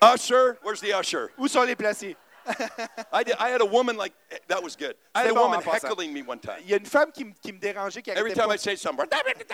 [0.00, 1.30] Usher, where's the usher?
[1.38, 2.16] Où sont les placés?
[3.12, 4.12] I, did, I had a woman like
[4.48, 4.94] that was good.
[5.14, 5.88] I had C'est a bon, woman en passant.
[5.88, 6.56] heckling me one time.
[6.62, 8.54] Il y a une femme qui, me- qui me dérangeait, qui Every arrêtait time pas.
[8.54, 9.06] I say something,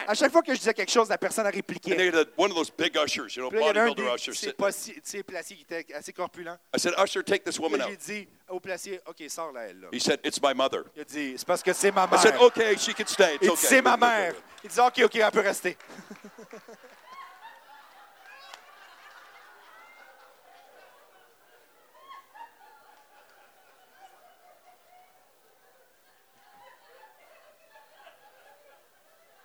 [0.06, 1.92] À chaque fois que je disais quelque chose, la personne a they répliqué.
[2.08, 3.86] had one of those big ushers, you know, Puis là, il y en a un
[3.88, 4.32] bodybuilder des ushers.
[4.32, 6.58] c'est sitting pas si, tu sais, placé qui était assez corpulent.
[6.74, 7.90] I said, Usher, take this Puis woman là, out.
[8.06, 9.80] j'ai dit au placier, OK, sors là, elle.
[9.80, 9.88] Là.
[9.92, 10.84] He said, It's my mother.
[10.94, 12.42] Il a dit, c'est parce que c'est ma I said, mère.
[12.42, 13.34] Okay, she can stay.
[13.36, 13.66] It's Il dit, okay.
[13.66, 14.34] c'est ma mère.
[14.62, 15.76] Il dit, OK, OK, elle peut rester.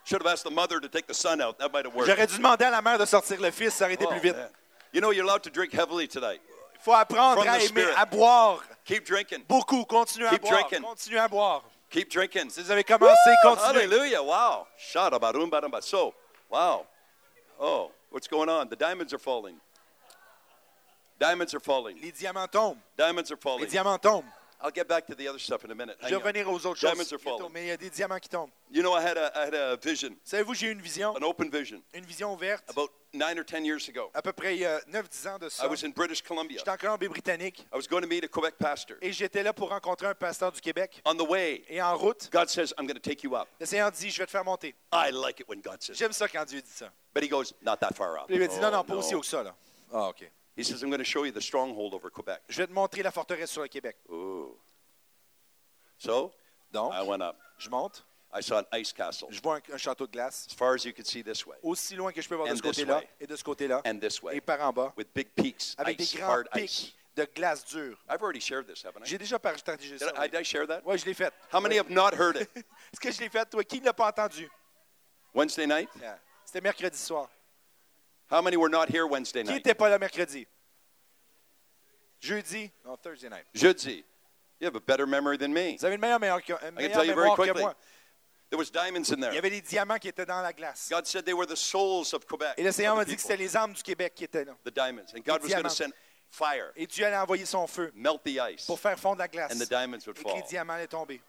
[0.10, 1.60] Should have asked the mother to take the son out.
[1.60, 2.10] That might have worked.
[2.10, 4.20] J'aurais dû demander à la mère de sortir le fils, ça aurait été Oh, plus
[4.20, 4.36] vite.
[4.36, 4.50] man.
[4.92, 6.42] You know, you're allowed to drink heavily tonight.
[6.74, 7.94] Il faut apprendre From à the aimer, Spirit.
[7.96, 8.64] à boire.
[8.86, 9.44] Keep drinking.
[9.48, 10.54] Beaucoup, continuez à Keep boire.
[10.68, 10.82] drinking.
[10.82, 11.64] Continuez à boire.
[11.92, 12.50] Keep drinking.
[12.50, 13.50] Si vous avez commencé, Woo!
[13.56, 13.84] continuez.
[13.84, 14.24] Hallelujah.
[14.24, 14.66] Wow.
[14.80, 15.84] Shadabarumbaramba.
[15.84, 16.16] So,
[16.50, 16.88] wow.
[17.60, 18.68] Oh, what's going on?
[18.68, 19.58] The diamonds are falling.
[21.20, 21.98] Diamonds are falling.
[22.02, 22.80] Les diamants tombent.
[22.98, 23.68] Diamonds are Les falling.
[23.70, 24.26] diamants tombent.
[24.62, 25.98] I'll get back to the other stuff in a minute.
[26.04, 27.14] Je vais revenir aux autres Diamonds choses.
[27.14, 27.50] are bientôt.
[27.50, 28.52] Mais il y a des diamants qui tombent.
[28.72, 31.24] You know, I had a, I had a vision, Savez-vous, j'ai eu une vision, an
[31.24, 34.12] open vision, une vision ouverte, about nine or ten years ago.
[34.14, 35.66] à peu près a 9-10 ans de ça.
[35.66, 36.58] I was in British Columbia.
[36.60, 38.98] J'étais en Colombie-Britannique I was going to meet a Quebec pastor.
[39.02, 41.02] et j'étais là pour rencontrer un pasteur du Québec.
[41.06, 43.48] On the way, Et en route, God says, I'm going to take you up.
[43.60, 44.76] le Seigneur dit, je vais te faire monter.
[44.94, 46.92] I like it when God says J'aime ça quand Dieu dit ça.
[47.16, 48.26] But he goes, not that far up.
[48.30, 49.00] Il m'a dit, non, Oh, non, pas no.
[49.00, 49.42] aussi haut que ça.
[49.42, 49.56] Là.
[49.92, 50.30] Ah, OK.
[50.60, 52.42] He says, I'm going to show you the stronghold over Quebec.
[52.50, 53.96] Je vais te montrer la forteresse sur le Québec.
[54.12, 54.58] Ooh.
[55.98, 56.34] So
[56.74, 57.38] Donc, I went up.
[57.58, 58.04] je monte,
[58.34, 60.84] I saw an ice castle je vois un, un château de glace, as far as
[60.86, 62.72] you could see this way aussi loin que je peux voir de And ce this
[62.78, 63.10] côté-là way.
[63.22, 66.00] et de ce côté-là, and this et way par en bas, with big peaks, avec
[66.02, 67.98] ice, des grands pics de glace dure.
[68.10, 69.10] I've already shared this, haven't I?
[69.10, 70.12] J'ai déjà partagé ça.
[70.18, 70.82] I, did I share that?
[70.86, 71.34] Oui, je l'ai fait.
[71.54, 72.50] How many have not heard it?
[72.94, 73.64] Est-ce que je l'ai fait, toi?
[73.64, 74.50] Qui ne l'a pas entendu?
[75.34, 75.90] Wednesday night?
[76.46, 77.30] C'était mercredi soir.
[78.30, 79.66] How many were not here Wednesday Qui night?
[79.66, 80.46] n'était pas là mercredi?
[82.22, 82.72] Jeudi?
[82.86, 83.46] Non, Thursday night.
[83.54, 84.04] Jeudi.
[84.60, 85.78] You have a better memory than me.
[85.78, 86.42] Vous avez une meilleure, meilleure,
[86.74, 87.62] meilleure tell you very mémoire que quickly.
[87.62, 87.74] moi.
[88.50, 89.38] There was diamonds in Il y there.
[89.38, 90.90] avait des diamants qui étaient dans la glace.
[90.90, 92.56] God said they were the souls of Quebec.
[92.58, 94.54] Et le Seigneur m'a the dit que c'était les âmes du Québec qui étaient là.
[94.66, 95.14] The diamonds.
[95.16, 95.94] And God was going to send
[96.32, 99.52] fire, Et Dieu allait envoyer son feu melt the ice, pour faire fondre la glace.
[99.54, 100.50] and the diamonds would Et que les fall.
[100.50, 101.22] diamants allaient tomber.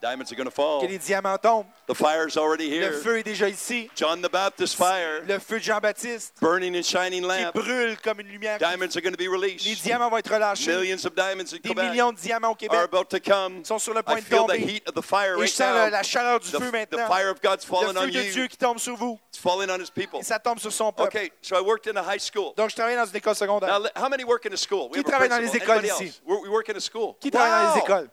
[0.00, 0.80] Diamonds are going to fall.
[0.80, 1.66] Que les diamants tombent.
[1.88, 2.92] The fire's already Le here.
[3.02, 3.90] feu est déjà ici.
[3.96, 7.52] John the Baptist fire, Le feu de Jean-Baptiste burning and shining qui lamp.
[7.52, 8.58] brûle comme une lumière.
[8.58, 9.82] Diamonds are going to be Les released.
[9.82, 10.70] diamants vont être relâchés.
[10.76, 13.64] Millions of diamonds in Des Quebec millions de diamants au are Québec about to come.
[13.64, 14.58] sont sur le I point de feel the tomber.
[14.58, 15.90] heat of the fire Et je sens la, now.
[15.90, 17.06] la chaleur du The, feu the maintenant.
[17.08, 18.48] fire of God's Le fallen feu on de Dieu you.
[18.48, 19.18] qui tombe sur vous.
[19.32, 20.20] It's falling on His people.
[20.20, 21.08] Et ça tombe sur son peuple.
[21.16, 22.52] Okay, so I worked in a high school.
[22.56, 23.80] Donc, je travaille dans une école Now, secondaire.
[23.80, 24.90] li- how many work in a school?
[24.90, 26.20] Qui We a travaille dans les écoles ici?
[26.24, 27.14] We work in a school.
[27.20, 28.10] Qui travaille dans les écoles?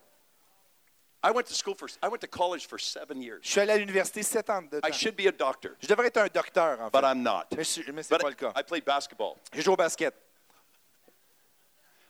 [1.28, 1.88] I went to school for.
[2.04, 3.40] I went to college for seven years.
[3.42, 4.88] Je suis allé à l'université sept ans de temps.
[4.88, 7.06] I should be a doctor, Je devrais être un docteur, en but fait.
[7.12, 7.46] I'm not.
[7.58, 8.54] Mais, je- mais c'est But pas le cas.
[8.56, 9.36] I played basketball.
[9.52, 10.14] J'ai joué au basket.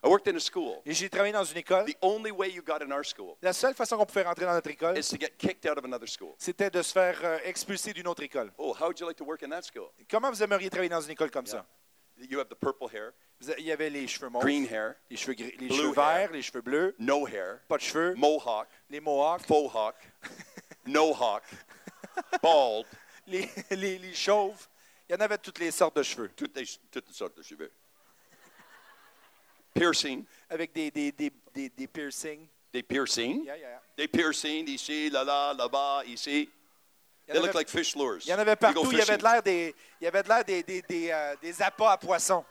[0.04, 0.76] I worked in a school.
[0.84, 1.86] Et j'ai travaillé dans une école.
[1.86, 4.52] The only way you got in our school La seule façon qu'on pouvait rentrer dans
[4.52, 6.34] notre école, is to get kicked out of another school.
[6.38, 8.52] c'était de se faire euh, expulser d'une autre école.
[8.58, 9.88] Oh, how would you like to work in that school?
[10.10, 11.66] Comment vous aimeriez travailler dans une école comme ça?
[12.18, 13.12] You have the purple hair,
[13.58, 15.92] Il y avait les cheveux mauves, green hair, les cheveux, gris- les cheveux hair.
[15.94, 19.94] verts, les cheveux bleus, no hair, pas de cheveux, mohawk, les mohawks, faux hawk,
[20.86, 21.42] no hawk,
[22.42, 22.86] bald,
[23.26, 24.66] les, les, les chauves.
[25.08, 26.30] Il y en avait toutes les sortes de cheveux.
[26.34, 27.70] toutes les toutes sortes de cheveux.
[29.74, 32.46] piercing, avec des, des, des, des, des piercings.
[32.72, 36.48] des piercing, Yeah, yeah, des piercing ici, là, là, là-bas, ici.
[37.28, 38.18] Il y They en look avait, like fish lures.
[38.24, 38.88] il y en avait partout.
[38.92, 41.34] Il y avait de l'air des, il y avait de l'air des, des, des, euh,
[41.42, 42.44] des appâts à poissons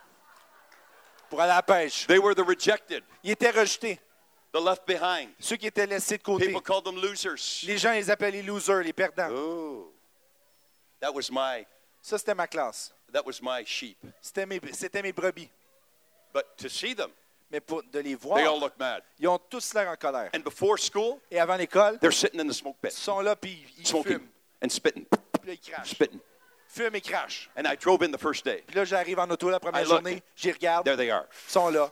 [1.35, 2.07] pour aller à la pêche.
[2.07, 3.99] They were the rejected, Ils étaient rejetés.
[4.53, 5.29] the left behind.
[5.39, 6.45] Ceux qui étaient laissés de côté.
[6.47, 7.61] People called them losers.
[7.65, 9.29] Les gens les appelaient les losers, les perdants.
[9.31, 9.91] Oh,
[11.01, 11.65] that was my
[12.01, 12.93] Ça, c'était ma classe.
[13.11, 13.97] that was my sheep.
[14.21, 15.49] C'était mes, c'était mes brebis.
[16.33, 17.11] But to see them,
[17.51, 19.03] Mais pour de les they all voir, look mad.
[19.19, 20.29] ils ont tous l'air en colère.
[20.33, 23.35] And before school, Et avant l'école, they're sitting in the smoke ils pit, sont là
[23.35, 24.29] puis ils smoking fument.
[24.63, 25.05] and spitting,
[25.41, 25.89] Puis là, ils crachent.
[25.91, 26.19] spitting.
[26.75, 27.49] Fument et crachent.
[27.57, 28.63] And I drove in the first day.
[28.67, 31.51] Puis là, j'arrive en auto la première I journée, j'y regarde, There they are, ils
[31.51, 31.89] sont là.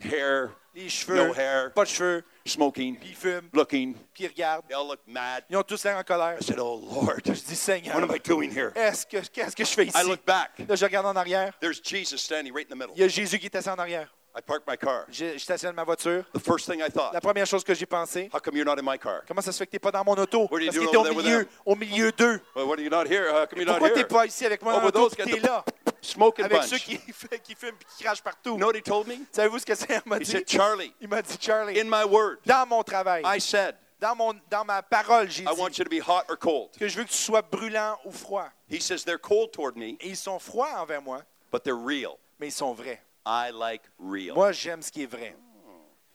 [0.00, 1.72] hair, Les cheveux, No hair.
[1.72, 3.94] pas de cheveux, smoking, puis ils fument, looking.
[4.12, 4.66] puis ils regardent.
[4.68, 5.44] They all look mad.
[5.48, 6.36] Ils ont tous l'air en colère.
[6.40, 9.56] I said, "Oh Lord, Je dis, Seigneur, what am I doing here?" est-ce que, qu'est-ce
[9.56, 9.96] que je fais ici?
[9.98, 10.52] I look back.
[10.68, 11.58] Là, je regarde en arrière.
[11.60, 12.92] There's Jesus standing right in the middle.
[12.94, 14.14] Il y a Jésus qui est assis en arrière.
[14.36, 15.06] I parked my car.
[15.08, 16.24] Je, je stationne ma voiture.
[16.34, 18.78] The first thing I La thought, première chose que j'ai pensé, how come you're not
[18.78, 19.22] in my car?
[19.26, 20.46] comment ça se fait que tu n'es pas dans mon auto?
[20.46, 22.38] Parce qu'il était au milieu, au milieu d'eux.
[22.54, 23.30] Well, what are you not here?
[23.30, 24.02] How come you're not Pourquoi tu here?
[24.02, 25.08] n'es pas ici avec moi Oh, dans l'auto
[25.42, 25.64] là?
[26.02, 26.68] smoking avec bunch.
[26.68, 26.98] ceux qui,
[27.42, 28.50] qui fument et qui crachent partout?
[28.50, 29.14] You know what he told me?
[29.32, 30.02] Savez-vous ce que c'est?
[30.04, 32.82] Il m'a He dit, said, Charlie, il m'a dit, Charlie, in my word, dans mon
[32.82, 36.00] travail, I said, dans, mon, dans ma parole, j'ai I dit want you to be
[36.06, 36.72] hot or cold.
[36.78, 38.50] que je veux que tu sois brûlant ou froid.
[38.68, 42.18] He says, they're cold toward me, Et ils sont froids envers moi, but they're real.
[42.38, 43.00] mais ils sont vrais.
[43.26, 44.34] I like real.
[44.34, 45.34] Moi, j'aime ce qui est vrai.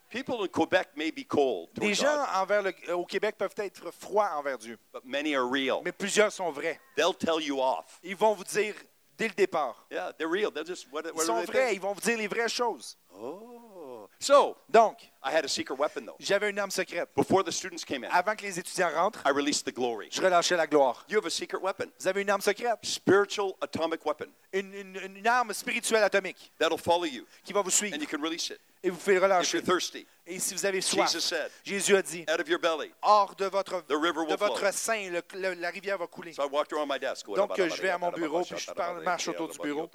[0.09, 3.53] People in Quebec may be cold toward Des gens God, envers le- au Québec peuvent
[3.57, 5.82] être froids envers Dieu, but many are real.
[5.86, 6.80] mais plusieurs sont vrais.
[6.97, 7.97] They'll tell you off.
[8.03, 8.76] Ils vont vous dire
[9.18, 9.86] dès le départ.
[9.89, 10.51] Yeah, they're real.
[10.51, 12.97] They'll just what, Ils what sont vrais, ils vont vous dire les vraies choses.
[13.14, 16.16] Oh, so Donc, I had a secret weapon though.
[16.20, 17.10] j'avais une arme secrète.
[17.16, 20.10] Before the students came in, Avant que les étudiants rentrent, I released the glory.
[20.12, 21.06] je relâchais la gloire.
[21.10, 25.16] You have a secret weapon, Vous avez une arme secrète, spiritual atomic weapon une, une-
[25.16, 28.50] une arme spirituelle atomique that'll follow you, qui va vous suivre and you can release
[28.50, 29.58] it et vous pouvez le if relâcher.
[29.60, 30.08] you're thirsty.
[30.26, 32.92] Et si vous avez soif, Jesus said, Jésus a dit, out of your belly.
[33.04, 34.48] hors de votre, The river de will flow.
[34.48, 36.34] votre sein, le- le- la rivière va couler.
[36.34, 37.28] So I walked around my desk.
[37.28, 39.88] Donc, euh, je vais à mon bureau, puis je parle- marche autour du bureau.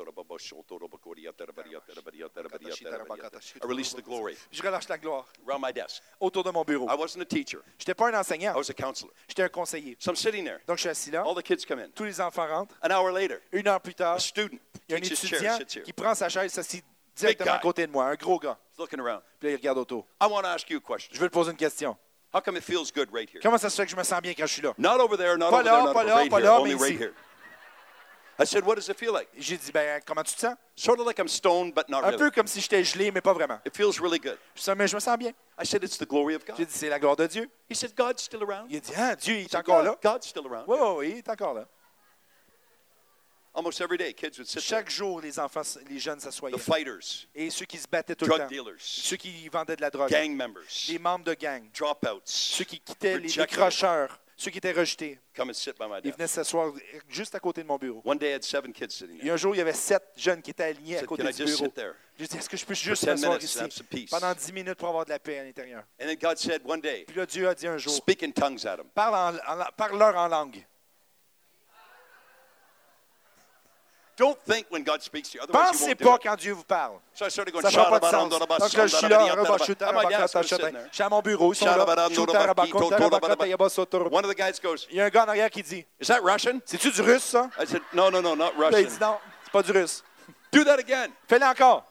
[2.37, 5.16] I released the glory Je relâche la gloire
[5.47, 6.03] around my desk.
[6.21, 6.87] autour de mon bureau.
[6.89, 7.59] I wasn't a teacher.
[7.79, 9.13] Je n'étais pas un enseignant, I was a counselor.
[9.29, 9.97] j'étais un conseiller.
[9.99, 10.59] So I'm sitting there.
[10.67, 11.89] Donc, je suis assis là, All the kids come in.
[11.95, 12.75] tous les enfants rentrent.
[12.83, 14.59] An hour later, Une heure plus tard, a student
[14.89, 16.85] il y a un chair, étudiant here, qui prend sa chaise, s'assit
[17.17, 18.59] directement à côté de moi, un gros gars.
[18.73, 19.23] He's looking around.
[19.41, 20.07] Puis là, il regarde autour.
[20.21, 21.97] I want to ask you a Je veux te poser une question.
[22.35, 23.41] How come it feels good right here?
[23.41, 24.75] Comment ça se fait que je me sens bien quand je suis là?
[24.77, 26.45] Not over there, not Pas over là, there, not pas over là, right pas here,
[26.47, 27.03] là, only mais right ici.
[27.03, 27.13] here.
[28.39, 29.29] I said, what does it feel like?
[29.39, 30.57] J'ai dit, ben, comment tu te sens?
[30.75, 32.19] Sort of like I'm stoned, but not Un really.
[32.19, 33.59] peu comme si j'étais gelé, mais pas vraiment.
[33.65, 34.39] It feels really good.
[34.55, 35.33] Je dis, mais je me sens bien.
[35.59, 36.67] I said, it's the glory of J'ai God.
[36.67, 37.49] dit, c'est la gloire de Dieu.
[37.71, 38.71] He said, God's still around.
[38.71, 39.97] Il a dit, ah, Dieu, il est encore là.
[40.03, 40.65] God's still around.
[40.69, 41.67] Oui, oui, oui, il est encore là.
[43.55, 44.63] Almost every day, kids would sit there.
[44.63, 46.55] Chaque jour, les enfants, les jeunes s'assoyaient.
[46.55, 48.49] The fighters, Et ceux qui se battaient tout le drug temps.
[48.49, 50.11] dealers, Ceux qui vendaient de la drogue.
[50.11, 51.63] gang members, Les membres de gang.
[51.75, 53.49] dropouts, Ceux qui quittaient les Rejected.
[53.57, 54.21] décrocheurs.
[54.39, 55.19] Ceux qui étaient rejetés.
[55.35, 56.73] come and sit by my Ils venaient s'asseoir
[57.09, 58.03] juste à côté de mon bureau.
[58.05, 59.31] One day I had seven kids sitting Il y there.
[59.31, 61.31] a un jour, il y avait sept jeunes qui étaient alignés I à côté Can
[61.31, 61.65] I du just bureau.
[61.65, 61.93] sit there?
[62.19, 65.05] J'ai dit, est-ce que je peux juste 10 m'asseoir ici pendant dix minutes pour avoir
[65.05, 65.85] de la paix à l'intérieur?
[65.99, 68.87] Puis là, Dieu a dit un jour, them.
[68.95, 69.15] parle
[69.47, 70.65] en, en- parle-leur en langue.
[74.17, 76.23] Don't think when God speaks to you, otherwise you Pensez do pas it.
[76.23, 77.01] quand Dieu vous parle.
[77.13, 78.13] So I started going, Ça n'a pas de sens.
[78.13, 80.73] "Shalabarandoraba, Donc là, je suis là, sandarabiyataraba." Ruba, At my desk, I was Shutara, sitting
[80.73, 80.89] there.
[80.91, 81.73] Je suis à mon bureau, ils sont là.
[84.11, 86.07] One of the guys goes, Il y a un gars en arrière qui dit Is
[86.07, 86.61] that Russian?
[86.65, 87.51] C'est-tu du russe, ça?
[87.61, 89.07] I said, No, no, no, not Là, il dit Russian.
[89.13, 90.03] Non, c'est pas du russe.
[90.53, 91.09] Do that again.
[91.29, 91.85] Fais-le encore.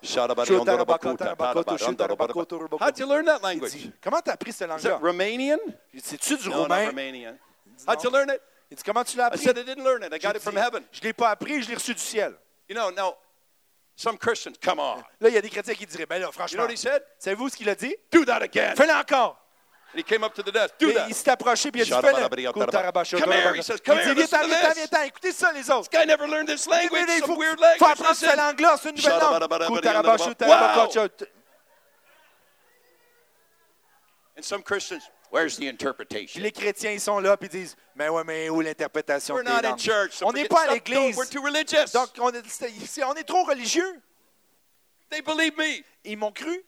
[2.79, 3.91] How'd you learn that language?
[4.01, 5.57] Comment t'as appris cette Is langue-là Romanian?
[5.93, 7.37] J'ai dit, C'est-tu du roumain Romanian.
[7.87, 8.41] How'd you learn it?
[8.71, 10.13] Il dit Comment tu l'as I appris said, I didn't learn it.
[10.13, 10.83] I got it from heaven.
[10.91, 12.33] Je l'ai pas appris, je l'ai reçu du ciel.
[12.67, 13.15] You know, now,
[13.95, 15.03] some Christians, come on.
[15.21, 16.77] Là, il y a des chrétiens qui diraient Ben là, You know franchement, what he
[16.77, 17.03] said?
[17.19, 18.75] savez-vous ce qu'il a dit Do that again.
[18.75, 19.39] Fais-le encore.
[19.93, 20.75] And he came up to the desk.
[20.79, 21.07] Do that.
[21.07, 23.19] Il s'est approché puis il a dit Fais-le.
[23.21, 24.75] Come here, he says, Il come dit here, Viens, listen to viens, this.
[24.75, 25.89] viens, viens, écoutez ça, les autres.
[25.91, 27.07] Guy never learned this language.
[27.07, 27.81] Some faut, weird faut language.
[27.91, 28.29] apprendre Listen.
[28.29, 30.35] cette langue-là, c'est une nouvelle langue.
[30.41, 31.09] Wow.
[34.37, 35.03] And some Christians,
[35.35, 36.41] where's the Puis interpretation?
[36.41, 39.65] les chrétiens, ils sont là puis ils disent Mais ouais, mais où l'interprétation We're not
[39.65, 40.13] in church.
[40.13, 41.17] so On n'est pas à l'église.
[41.17, 41.91] We're too religious.
[41.93, 44.01] Donc, on est, on est trop religieux.
[45.09, 45.83] They believe me.
[46.03, 46.63] Ils m'ont cru.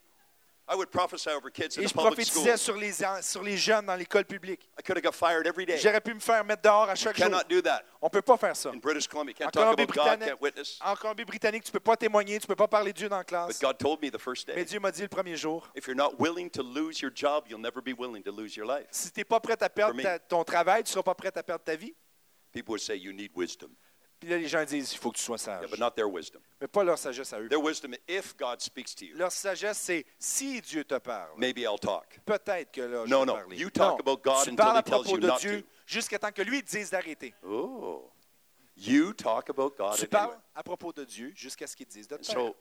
[1.82, 1.93] Et je
[2.34, 2.91] prophétisais sur les,
[3.22, 4.70] sur les jeunes dans l'école publique.
[5.78, 7.39] J'aurais pu me faire mettre dehors à chaque jour.
[8.01, 8.70] On ne peut pas faire ça.
[8.70, 9.34] in British Columbia.
[9.34, 9.45] Can't
[10.82, 10.95] En.
[10.95, 13.24] Colombie-Britannique, tu ne peux pas témoigner, tu ne peux pas parler de Dieu dans la
[13.24, 13.59] But classe.
[13.61, 15.68] God told me the first Mais Dieu m'a dit le premier jour,
[18.91, 21.32] si tu n'es pas prêt à perdre ta- ton travail, tu ne seras pas prêt
[21.34, 21.95] à perdre ta vie.
[24.20, 25.61] Puis là, les gens disent, il faut que tu sois sage.
[25.61, 26.41] Yeah, but not their wisdom.
[26.59, 27.47] Mais pas leur sagesse à eux.
[27.49, 31.59] Their wisdom, if God speaks to you, Leur sagesse, c'est si Dieu te parle, maybe
[31.59, 32.20] I'll talk.
[32.26, 33.34] peut-être que là, je No, vais no.
[33.34, 33.57] parler.
[33.57, 35.68] You talk Non, about God tu until parles à propos you de Dieu to.
[35.86, 37.36] jusqu'à temps que lui dise d'arrêter.
[37.43, 38.09] Oh.
[38.76, 40.07] You talk about God Tu anyway.
[40.07, 42.55] parles à propos de Dieu jusqu'à ce qu'il dise de te so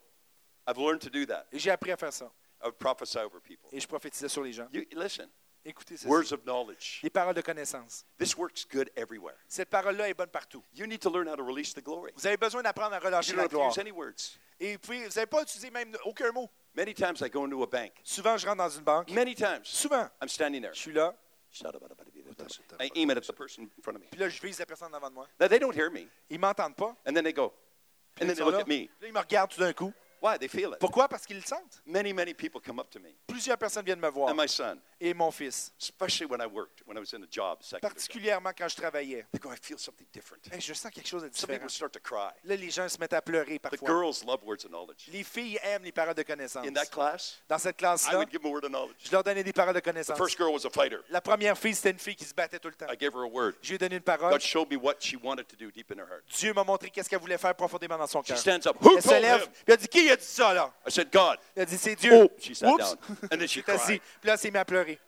[0.69, 1.47] I've learned to do that.
[1.53, 2.31] Et j'ai appris à faire ça.
[2.65, 3.69] I prophesy over people.
[3.73, 4.67] Et je prophétisais sur les gens.
[4.73, 5.29] You, listen,
[5.69, 7.01] Écoutez words of knowledge.
[7.03, 8.05] Les paroles de connaissance.
[8.19, 9.35] This works good everywhere.
[9.49, 10.62] Cette parole-là est bonne partout.
[10.75, 12.12] You need to learn how to release the glory.
[12.17, 13.71] Vous avez besoin d'apprendre à relâcher You la don't gloire.
[13.73, 14.39] use any words.
[14.61, 16.49] Et puis, vous n'avez pas utilisé même aucun mot.
[16.75, 17.93] Many times I go into a bank.
[18.05, 19.11] Souvent, je rentre dans une banque.
[19.11, 20.73] Many times Souvent, I'm standing there.
[20.73, 21.14] je suis là.
[22.79, 24.09] I aim it at the person in front of me.
[24.11, 25.27] Puis là, je vise la personne devant de moi.
[25.41, 26.95] Now they don't hear me, Ils m'entendent pas.
[27.07, 27.53] and then they go,
[28.21, 28.61] and Ils then they look là.
[28.61, 28.89] at me.
[29.01, 29.93] Là, ils me regardent tout d'un coup.
[30.27, 30.39] Why?
[30.39, 30.79] They feel it.
[30.81, 31.09] Pourquoi?
[31.09, 31.81] Parce qu'ils le sentent.
[31.87, 34.29] Many, many people come up to me, Plusieurs personnes viennent me voir.
[34.31, 35.72] and my son, Et mon fils.
[35.79, 37.93] especially when I worked, when I was in a job, secular job.
[37.93, 39.27] Particulièrement quand je travaillais.
[39.33, 40.43] They go, I feel something different.
[40.51, 41.59] Hey, je sens quelque chose de Some différent.
[41.59, 42.31] people start to cry.
[42.45, 43.89] Là, les gens se mettent à pleurer The parfois.
[43.89, 45.07] girls love words of knowledge.
[45.12, 46.66] Les filles aiment les paroles de connaissance.
[46.66, 48.97] In that class, Dans cette I classe-là, would give them a word of knowledge.
[49.05, 50.16] je leur donnais des paroles de The connaissance.
[50.18, 50.99] first girl was a fighter.
[51.11, 52.87] La première fille, c'était une fille qui se battait tout le temps.
[52.91, 53.53] I gave her a word.
[53.62, 54.33] Je lui ai donné une parole.
[54.33, 56.24] God showed me what she wanted to do deep in her heart.
[56.39, 58.39] Dieu m'a montré qu'est-ce qu'elle voulait faire profondément dans son She cœur.
[58.39, 58.77] stands up.
[58.81, 61.37] Who Elle se lève, elle a dit Qui a dit ça là I said, God.
[61.55, 62.12] Elle a dit C'est Dieu.
[62.14, 62.79] Oh, she sat Oups.
[62.79, 62.97] down.
[63.33, 63.79] And then she cried.
[63.87, 64.99] Puis là, elle s'est mise à pleurer.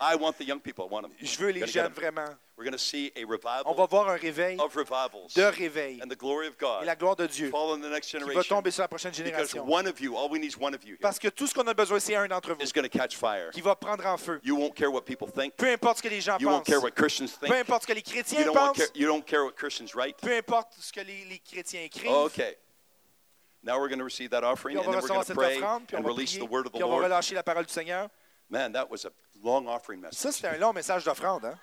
[0.00, 0.84] I want the young people.
[0.86, 1.12] I want them.
[1.20, 2.26] Je veux les jeunes vraiment.
[2.56, 6.00] We're going to see a On revival va voir un réveil of revivals de réveil.
[6.00, 8.16] and the glory of Et God la gloire de Dieu fall on the next qui
[8.16, 8.56] va generation.
[8.56, 9.64] tomber sur la prochaine Because génération.
[9.66, 11.52] one of you, all we need is one of you here, Parce que tout ce
[11.54, 13.50] qu'on a besoin, c'est un d'entre vous is going to catch fire.
[13.50, 14.40] qui va prendre en feu.
[14.44, 15.56] You won't care what people think.
[15.56, 16.66] Peu importe ce que les gens You won't pensent.
[16.68, 17.56] care what Christians Peu think.
[17.60, 18.76] importe ce que les You chrétiens don't, want pensent.
[18.78, 20.16] care, you don't care what Christians write.
[20.20, 22.12] Peu importe ce que les, les chrétiens écrivent.
[22.12, 22.54] Okay.
[23.64, 25.56] Now we're going to receive that offering, on and va then we're going to pray
[25.60, 27.04] offrande, on and release prier, the word of the on va Lord.
[27.04, 28.08] relâcher la parole du Seigneur.
[28.50, 29.10] Man, that was a.
[30.12, 31.44] Ça, c'était un long message d'offrande.
[31.44, 31.58] Hein?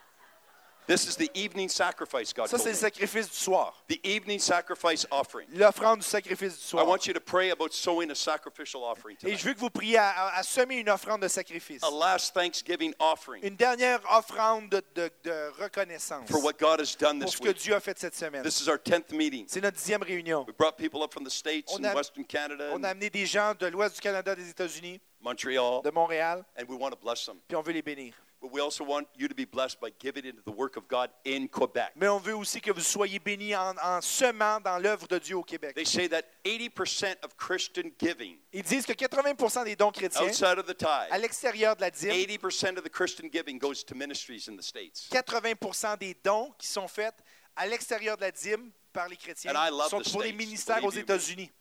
[0.88, 3.74] This is the evening sacrifice, God Ça, c'est le sacrifice du soir.
[3.88, 5.48] The evening sacrifice offering.
[5.54, 6.88] L'offrande du sacrifice du I soir.
[6.88, 9.44] want you to pray about sowing a sacrificial offering Et je tonight.
[9.46, 11.82] veux que vous priez à, à- semer une offrande de sacrifice.
[11.84, 16.96] A last Thanksgiving offering Une dernière offrande de, de- de reconnaissance for what God has
[17.00, 17.58] done pour this ce que week.
[17.58, 18.44] Dieu a fait cette semaine.
[18.44, 19.46] This is our 10th meeting.
[19.48, 20.44] C'est notre dixième réunion.
[20.48, 23.10] We brought people up from the States On and a- Western Canada On a amené
[23.10, 26.98] des gens de l'ouest du Canada, des États-Unis, Montreal, de Montréal, and we want to
[26.98, 27.38] bless them.
[27.48, 28.14] puis on veut les bénir.
[28.42, 31.12] But we also want you to be blessed by giving into the work of God
[31.26, 31.92] in Quebec.
[31.96, 35.36] Mais on veut aussi que vous soyez bénis en, en semant dans l'œuvre de Dieu
[35.38, 35.76] au Québec.
[35.76, 40.58] They say that 80% of Christian giving Ils disent que 80 des dons chrétiens, outside
[40.58, 43.94] of the à tithe, l'extérieur de la dîme, 80% of the Christian giving goes to
[43.94, 45.08] ministries in the States.
[45.12, 47.14] 80 des dons qui sont faits
[47.56, 49.54] à l'extérieur de la dîme par les chrétiens
[49.88, 50.92] sont pour les ministères aux.
[50.92, 51.52] États-Unis.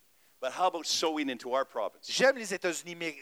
[0.40, 2.08] But how about sowing into our province?
[2.10, 3.14] J'aime les États-Unis, mais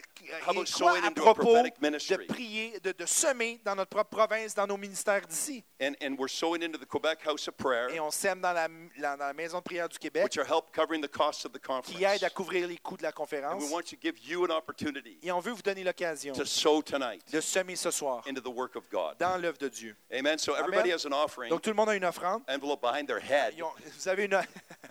[0.46, 4.10] How about sowing à into a propos de prier, de, de semer dans notre propre
[4.10, 5.64] province, dans nos ministères d'ici?
[5.80, 8.68] And, and we're sowing into the Quebec House of Prayer, Et on sème dans la,
[8.98, 11.52] la- dans la maison de prière du Québec, which are help covering the costs of
[11.52, 13.62] the qui aide à couvrir les coûts de la And conférence.
[13.64, 16.82] we want to give you an opportunity Et on veut vous donner l'occasion to sow
[16.82, 19.16] tonight de semer ce soir into the work of God.
[19.18, 19.96] dans l'œuvre de Dieu.
[20.12, 20.38] Amen.
[20.38, 22.42] So everybody has an offering Donc tout le monde a une offrande.
[22.48, 23.54] envelope behind their head.
[23.56, 24.40] Ils ont- vous avez une,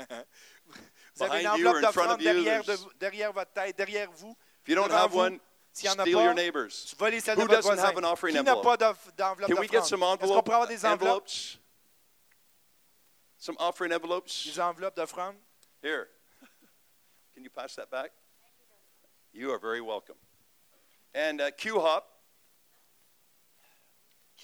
[1.17, 3.33] vous avez une Behind you or enveloppe in front d'offrande of you, derrière, de derrière
[3.33, 4.35] votre tête, derrière vous.
[4.63, 5.19] If you don't have vous.
[5.19, 5.39] one,
[5.73, 6.95] S'il en a steal pas, your neighbors.
[6.97, 7.87] Volez celle de Who votre doesn't voisin.
[7.87, 8.63] have an offering Qui n'a envelope?
[8.63, 10.19] pas d'off- d'enveloppe Can we get some d'offrande?
[10.21, 11.01] Est-ce qu'on envelope, avoir des enveloppes?
[11.01, 11.59] envelopes?
[13.37, 14.45] Some offering envelopes?
[14.45, 15.35] Des enveloppes d'offrande?
[15.83, 16.07] Here.
[17.35, 18.11] Can you pass that back?
[19.33, 20.15] You are very welcome.
[21.13, 22.05] And uh, Q-Hop,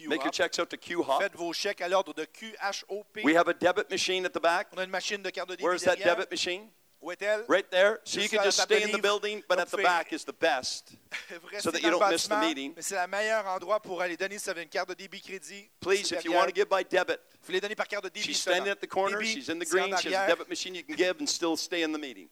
[0.08, 1.22] make your checks out to Q-Hop.
[1.22, 3.24] Faites vos chèques à l'ordre de QHOP.
[3.24, 4.68] We have a debit machine at the back.
[4.76, 6.16] On a une machine de carte de débit Where's that derrière.
[6.16, 6.70] debit machine?
[7.02, 7.44] Où est-elle?
[7.50, 8.00] Right there.
[8.06, 10.94] So you can just stay in the building, but at the back is the best.
[11.60, 12.74] So that you don't miss the meeting.
[12.76, 15.22] Mais c'est le meilleur endroit pour aller donner si vous avez une carte de débit
[15.22, 15.70] crédit.
[15.82, 18.26] Please, if you want to give by debit, Vous les donnez par carte de débit.
[18.26, 19.22] she's standing at the corner.
[19.22, 19.94] She's in the green.
[19.98, 22.30] She has a debit machine you can give and still stay in the meeting.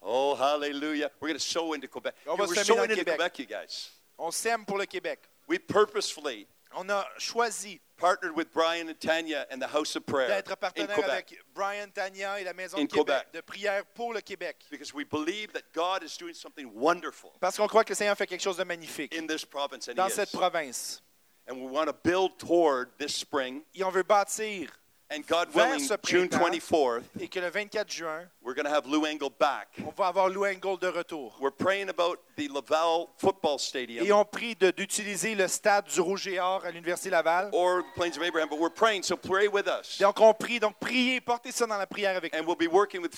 [0.00, 1.10] Oh, hallelujah.
[1.20, 2.14] We're going to sow into Quebec.
[2.28, 3.16] On va we're sowing into Québec.
[3.16, 3.90] Quebec, you guys.
[4.18, 5.18] On sème pour le Québec.
[5.46, 6.46] We purposefully
[6.76, 10.98] On a choisi partnered with Brian and Tanya and the House of Prayer d'être partenaire
[11.08, 14.56] avec Brian Tanya et la Maison In de Québec, de prière pour le Québec.
[14.70, 18.16] because we believe that God is doing something wonderful Parce qu'on croit que le Seigneur
[18.16, 20.36] fait quelque chose de magnifique in this province, and dans He cette is.
[20.36, 21.00] province.
[21.46, 23.62] And we want to build toward this spring.
[23.74, 24.70] Et on veut bâtir
[25.14, 26.38] And God willing, June printemps.
[26.72, 29.68] 24th, et que le 24 juin, we're going to have Lou Engle back.
[29.86, 31.32] on va avoir Lou Engle de retour.
[31.40, 36.40] We're praying about the Laval Football Et on prie d'utiliser le stade du Rouge et
[36.40, 37.50] Or à l'Université Laval.
[37.52, 39.98] or the Plains of Abraham, but we're praying, so pray with us.
[40.00, 42.46] Donc on prie, donc priez, portez ça dans la prière avec And nous.
[42.48, 43.14] we'll be working with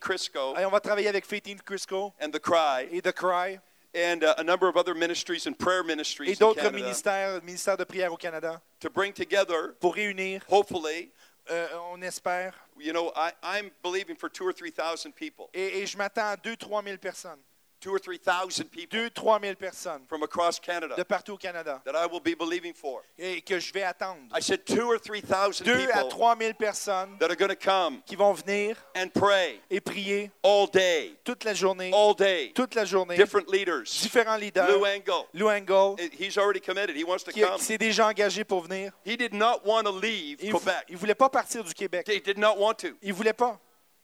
[0.00, 3.58] Crisco Et on va travailler avec Faitine Crisco and The Cry et The Cry.
[3.94, 7.84] and uh, a number of other ministries and prayer et ministries in d'autres ministères de
[7.84, 11.10] prière au Canada, to bring together, pour réunir, hopefully,
[11.50, 15.80] euh, on espère, you know, I, I'm believing for two or three thousand people, et,
[15.80, 17.40] et je m'attends à 2-3 000 personnes,
[17.80, 21.80] two or three thousand people 2-3 000 personnes from across Canada de partout au Canada,
[21.84, 23.02] that I will be believing for.
[23.18, 24.20] et que je vais attendre.
[24.34, 27.50] I said two or three thousand 2 à people 3 000 personnes that are going
[27.50, 32.14] to come qui vont venir and pray et prier all day, toute la journée, all
[32.14, 32.52] day.
[32.54, 33.84] toute la journée, Different leaders.
[34.02, 34.68] différents leaders.
[34.68, 36.96] Lou Engel, Lou Engel, he's already committed.
[36.96, 37.58] He wants to qui, come.
[37.58, 38.92] qui s'est déjà engagé pour venir.
[39.04, 40.86] He did not want to leave Il Quebec.
[40.90, 42.08] ne voulait pas partir du Québec.
[42.08, 42.88] He did not want to.
[43.02, 43.58] Il voulait pas.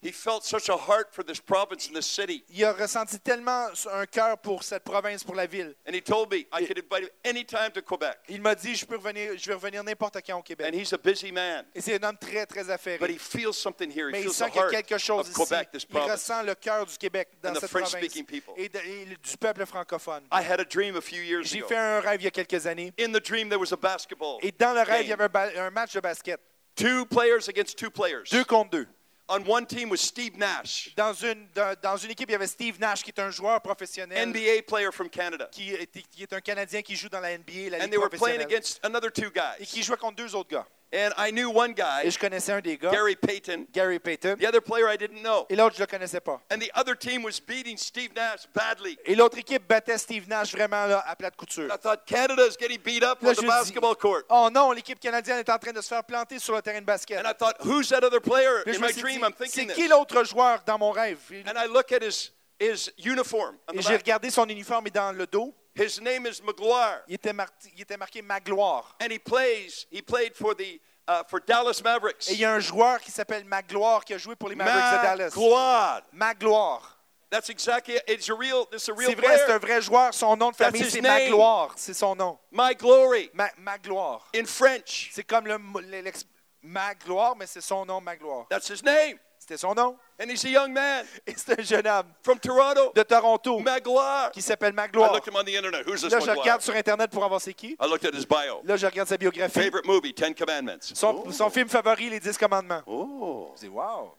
[0.04, 2.44] He felt such a heart for this province and this city.
[2.50, 5.74] Il a ressenti tellement un cœur pour cette province, pour la ville.
[5.88, 8.18] And he told me I could invite him anytime to Quebec.
[8.28, 10.74] Il m'a dit, je peux revenir, je vais revenir n'importe quand au And Québec.
[10.74, 11.64] he's a busy man.
[11.74, 13.12] Et c'est un homme très, très But affairé.
[13.14, 14.10] he feels something here.
[14.10, 15.34] He Mais il sent qu'il y a quelque chose ici.
[15.34, 18.78] Quebec, this Il ressent le cœur du Québec dans And the cette province et, de-
[18.78, 20.24] et du peuple francophone.
[20.30, 22.66] I had a dream a few years J'ai fait un rêve il y a quelques
[22.66, 22.92] années.
[22.98, 24.38] In the dream, there was a basketball.
[24.42, 26.38] Et dans le rêve, il y avait un, match de basket.
[26.76, 28.24] Two players against two players.
[28.30, 28.88] Deux contre deux.
[29.28, 31.48] On one team was Steve Nash, Dans une,
[31.82, 34.92] dans, une équipe, il y avait Steve Nash, qui est un joueur professionnel, NBA player
[34.92, 35.48] from Canada.
[35.50, 37.98] qui est, qui est un Canadien qui joue dans la NBA, la And Ligue they
[37.98, 39.56] were playing professionnelle, against another two guys.
[39.60, 40.66] et qui jouait contre deux autres gars.
[40.92, 43.66] And I knew one guy, Et je connaissais un des gars, Gary Payton.
[43.72, 45.44] Gary Payton, The other player I didn't know.
[45.50, 46.40] et l'autre, je le connaissais pas.
[46.52, 48.96] And the other team was beating Steve Nash badly.
[49.04, 51.66] Et l'autre équipe battait Steve Nash vraiment là, à plate couture.
[51.66, 54.22] I thought Canada is getting beat up Là, on the dis- basketball court.
[54.28, 56.86] Oh non, l'équipe canadienne est en train de se faire planter sur le terrain de
[56.86, 57.18] basket.
[57.18, 58.62] And I thought, who's that other player?
[58.66, 59.90] In my dream, dit, I'm c'est thinking qui this.
[59.90, 61.18] l'autre joueur dans mon rêve?
[61.44, 62.30] And I look at his,
[62.60, 66.40] his uniform on Et j'ai regardé son uniforme et dans le dos, His name is
[66.42, 67.02] McGuire.
[67.08, 68.94] il était, mar- il était marqué Magloire.
[69.02, 72.28] And he plays, he played for the uh, for Dallas Mavericks.
[72.30, 74.98] Et il y a un joueur qui s'appelle Magloire qui a joué pour les Mavericks
[74.98, 75.30] de Dallas.
[75.34, 76.02] McGuire.
[76.12, 76.90] Magloire.
[77.30, 80.14] That's exactly it's a real is a real C'est vrai, c'est un vrai joueur.
[80.14, 81.00] Son nom de famille, c'est.
[81.00, 81.72] Magloire.
[81.76, 82.38] C'est son nom.
[82.52, 84.28] My glory Ma- Magloire.
[84.36, 85.10] in French.
[85.12, 85.58] C'est comme le,
[86.02, 86.24] l'ex-
[86.62, 88.46] Magloire, mais c'est son nom, Magloire.
[88.48, 89.18] That's his name.
[89.46, 89.94] C'était son nom.
[90.18, 92.92] And he's a young man Et c'est un jeune homme from Toronto.
[92.94, 94.30] de Toronto McGuire.
[94.32, 95.12] qui s'appelle I Magloire.
[95.12, 95.86] looked him on the internet.
[95.86, 97.76] Who's this Là, je regarde sur Internet pour avoir c'est qui.
[97.78, 98.62] I looked at his bio.
[98.64, 99.60] Là, je regarde sa biographie.
[99.60, 100.94] Favorite movie, Ten Commandments.
[100.94, 102.80] Son, son film favori, Les Dix Commandements.
[102.86, 103.52] Oh.
[103.56, 104.14] Je dis, wow.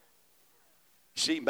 [1.16, 1.42] See,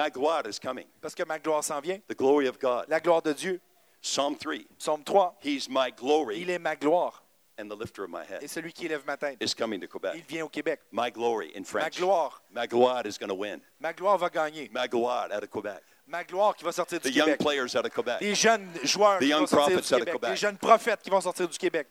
[0.48, 0.86] is coming.
[1.02, 2.00] Parce que ma gloire s'en vient.
[2.08, 2.86] The glory of God.
[2.88, 3.60] La gloire de Dieu.
[4.02, 4.68] Psalm 3.
[4.80, 5.36] Psaume 3.
[5.44, 7.25] He's my Il glory est ma gloire.
[7.58, 8.48] And the lifter of my Et head.
[8.50, 9.38] celui qui élève ma tête.
[9.42, 10.26] Is coming to Il Quebec.
[10.28, 10.82] vient au Québec.
[10.92, 11.98] My glory in Ma French.
[11.98, 12.42] gloire.
[12.54, 13.62] McGuire is going to win.
[13.80, 14.70] Ma gloire va gagner.
[14.74, 15.82] McGuire out of Quebec.
[16.08, 17.40] Ma gloire qui va sortir du The young Québec.
[17.40, 18.20] players out of Quebec.
[18.20, 20.14] Des jeunes joueurs The qui young vont sortir du prophets out of Québec.
[20.14, 20.30] Quebec.
[20.32, 21.88] Des jeunes prophètes qui vont sortir du Québec.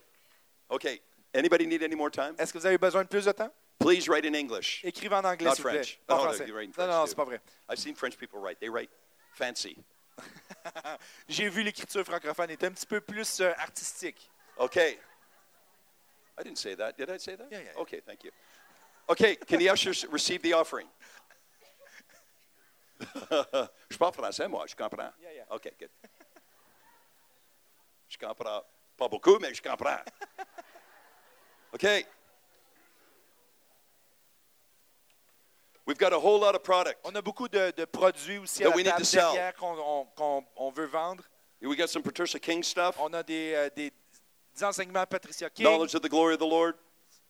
[0.69, 1.01] Okay.
[1.35, 2.35] Anybody need any more time?
[2.39, 3.51] Est-ce que vous avez besoin de plus de temps?
[3.81, 4.81] Please write in English.
[4.85, 5.83] Écrivez en anglais, Not s'il vous plaît.
[5.83, 5.99] French.
[6.07, 6.47] Pas Oh, no, français.
[6.47, 7.07] you write in Non, French, non, too.
[7.09, 7.41] c'est pas vrai.
[7.69, 8.61] I've seen French people write.
[8.61, 8.91] They write
[9.33, 9.77] fancy.
[11.29, 14.31] J'ai vu l'écriture francophone est un petit peu plus euh, artistique.
[14.59, 14.99] Okay.
[16.39, 16.97] I didn't say that.
[16.99, 17.49] Did I say that?
[17.51, 17.83] Yeah, yeah, yeah.
[17.83, 18.31] Okay, thank you.
[19.09, 20.89] Okay, can the ushers receive the offering?
[23.91, 25.13] je parle français, moi, je comprends.
[25.21, 25.55] Yeah, yeah.
[25.55, 25.91] Okay, good.
[28.09, 28.63] Je comprends
[28.97, 30.01] pas beaucoup, mais je comprends.
[31.75, 32.05] Okay.
[35.87, 37.01] We've got a whole lot of product.
[37.05, 39.33] On a beaucoup de, de produits aussi à la we need table to sell.
[39.33, 41.23] derrière qu'on on- qu'on- on veut vendre.
[41.61, 42.97] We got some Patricia King stuff.
[42.99, 43.91] On a des, euh, des,
[44.57, 46.75] des enseignements Patricia King, Knowledge of the glory of the Lord.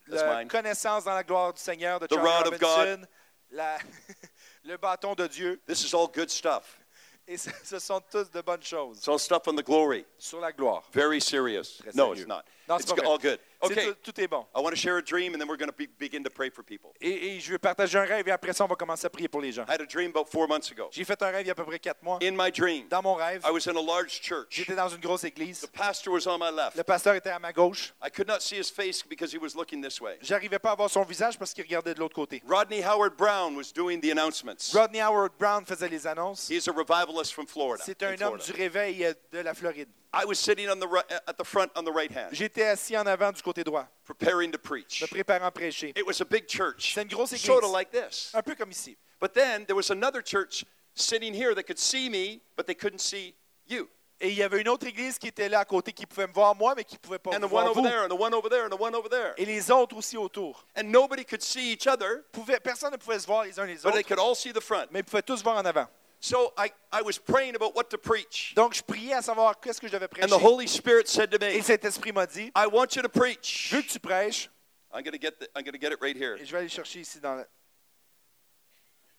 [0.09, 0.48] That's la mine.
[0.48, 2.78] connaissance dans la gloire du Seigneur de The rod of God.
[2.88, 3.06] Robinson,
[3.52, 3.78] la-
[4.64, 5.60] le bâton de Dieu.
[5.66, 6.78] This is all good stuff.
[7.26, 10.05] Et ce, ce sont tous de bonnes choses It's all stuff on the glory.
[10.18, 10.84] sur la gloire.
[10.92, 11.78] Very serious.
[11.82, 12.20] Très No, sérieux.
[12.20, 12.44] it's not.
[12.69, 13.39] Non, c'est all good.
[13.61, 13.86] Okay.
[14.03, 14.45] Tout, tout est bon.
[14.55, 16.51] I want to share a dream, and then we're going to be, begin to pray
[16.51, 16.93] for people.
[17.01, 19.27] Et, et je vais partager un rêve et après ça, on va commencer à prier
[19.28, 19.65] pour les gens.
[19.66, 20.89] I had a dream about four months ago.
[20.91, 22.19] J'ai fait un rêve il y a à peu près quatre mois.
[22.23, 24.49] In my dream, Dans mon rêve, I was in a large church.
[24.51, 25.61] j'étais dans une grosse église.
[25.62, 26.77] The pastor was on my left.
[26.77, 27.95] Le pasteur était à ma gauche.
[28.05, 30.19] I could not see his face because he was looking this way.
[30.20, 32.43] J'arrivais pas à voir son visage parce qu'il regardait de l'autre côté.
[32.47, 34.74] Rodney Howard Brown was doing the announcements.
[34.74, 36.51] Rodney Howard Brown faisait les annonces.
[36.51, 37.82] He's a revivalist from Florida.
[37.86, 38.45] C'est un homme Florida.
[38.45, 39.89] du réveil euh, de la Floride.
[40.16, 42.97] I was sitting on the ri- at the front on the right hand, J'étais assis
[42.97, 45.02] en avant du côté droit, preparing to preach.
[45.02, 45.89] me préparant à prêcher.
[45.97, 47.47] It was a big church, C'est une grosse église.
[47.47, 48.31] sort of like this.
[48.32, 48.97] Un peu comme ici.
[49.20, 50.64] But then there was another church
[50.94, 53.35] sitting here that could see me, but they couldn't see
[53.66, 53.89] you.
[54.20, 56.32] Et il y avait une autre église qui était là à côté qui pouvait me
[56.32, 57.89] voir moi, mais qui ne pouvait pas And me the one voir over vous.
[57.89, 59.35] there, and the one over there, and the one over there.
[59.36, 60.64] Et les autres aussi autour.
[60.76, 63.74] And nobody could see each other, Pouvaient- personne ne pouvait se voir les uns les
[63.74, 64.86] but they autres, could all see the front.
[64.93, 65.89] mais ils pouvaient tous voir en avant.
[66.24, 68.55] So I, I was praying about what to preach.
[68.56, 71.38] Donc, je priais à savoir qu'est-ce que je devais And the Holy Spirit said to
[71.38, 73.68] me, le Saint-Esprit m'a dit, I want you to preach.
[73.68, 74.48] je veux que tu prêches,
[74.90, 76.38] I'm going to get the, I'm going to get it right here.
[76.40, 77.44] et je vais aller chercher ici dans le...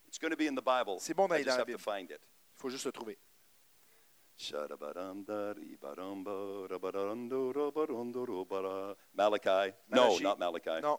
[0.08, 0.98] It's going to be in the Bible.
[1.00, 2.20] C'est bon d'aller dans la have to find it.
[2.58, 3.20] Il faut juste le trouver.
[9.14, 9.76] Malachi.
[9.92, 10.24] No, Malachi.
[10.24, 10.82] not Malachi.
[10.82, 10.98] Non,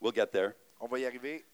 [0.00, 0.56] We'll get there.
[0.80, 1.44] on va y arriver.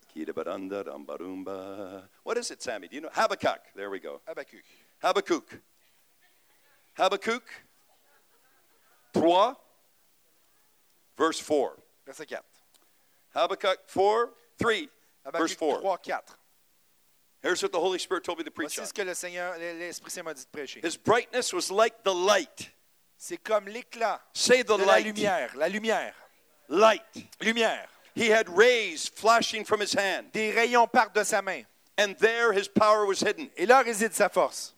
[2.23, 2.89] What is it, Sammy?
[2.89, 3.11] Do you know?
[3.13, 3.61] Habakkuk.
[3.75, 4.21] There we go.
[4.27, 4.65] Habakkuk.
[5.03, 5.61] Habakkuk.
[6.97, 7.43] Habakkuk
[9.13, 9.55] 3,
[11.17, 11.77] verse 4.
[12.07, 12.39] Verset 4.
[13.35, 14.89] Habakkuk 4, 3,
[15.33, 15.81] verse 4.
[15.81, 16.23] 3, 4.
[17.43, 20.11] Here's what the Holy Spirit told me to preach Voici ce que le Seigneur, l'Esprit
[20.11, 20.81] Saint m'a dit de prêcher.
[20.83, 22.71] His brightness was like the light.
[23.19, 25.55] C'est comme l'éclat Say the de la lumière.
[25.57, 26.15] La lumière.
[26.69, 27.03] Light.
[27.41, 27.89] Lumière.
[28.17, 31.65] He had rays flashing from his hand, Des rayons partent de sa main.
[31.99, 33.49] and there his power was hidden.
[33.57, 34.73] Et là réside sa force.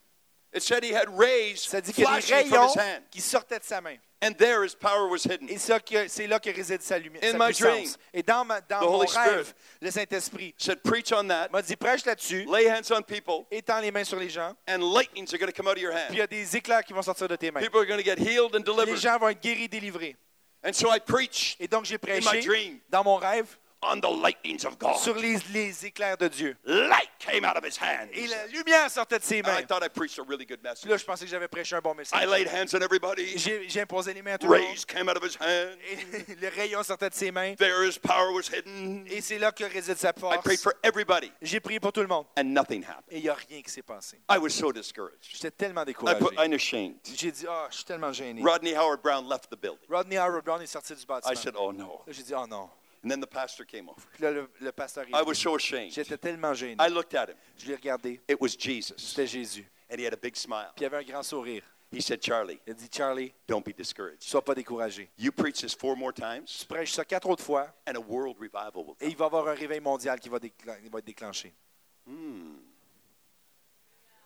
[0.53, 2.79] It said he had rays Ça dit qu'il y a des flashing from rayons his
[2.81, 3.97] hand, qui sortaient de sa main.
[4.23, 5.47] and there his power was hidden.
[5.49, 7.99] Et ça que- c'est là que réside sa lumière, In sa my dream, puissance.
[8.13, 11.51] Et dans, ma- dans the mon Holy rêve, Spirit le Saint-Esprit Said, preach on that,
[11.53, 14.79] m'a dit prêche là-dessus, lay hands on people, étends les mains sur les gens, and
[14.83, 16.13] lightnings are going to come out of your puis hand.
[16.13, 17.61] il y a des éclairs qui vont sortir de tes mains.
[17.61, 18.97] People are going to get healed and Les delivered.
[18.97, 20.17] gens vont être guéris, délivrés.
[20.65, 22.81] And so I preached Et donc j'ai in my prêché dream.
[22.91, 23.47] dans mon rêve
[23.83, 24.97] on the lightnings of God.
[24.97, 26.57] sur les, les éclairs de Dieu.
[26.65, 28.09] Light came out of his hand.
[28.13, 29.63] Et la lumière sortait de ses I mains.
[29.67, 30.89] thought I preached a really good message.
[30.91, 32.27] là, je pensais que j'avais prêché un bon I message.
[32.29, 33.39] laid hands on everybody.
[33.39, 34.67] J'ai j'ai imposé les mains à tout le monde.
[34.69, 35.79] Rays came out of his hand.
[35.91, 37.55] Et le rayon sortait de ses mains.
[37.55, 39.05] There his power was hidden.
[39.07, 40.63] Et c'est là que réside sa I prayed force.
[40.63, 42.27] for everybody, J'ai prié pour tout le monde.
[42.37, 43.05] and nothing happened.
[43.11, 44.21] Et il n'y a rien qui s'est passé.
[44.29, 45.19] I was so discouraged.
[45.23, 46.19] J'étais tellement I découragé.
[46.19, 46.97] put, I'm ashamed.
[47.15, 48.43] J'ai dit, ah, je suis tellement gêné.
[48.43, 49.79] Rodney Howard Brown left the building.
[49.89, 51.35] Rodney Howard Brown est sorti du I bâtiment.
[51.37, 52.03] said, Oh no.
[52.09, 52.69] J'ai dit, oh non.
[53.05, 54.01] And then the pastor came over.
[54.13, 55.93] Puis là, le, le pasteur est I was so ashamed.
[55.93, 56.77] J'étais tellement gêné.
[56.81, 57.37] I looked at him.
[57.57, 58.21] Je l'ai regardé.
[58.29, 58.95] It was Jesus.
[58.99, 59.71] C'était Jésus.
[59.91, 60.73] And he had a big smile.
[60.75, 61.63] Puis il avait un grand sourire.
[61.91, 64.23] He said, Charlie, Il dit, Charlie, don't be discouraged.
[64.23, 65.09] sois pas découragé.
[65.17, 68.37] You preach this four more Tu times, prêches ça quatre autres fois and a world
[68.39, 69.11] revival will et come.
[69.11, 71.55] il va y avoir un réveil mondial qui va, déclen- il va être déclenché.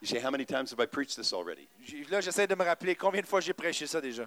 [0.00, 1.68] You say, How many times have I preached this already?
[2.10, 4.24] Là, j'essaie de me rappeler combien de fois j'ai prêché ça déjà.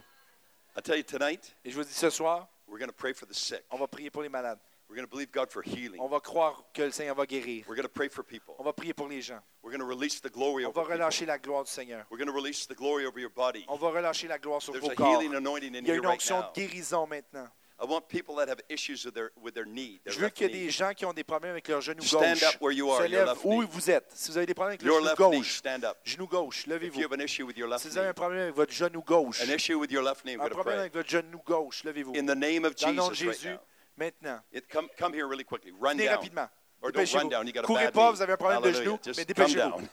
[0.77, 3.25] I tell you, tonight, Et je vous dis ce soir, we're going to pray for
[3.25, 3.63] the sick.
[3.71, 4.59] on va prier pour les malades.
[4.87, 5.99] We're going to believe God for healing.
[5.99, 7.65] On va croire que le Seigneur va guérir.
[7.67, 8.53] We're going to pray for people.
[8.59, 9.39] On va prier pour les gens.
[9.63, 10.97] We're going to release the glory On over va people.
[10.97, 12.05] relâcher la gloire du Seigneur.
[12.11, 13.65] We're going to release the glory over your body.
[13.67, 15.19] On va relâcher la gloire sur There's vos a corps.
[15.19, 17.47] healing anointing in Il y a une onction de guérison maintenant.
[17.77, 20.47] I want people that have issues with their with their knee, their Je veux qu'il
[20.47, 22.43] y ait des gens qui ont des problèmes avec leur genou Stand gauche.
[22.43, 23.67] up where you are, Se your lèvent left où knee.
[23.69, 24.11] vous êtes.
[24.15, 25.97] Si vous avez des problèmes avec le Your genou left knee, gauche, stand up.
[26.05, 27.01] genou gauche, levez-vous.
[27.03, 29.41] have an issue with your left Si vous avez un problème avec votre genou gauche,
[29.41, 30.81] an issue with your left knee, I'm un going to problème pray.
[30.83, 32.13] avec votre genou gauche, levez-vous.
[32.15, 33.57] In the name of Dans le nom de right Jésus,
[33.97, 34.39] maintenant.
[34.53, 35.71] It, come, come here really quickly.
[35.77, 36.15] Run Venez down.
[36.15, 36.49] rapidement.
[36.81, 37.29] Or don't run Dépêchez-vous.
[37.29, 37.45] down.
[37.47, 38.15] You got a Courez bad pas, knee.
[38.15, 39.89] vous avez un problème de genou, Just mais dépêchez-vous.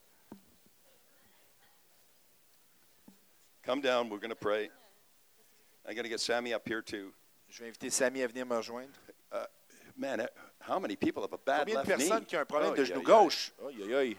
[3.70, 4.10] come down.
[4.10, 4.68] We're going to pray.
[5.88, 7.14] I'm going to get Sammy up here too.
[7.50, 8.90] Je vais inviter Samy à venir me rejoindre.
[9.32, 9.44] Uh,
[9.96, 10.26] man,
[10.60, 12.10] how many people have a bad Combien de left knee?
[12.10, 13.06] personnes qui ont un problème Oh, de genou yeah.
[13.06, 13.52] gauche?
[13.68, 14.18] Aïe, aïe, aïe.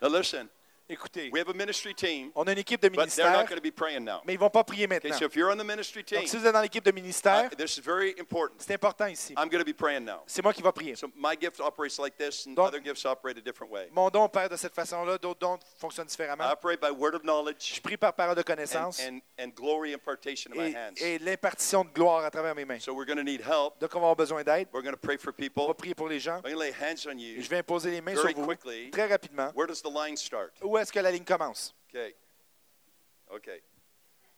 [0.00, 0.48] Now listen,
[0.86, 3.46] Écoutez, we have a ministry team, on a une équipe de but they're not ministère,
[3.48, 4.20] going to be praying now.
[4.26, 5.16] mais ils ne vont pas prier Okay, maintenant.
[5.18, 7.48] so if you're on the ministry team, Donc, si vous êtes dans l'équipe de ministère,
[7.50, 8.56] uh, this is very important.
[8.58, 9.32] c'est important ici.
[9.38, 10.22] I'm going to be praying now.
[10.26, 10.94] C'est moi qui va prier.
[10.94, 13.88] So my gift operates like this, and Donc- other gifts operate a different way.
[13.92, 16.44] Mon don opère de cette façon-là, d'autres dons fonctionnent I différemment.
[16.52, 17.22] operate by word of
[17.58, 21.00] Je prie par parole de connaissance and, and glory impartation in my et, hands.
[21.00, 22.78] et l'impartition de gloire à travers mes mains.
[22.80, 23.80] So we're going to need help.
[23.80, 24.68] Donc, on va avoir besoin d'aide.
[24.70, 25.74] We're going to pray for On va people.
[25.78, 26.36] prier pour les gens.
[26.44, 28.42] I'm going to lay hands on Et you je vais imposer les mains very sur
[28.42, 28.90] vous quickly.
[28.90, 29.50] très rapidement.
[29.56, 30.52] Where does the line start?
[30.62, 31.74] Où est-ce que la ligne commence?
[31.88, 32.14] Okay.
[33.32, 33.60] Okay.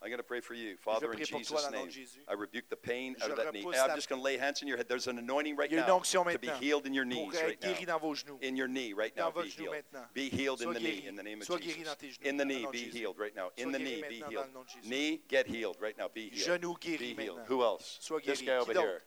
[0.03, 0.77] I'm going to pray for you.
[0.77, 2.07] Father, in prier pour toi Jesus' dans le nom name.
[2.29, 3.65] I rebuke the pain out of that knee.
[3.67, 4.89] I'm just going to lay hands on your head.
[4.89, 7.33] There's an anointing right Il y a une now to be healed in your knees
[7.33, 8.39] right now.
[8.43, 9.75] In your knee right now, be healed.
[10.13, 11.85] Be healed in the knee in the name of Jesus.
[11.85, 13.51] dans tes genoux In the knee, be healed right now.
[13.57, 14.47] In the knee, be healed.
[14.47, 14.89] le nom de Jésus.
[14.89, 16.09] Knee, get healed right now.
[16.09, 16.79] Be healed.
[16.85, 17.41] Be healed.
[17.47, 17.99] Who else?
[18.25, 19.03] This guy over here.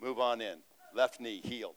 [0.00, 0.58] Move on in.
[0.94, 1.76] Left knee, healed.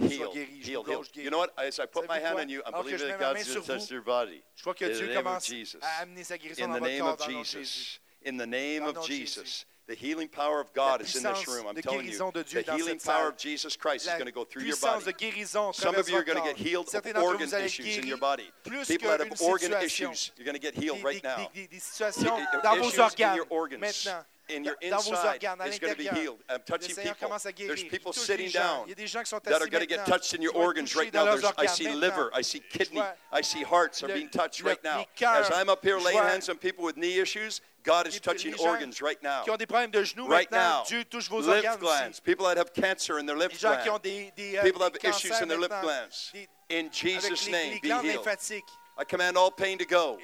[0.00, 0.46] Sois Healed, guéri.
[0.46, 0.86] Genou healed, healed.
[0.86, 1.30] gauche You guéri.
[1.30, 1.52] know what?
[1.58, 2.42] As I put my Savez-vous hand quoi?
[2.42, 3.74] on you, I'm Alors que believing je that mets ma God's main going to sur
[3.74, 4.42] touch vous, your body.
[4.56, 5.78] Je crois que In the Dieu name of commence Jesus.
[5.82, 7.44] à amener sa guérison In dans the votre name corps of dans le nom de
[7.46, 7.58] Jésus.
[7.60, 8.00] Jesus.
[8.26, 9.64] In the name Dans le of nom de Jesus.
[9.88, 11.66] The healing power of La God is in this puissance room.
[11.66, 12.12] I'm de telling you.
[12.12, 13.28] guérison de Dieu The dans healing cette power salle.
[13.30, 15.32] of Jesus Christ is La going to go through your puissance de body.
[15.32, 16.56] guérison Some of traverse you are votre going to corps.
[16.56, 18.50] get healed Certains of d'entre organ vous allez être issues in guéris your body.
[18.62, 20.12] plus People that qu'une have organ situation.
[20.12, 21.50] issues, you're going to get des, healed right des- now.
[21.52, 22.92] des- des situations Issues dans in vos
[23.34, 24.06] your organes organs,
[24.50, 26.38] in your inside is going to be healed.
[26.48, 27.38] I'm touching people.
[27.56, 29.86] There's people sitting down Il y a des gens qui sont that are going to
[29.86, 31.24] get touched in your qui vont être organs right now.
[31.24, 33.02] There's, I see liver, I see kidney,
[33.32, 35.04] I see hearts are being touched right now.
[35.22, 39.00] As I'm up here laying hands on people with knee issues, God is touching organs
[39.00, 39.42] right now.
[39.42, 40.80] qui ont des problèmes de genoux Right maintenant.
[40.80, 42.20] now, Dieu touche vos lymph organes glands, aussi.
[42.22, 44.62] people that have cancer in their lymph Les gens qui ont glands, des, des, euh,
[44.62, 46.30] people that have issues in their lymph glands.
[46.34, 48.04] des- In Jesus' name, les be healed.
[48.16, 48.68] lymphatiques.
[48.98, 50.18] I command all pain to go.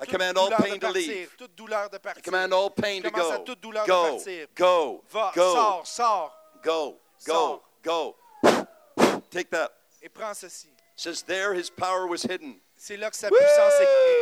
[0.00, 1.30] I command all pain to leave.
[1.40, 3.44] I command all pain to go.
[3.44, 4.20] Go.
[4.54, 5.02] Go.
[5.34, 5.82] Go.
[6.62, 6.96] Go.
[7.24, 7.62] Go.
[7.82, 8.14] Go.
[9.30, 9.72] Take that.
[10.00, 10.12] It
[10.96, 12.60] says there his power was hidden.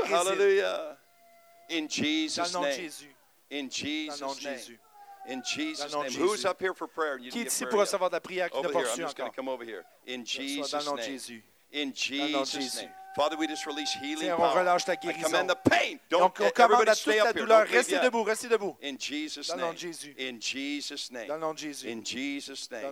[0.06, 0.96] Hallelujah.
[1.68, 2.90] In Jesus' name.
[3.50, 4.78] In Jesus' name.
[5.28, 6.12] In Jesus' name.
[6.12, 7.18] Who's up here for prayer?
[7.18, 8.86] You Qui est didn't prayer Over here.
[8.90, 9.84] I'm just going to come over here.
[10.06, 11.42] In Jesus' name.
[11.72, 12.80] In Jésus.
[12.80, 12.90] name.
[13.14, 15.46] Father, we just release healing on relâche ta guérison.
[16.10, 17.66] Donc, on commande à toute la douleur.
[17.66, 18.76] Restez debout, restez debout.
[18.82, 20.14] In Jesus Dans le nom de Jésus.
[21.10, 21.26] Name.
[21.26, 21.90] Dans le nom de Jésus.
[21.90, 22.84] In Jesus name.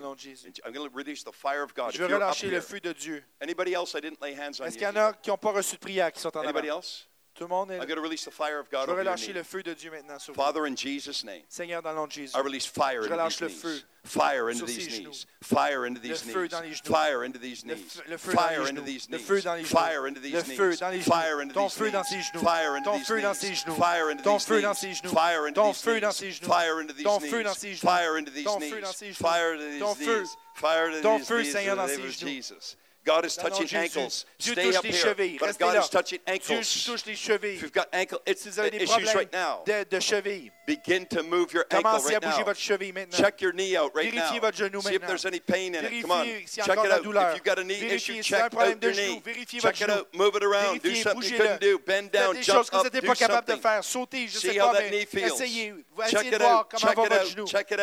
[0.64, 1.92] I'm going to release the fire of God.
[1.92, 3.24] Je vais relâcher le feu de Dieu.
[3.40, 5.52] Anybody else I didn't lay hands on Est-ce qu'il y en a qui n'ont pas
[5.52, 6.50] reçu de prière qui sont en avant?
[6.50, 7.09] Anybody else?
[7.40, 7.78] Tout le monde est.
[7.78, 9.44] I'm going to release the fire of God Je vais over le knees.
[9.44, 10.38] feu de Dieu maintenant sur vous.
[10.42, 13.14] Father, in Jesus' name, Seigneur, dans le nom de Jésus, I release fire Je into
[13.14, 13.68] relâche these le feu.
[13.72, 13.84] knees.
[14.04, 15.26] Fire into Sur ces these knees.
[15.42, 16.48] Fire into these feu knees.
[16.50, 16.92] dans les genoux.
[16.92, 17.78] Fire into these knees.
[17.96, 19.18] f- le feu dans Fire into these knees.
[19.24, 19.68] feu dans les genoux.
[19.80, 20.56] Fire into these knees.
[20.56, 21.10] feu dans les genoux.
[21.10, 22.42] Fire into Ton these feu dans ses knees.
[22.44, 23.76] Fire into Ton these feu dans ses knees.
[23.76, 25.40] Fire into Ton these feu dans ses knees.
[25.40, 26.44] Fire into Ton these feu dans ses knees.
[26.44, 27.80] Fire into these Ton feu dans ses knees.
[27.80, 29.16] Fire into these Ton feu dans ses knees.
[29.16, 30.20] Fire into these Ton feu.
[30.20, 30.36] knees.
[30.54, 31.46] Fire into these Ton feu, knees.
[31.48, 32.76] In Seigneur, the dans name ses of genoux.
[33.04, 34.26] God is touching ankles.
[34.38, 35.38] Dieu touche les chevilles.
[35.38, 35.80] God là.
[35.80, 36.60] is touching ankles.
[36.60, 37.56] Dieu touche les chevilles.
[37.56, 41.22] If you've got ankle si vous avez des issues right now, de, cheville, begin to
[41.22, 41.64] move your.
[41.70, 43.16] Votre cheville maintenant.
[43.16, 44.40] Check your knee out right Vérifiez.
[44.40, 44.90] Votre genou maintenant.
[44.90, 46.02] See if there's any pain in Vérifiez it.
[46.02, 46.26] Come on.
[46.46, 47.02] Si check it out.
[47.02, 47.30] Douleur.
[47.30, 49.22] If you've got a knee Vérifiez issue, check out genou.
[49.22, 50.14] Vérifiez check it out.
[50.14, 50.80] Move it around.
[50.80, 51.78] Vérifiez, do something you couldn't do.
[51.78, 52.34] Bend down.
[52.34, 53.84] Des jump choses que vous n'étiez pas capable de faire.
[53.84, 54.72] Sauter, je sais pas.
[54.84, 55.74] Essayez.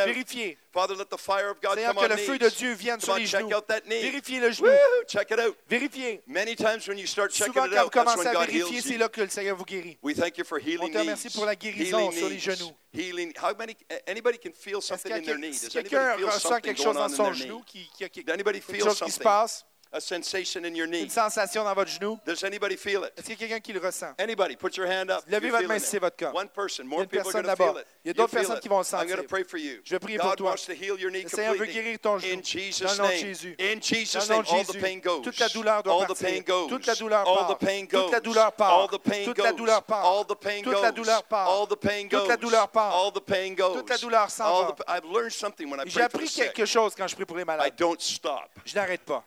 [0.06, 0.57] Vérifiez.
[0.77, 2.76] Father, let the fire of God come on que le feu de Dieu.
[2.76, 4.68] Vérifiez le genou.
[5.07, 5.55] Check it out.
[5.69, 6.21] Vérifiez.
[6.27, 9.29] Many times when you start checking quand vous commencez à vérifier, c'est là que le
[9.29, 9.97] Seigneur vous guérit.
[10.01, 12.71] We thank you for On te remercie pour la guérison sur les genoux.
[12.93, 13.34] Healing.
[13.41, 13.75] How many?
[14.07, 18.84] Anybody can feel something in their Does quelqu'un ressent quelque chose dans son genou, quelque
[18.84, 21.03] chose qui se passe, a sensation in your knee.
[21.03, 22.19] Une sensation dans votre genou.
[22.26, 23.14] Does anybody feel it?
[23.18, 24.14] Est-ce qu'il y a quelqu'un qui le ressent?
[24.18, 25.23] Anybody, put your hand up.
[25.27, 26.31] Levez votre main si c'est votre cas.
[26.34, 27.88] One person, more Une people are going to feel it.
[28.03, 29.18] Il y a d'autres personnes qui vont le sentir.
[29.18, 29.80] I'm pray for you.
[29.84, 30.51] Je vais prier pour toi.
[30.51, 32.39] Le Seigneur veut guérir ton genou.
[32.39, 33.55] In Jesus dans le nom de Jésus.
[33.59, 34.59] In Jesus dans le nom de Jésus.
[34.59, 35.22] All the pain goes.
[35.22, 36.15] Toute la douleur doit all partir.
[36.15, 36.68] The pain goes.
[36.68, 37.38] Toute la douleur part.
[37.38, 38.05] All the pain goes.
[38.05, 38.73] Toute la douleur part.
[38.73, 39.27] All the pain goes.
[39.27, 40.05] Toute la douleur part.
[40.05, 40.68] All the pain goes.
[40.68, 41.47] Toute la douleur part.
[41.47, 42.19] All the pain goes.
[42.19, 42.93] Toute la douleur part.
[42.93, 43.73] All the pain goes.
[43.73, 44.76] Toute la douleur s'en va.
[44.88, 46.35] I've learned something when I pray for the sick.
[46.35, 47.68] J'ai appris quelque chose quand je prie pour les malades.
[47.68, 48.49] I don't stop.
[48.65, 49.23] Je n'arrête pas.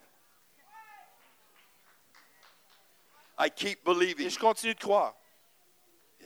[3.40, 4.26] I keep believing.
[4.26, 5.14] Et je continue de croire.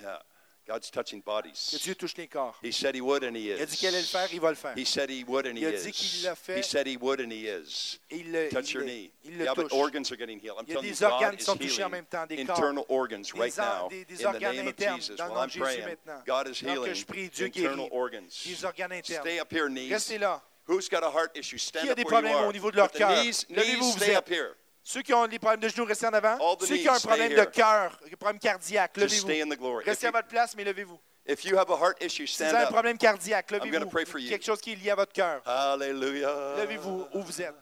[0.02, 0.18] Yeah.
[0.66, 1.68] God's touching bodies.
[1.72, 2.56] Que Dieu touche les corps.
[2.62, 3.58] He said he would and he is.
[3.58, 4.74] Il a dit qu'il allait le faire, il va le faire.
[4.74, 5.84] He said he would and he il a is.
[5.84, 6.58] dit qu'il l'a fait.
[6.58, 7.98] He said he would and he is.
[8.10, 9.12] Il le, Touch il your knee.
[9.24, 9.64] Il le yeah, touche.
[9.64, 10.56] but organs are getting healed.
[10.58, 12.56] I'm telling you, God is healing en même temps, des corps.
[12.56, 13.88] Internal organs right des, now.
[13.90, 15.18] Des, des in the name of Jesus.
[15.18, 16.24] While I'm Jésus praying, maintenant.
[16.24, 16.94] God is healing.
[16.94, 17.88] Que prie, Dieu internal guérit.
[17.92, 18.44] organs.
[18.44, 19.20] Des organes internes.
[19.20, 19.90] Stay up here, knees.
[19.90, 20.40] Restez là.
[20.66, 21.58] Who's got a heart issue?
[21.58, 22.48] Stand Qui a des where problèmes you are.
[22.48, 23.10] au niveau de leur cœur?
[23.10, 24.56] Levez-vous, vous êtes.
[24.86, 26.36] Ceux qui ont des problèmes de genoux, restez en avant.
[26.60, 29.78] Ceux qui ont un problème de cœur, un problème cardiaque, levez-vous.
[29.78, 31.00] Restez à votre place, mais levez-vous.
[31.26, 33.88] Si vous avez un problème cardiaque, levez-vous.
[34.28, 35.42] Quelque chose qui est lié à votre cœur.
[35.78, 37.54] Levez-vous où vous êtes.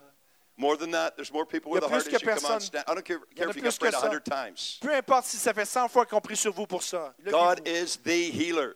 [0.54, 2.24] More than that, a heart issue.
[2.24, 2.50] Personne.
[2.50, 2.84] Come on, stand.
[2.86, 3.48] I don't care, care
[4.80, 7.14] Peu importe si ça fait 100 fois qu'on prie sur vous pour ça.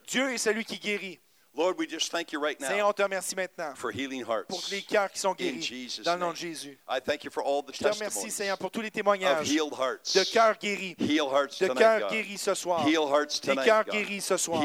[0.07, 1.21] Dieu est celui qui guérit.
[1.57, 4.49] Lord, we just thank you right now Seigneur, on te remercie maintenant for healing hearts.
[4.49, 6.37] pour les cœurs qui sont guéris dans le nom de.
[6.37, 6.79] Jésus.
[6.87, 9.51] I thank you for all the Je te remercie, Seigneur, pour tous les of témoignages
[9.51, 10.15] healed hearts.
[10.15, 14.63] de cœurs guéris, de cœurs guéris ce soir, Heal hearts des cœurs guéris ce soir,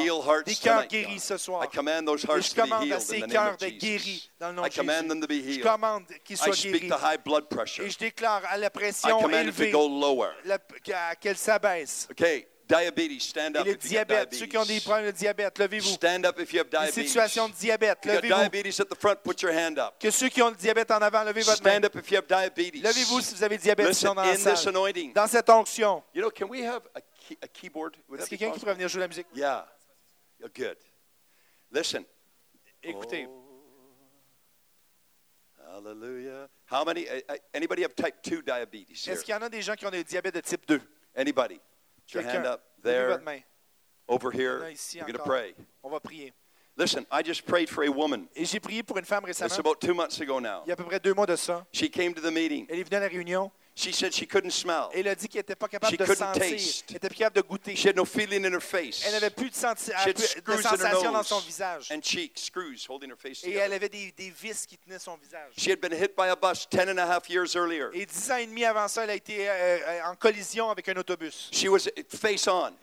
[0.62, 1.64] cœurs guéris ce soir.
[1.64, 4.56] I command those hearts je to commande à ces cœurs of d'être guéris dans le
[4.56, 5.54] nom de Jésus.
[5.54, 6.90] Je commande qu'ils I soient guéris.
[7.80, 9.20] Et je déclare à la pression
[11.22, 12.10] qu'elle s'abaisse.
[12.72, 15.90] Diabetes, stand up diabète, ceux qui ont des problèmes de diabète, levez-vous.
[15.90, 16.94] Stand up if you have diabetes.
[16.94, 18.50] Situation de diabète, levez-vous.
[20.00, 21.72] Que ceux qui ont le diabète en avant, levez votre main.
[21.72, 22.10] Stand up if.
[22.10, 24.16] Levez-vous si vous avez diabète Listen,
[25.14, 26.04] dans cette onction.
[26.14, 27.96] You know, can we have a, key, a keyboard?
[28.18, 29.28] Est-ce quelqu'un qui pourrait venir jouer la musique?
[29.34, 29.68] Yeah.
[30.40, 30.78] You're good.
[31.72, 32.06] Listen.
[32.82, 33.28] Écoutez.
[33.30, 33.42] Oh.
[35.74, 36.50] Hallelujah.
[36.70, 37.06] How many,
[37.54, 40.04] anybody have type 2 diabetes Est-ce qu'il y en a des gens qui ont le
[40.04, 40.82] diabète de type 2?
[42.14, 43.20] your hand up there,
[44.08, 44.74] over here.
[44.94, 45.54] You're going to pray.
[45.84, 46.32] On va prier.
[46.78, 48.28] Listen, I just prayed for a woman.
[48.36, 49.48] Et j'ai prié pour une femme récemment.
[49.48, 50.64] It's about two months ago now.
[50.66, 51.66] Il y a à peu près deux mois de ça.
[51.74, 52.66] She came to the meeting.
[52.70, 53.52] Elle est venue à la réunion.
[53.74, 54.90] She said she couldn't smell.
[54.94, 56.42] Elle a dit qu'elle n'était pas capable she de couldn't sentir.
[56.42, 56.94] Taste.
[57.02, 57.76] Elle goûter.
[57.76, 59.04] She had no feeling in her face.
[59.06, 61.92] Elle n'avait plus de, sensation dans son visage.
[61.92, 62.02] And.
[63.44, 65.54] Et elle avait des, vis qui tenaient son visage.
[65.58, 67.90] She had been hit by a bus ten and a half years earlier.
[67.94, 70.90] Et dix ans et demi avant ça, elle a été euh, euh, en collision avec
[70.90, 71.50] un autobus.
[71.52, 72.74] She was face on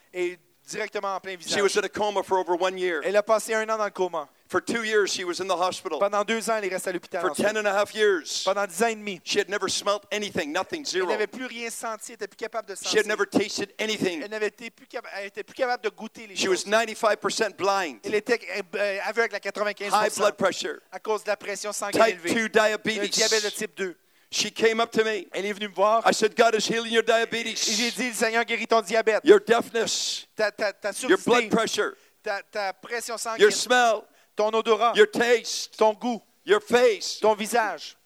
[0.69, 1.63] directement en plein She visage.
[1.63, 3.01] was in a coma for over one year.
[3.05, 4.29] Elle a passé un an dans le coma.
[4.51, 5.99] For two years, she was in the hospital.
[5.99, 7.21] Pendant deux ans, elle est restée à l'hôpital.
[7.21, 10.05] For ten and a half years, Pendant dix ans et demi, she had never smelt
[10.11, 11.07] anything, nothing, elle zero.
[11.07, 13.01] n'avait plus rien senti, elle n'était plus capable de She sentir.
[13.01, 14.23] had never tasted anything.
[14.23, 16.65] Elle n'avait plus, capa- elle était plus capable de goûter les She choses.
[16.65, 18.41] was 95% blind, Elle était
[18.77, 22.35] euh, aveugle à 95 high blood pressure, à cause de la pression sanguine type élevée.
[22.35, 23.55] 2 Le diabète de diabetes.
[23.55, 23.97] type 2.
[24.31, 25.27] She came up to me.
[25.33, 26.03] Elle est venue me voir.
[26.07, 29.21] I said, God is healing your Et j'ai diabetes, dit, le Seigneur guérit ton diabète,
[29.25, 33.41] your deafness, ta, ta, ta your blood pressure, ta, ta pression sanguine.
[33.41, 34.05] your smell,
[34.37, 37.19] ton odorat, your taste, ton goût, your face.
[37.21, 37.98] ton visage.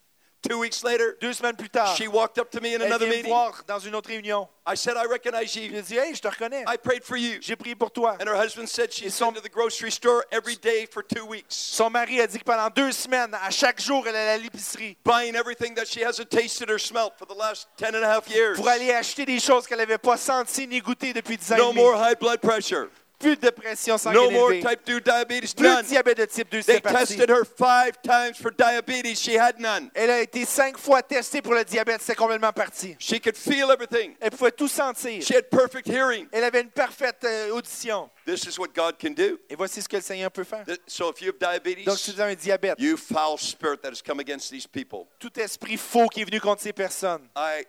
[0.47, 3.05] Two weeks later, Deux semaines plus tard, she walked up to me in elle another
[3.05, 3.31] vient me meeting.
[3.31, 4.47] voir dans une autre réunion.
[4.67, 5.81] I said, I recognize J'ai you.
[5.81, 6.63] dit, hey, je te reconnais.
[6.67, 7.37] I prayed for you.
[7.41, 8.17] J'ai prié pour toi.
[8.19, 11.25] And her husband said she's son- been to the grocery store every day for two
[11.25, 14.37] weeks, Son mari a dit que pendant deux semaines, à chaque jour, elle allait à
[14.37, 18.07] l'épicerie buying everything that she hasn't tasted or smelt for the last 10 and a
[18.07, 18.55] half years.
[18.57, 21.57] pour aller acheter des choses qu'elle n'avait pas senties ni goûtées depuis 10 ans.
[21.57, 22.89] No more high blood pressure.
[23.23, 24.69] Plus de pression No sanguine more élevée.
[24.69, 25.53] type 2 diabetes.
[25.55, 25.85] Plus de None.
[25.85, 26.97] diabète de type 2, They c'est parti.
[27.15, 29.19] tested her five times for diabetes.
[29.19, 29.89] She had none.
[29.95, 32.95] Elle a été cinq fois testée pour le diabète, c'est complètement parti.
[32.99, 34.15] She could feel everything.
[34.19, 35.21] Elle pouvait tout sentir.
[35.21, 36.27] She had perfect hearing.
[36.31, 38.09] Elle avait une parfaite euh, audition.
[38.25, 39.39] This is what God can do.
[39.49, 40.65] Et voici ce que le Seigneur peut faire.
[40.65, 43.77] Th- So if you have Donc, si diabetes, vous avez un diabète, you foul spirit
[43.81, 47.27] that has come against these people, tout esprit faux qui est venu contre ces personnes,
[47.35, 47.63] I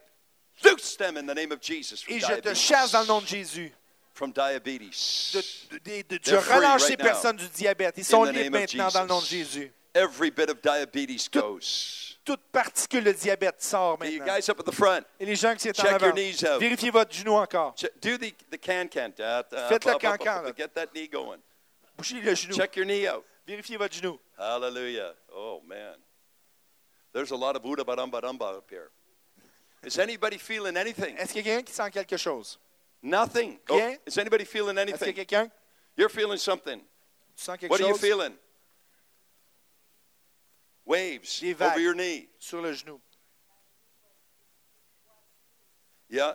[0.64, 2.54] loose them in the name of Jesus from et je te diabetes.
[2.60, 3.72] chasse dans le nom de Jésus.
[4.14, 5.32] From diabetes.
[5.32, 7.94] De, de, de, relâche ces personnes du diabète.
[7.98, 9.26] Ils sont libres maintenant dans le nom de.
[9.26, 9.72] Jésus.
[9.92, 12.16] Every bit of diabetes goes.
[12.24, 14.24] Toute particule de diabète sort you maintenant.
[14.24, 16.90] guys up at the front, Et les gens qui sont en check your avant, vérifiez
[16.90, 17.74] votre genou encore.
[17.76, 19.12] Ch- do the, the can-can.
[19.18, 20.44] Uh, Faites le can-can.
[20.56, 21.38] Get that knee going.
[21.98, 22.54] Bougez le genou.
[22.54, 23.24] Check your knee out.
[23.46, 24.18] Vérifiez votre genou.
[24.38, 25.12] Hallelujah.
[25.34, 25.96] Oh, man.
[27.12, 28.90] There's a lot of Buddha badamba up here.
[29.84, 31.16] Is anybody feeling anything?
[31.16, 32.58] Est-ce qu'il y a quelqu'un qui sent quelque chose?
[33.04, 33.58] Nothing.
[33.68, 35.14] Oh, is anybody feeling Est-ce qu'il y a anything?
[35.26, 35.50] quelqu'un
[35.96, 36.80] You're feeling something.
[37.36, 38.34] qui sent quelque What are you feeling?
[40.86, 42.28] Waves Des over your knee.
[42.38, 43.00] sur le genou?
[46.08, 46.34] Yeah.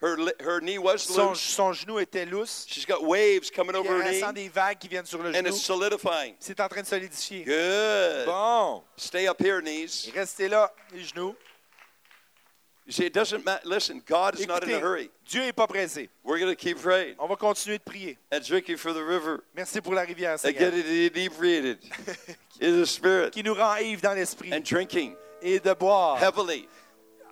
[0.00, 1.40] Her, li- her knee was Son, loose.
[1.40, 2.66] son genou était lousse.
[2.68, 5.48] She's got waves coming over her knee, des vagues qui viennent sur le and genou.
[5.48, 6.36] it's solidifying.
[6.38, 7.42] C'est en train de solidifier.
[7.44, 8.26] Good.
[8.26, 8.84] Bon.
[8.96, 10.10] Stay up here, knees.
[10.14, 11.34] Restez là, les genoux.
[12.88, 13.68] You see, it doesn't matter.
[13.68, 15.10] Listen, God is not in a Écoutez, hurry.
[15.28, 16.08] Dieu n'est pas pressé.
[16.24, 18.16] We're going to keep praying On va continuer de prier.
[18.32, 21.78] and drinking from the river Merci pour la rivière, and Seigneur, getting inebriated
[22.62, 26.66] in the spirit qui nous rend ivres dans l'esprit and drinking et de boire heavily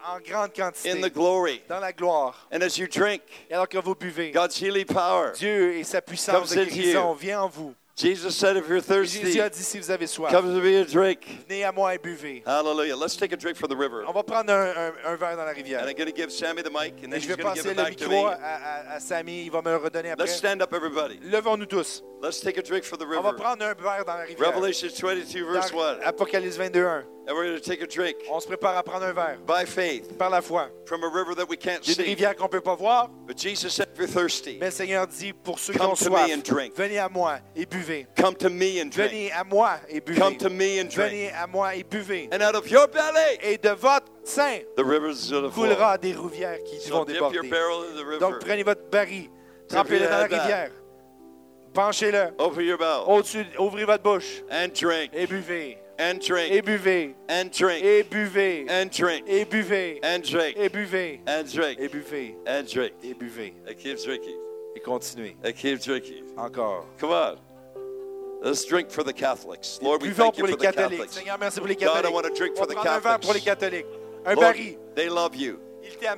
[0.06, 1.62] en grande quantité in the glory.
[1.68, 2.46] dans la gloire.
[2.52, 5.32] And as you drink, Et alors que vous buvez, God's healing power.
[5.32, 7.18] Dieu et sa puissance de guérison you.
[7.18, 7.74] vient en vous.
[7.96, 10.60] Jesus said, if you're Et thirsty, Jésus a dit, si vous avez soif, come to
[10.60, 11.26] me and drink.
[11.48, 12.42] venez à moi et buvez.
[12.44, 12.94] Hallelujah.
[12.94, 14.04] Let's take a drink from the river.
[14.06, 15.80] On va prendre un, un- un verre dans la And rivière.
[15.88, 17.76] I'm going to give Sammy the mic, and Et then je he's vais passer it
[17.78, 19.44] le micro à, à- à Samy.
[19.46, 20.26] Il va me le redonner après.
[20.26, 21.18] Let's stand up, everybody.
[21.22, 22.02] Levons-nous tous.
[22.22, 23.42] Let's take a drink from the On va river.
[23.42, 24.54] prendre un verre dans la rivière.
[24.54, 26.00] Revelation 22, verse Dans 1.
[26.04, 27.04] Apocalypse 22, 1.
[27.28, 29.64] And we're going to take a drink On se prépare à prendre un verre by
[29.66, 30.68] faith par la foi.
[30.86, 32.00] from a river that we can't see.
[32.00, 35.08] rivière qu'on ne peut pas voir, But Jesus said, if you're thirsty, mais le Seigneur
[35.08, 36.76] dit pour ceux qui Come ont to soif, me and drink.
[36.76, 38.06] venez à moi et buvez.
[38.16, 39.10] come to me and drink.
[39.10, 40.20] Venez à moi et buvez.
[40.20, 41.10] Come to me and drink.
[41.10, 42.28] Venez à moi et buvez.
[42.32, 45.64] And out of your belly, Et de votre sein the rivers to flow.
[45.64, 47.50] coulera des rivières qui So vont dip your déborder.
[47.50, 48.18] barrel in the river.
[48.20, 49.30] Donc prenez votre baril,
[49.68, 50.70] trempez-le dans la rivière,
[51.74, 55.78] penchez-le Open your mouth au-dessus, ouvrez votre bouche and drink et buvez.
[55.98, 57.14] And drink Et drink buvez.
[57.28, 58.66] and drink Et buvez.
[58.68, 60.00] and drink Et buvez.
[60.02, 61.20] and drink Et buvez.
[61.26, 62.34] and drink Et buvez.
[62.46, 62.92] and drink.
[63.02, 63.54] Et buvez.
[63.68, 64.38] I keep drinking.
[64.76, 65.36] Et continuez.
[65.44, 66.24] I keep drinking.
[66.36, 66.86] Encore.
[66.98, 67.38] Come on.
[68.42, 69.78] Let's drink for the Catholics.
[69.82, 70.62] Lord, we thank you for the.
[70.72, 71.14] Catholics.
[71.14, 73.32] Seigneur, merci pour les God, I want to drink for the prendre un verre pour
[73.32, 73.86] les Catholics.
[74.26, 74.56] Un Lord,
[74.94, 75.58] they love you.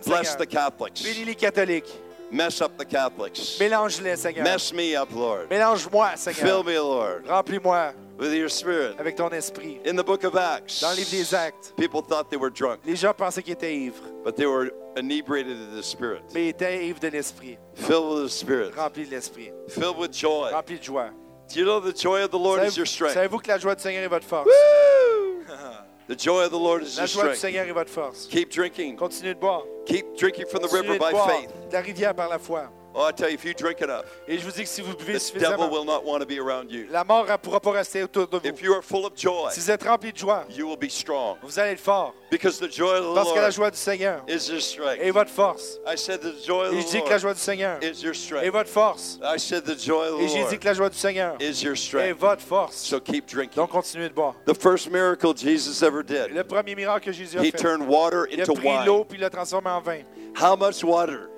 [0.04, 1.02] Bless the Catholics.
[1.02, 1.88] Bénis les catholiques.
[2.30, 3.58] Mess up the Catholics.
[3.58, 4.44] Mélange-les, Seigneur.
[4.44, 5.48] Mess me up, Lord.
[5.48, 6.46] Mélange-moi, Seigneur.
[6.46, 8.96] Fill me, Lord, Remplis-moi with your spirit.
[8.98, 9.80] avec ton esprit.
[9.86, 12.80] In the book of Acts, Dans le livre des Actes, people thought they were drunk,
[12.84, 16.20] les gens pensaient qu'ils étaient ivres, but they were inebriated in the spirit.
[16.34, 17.56] mais ils étaient ivres de l'esprit.
[17.74, 18.74] Filled with the spirit.
[18.76, 19.50] Remplis de l'esprit.
[19.68, 20.50] Filled with joy.
[20.52, 21.10] Remplis de joie.
[21.48, 23.14] Do you know the joy of the Lord is your strength?
[23.14, 24.46] Savez-vous que la joie du Seigneur est votre force?
[24.46, 25.44] Woo!
[26.08, 27.38] The joy of the Lord is La your joie du strength.
[27.40, 28.26] Seigneur est votre force.
[28.30, 28.96] Keep drinking.
[28.96, 29.62] Continuez de boire.
[29.86, 31.50] Keep drinking from the Continuez river de by boire faith.
[31.68, 32.70] de la rivière par la foi.
[32.94, 34.94] Oh, I tell you, if you drink enough, Et je vous dis que si vous
[34.96, 36.86] buvez the devil suffisamment, will not want to be around you.
[36.90, 38.46] la mort ne pourra pas rester autour de vous.
[38.48, 40.88] If you are full of joy, Si vous êtes rempli de joie, you will be
[40.90, 42.14] strong vous allez être fort.
[42.30, 44.60] because the joy of the Parce que la Lord joie du Seigneur is your est
[44.62, 45.12] strength.
[45.12, 45.78] votre force.
[45.86, 48.12] I said the joy of Et je dis que la joie du Seigneur is your
[48.12, 48.50] est strength.
[48.52, 49.18] votre force.
[49.22, 51.36] I said the joy of Et the j'ai dit Lord que la joie du Seigneur
[51.40, 52.18] is your est strength.
[52.18, 52.74] votre force.
[52.76, 53.54] So keep drinking.
[53.56, 54.34] Donc continuez de boire.
[54.46, 57.86] The first miracle Jesus ever did, Le premier miracle que Jésus a he fait, turned
[57.86, 59.04] water il a into pris l'eau wine.
[59.08, 60.00] puis il l'a transformé en vin.
[60.40, 61.28] How much water?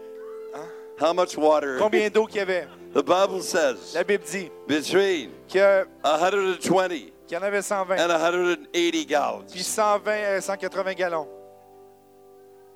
[1.00, 1.78] How much water?
[1.78, 2.66] Combien d'eau qu'il y avait?
[2.92, 6.88] The Bible says La Bible dit between qu'il y, a- 120
[7.26, 7.96] qu'il y en avait 120.
[7.96, 9.44] and 180 Puis gallons.
[9.46, 11.28] 120, euh, 180 gallons.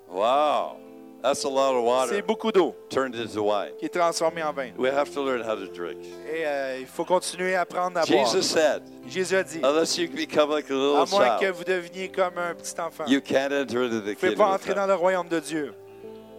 [0.09, 0.77] Wow.
[1.21, 3.71] That's a lot of water C'est beaucoup d'eau turned into wine.
[3.79, 4.69] qui est transformée en vin.
[4.77, 5.97] We have to learn how to drink.
[6.31, 8.25] Et euh, il faut continuer à apprendre à boire.
[8.27, 11.55] Jesus said, Jésus a dit, unless you become like a little à moins que child,
[11.55, 14.53] vous deveniez comme un petit enfant, vous you can't enter into the ne pouvez pas
[14.53, 15.73] entrer dans le royaume de Dieu.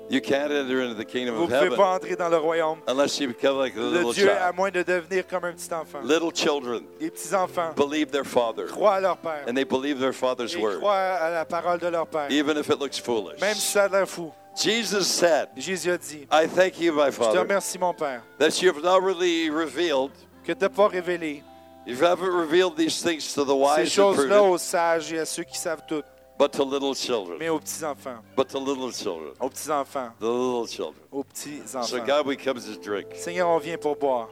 [0.09, 2.37] You can't enter into the kingdom Vous of ne pouvez heaven pas entrer dans le
[2.39, 5.73] royaume unless you become like a little Dieu à moins de devenir comme un petit
[5.73, 6.01] enfant.
[6.03, 9.45] Little children Les petits enfants believe their father, croient à leur père.
[9.49, 12.57] and they believe their father's Ils word, croient à la parole de leur père, even
[12.57, 13.41] if it looks foolish.
[13.41, 14.33] même si ça a l'air fou.
[14.57, 18.23] Jesus said, Jésus a dit, I thank you, my je te Father, remercie mon Père,
[18.39, 20.13] that you have not really revealed,
[20.45, 21.43] que tu n'as pas révélé
[21.85, 25.19] you haven't revealed these things to the ces wise and choses-là prudent, aux sages et
[25.19, 26.03] à ceux qui savent tout,
[26.39, 27.39] but to little children.
[27.39, 29.33] mais aux petits enfants, But to little children.
[29.41, 31.03] aux petits enfants, The little children.
[31.13, 32.05] aux petits So enfants.
[32.07, 33.07] God, we come to drink.
[33.15, 34.29] Seigneur, on vient pour boire,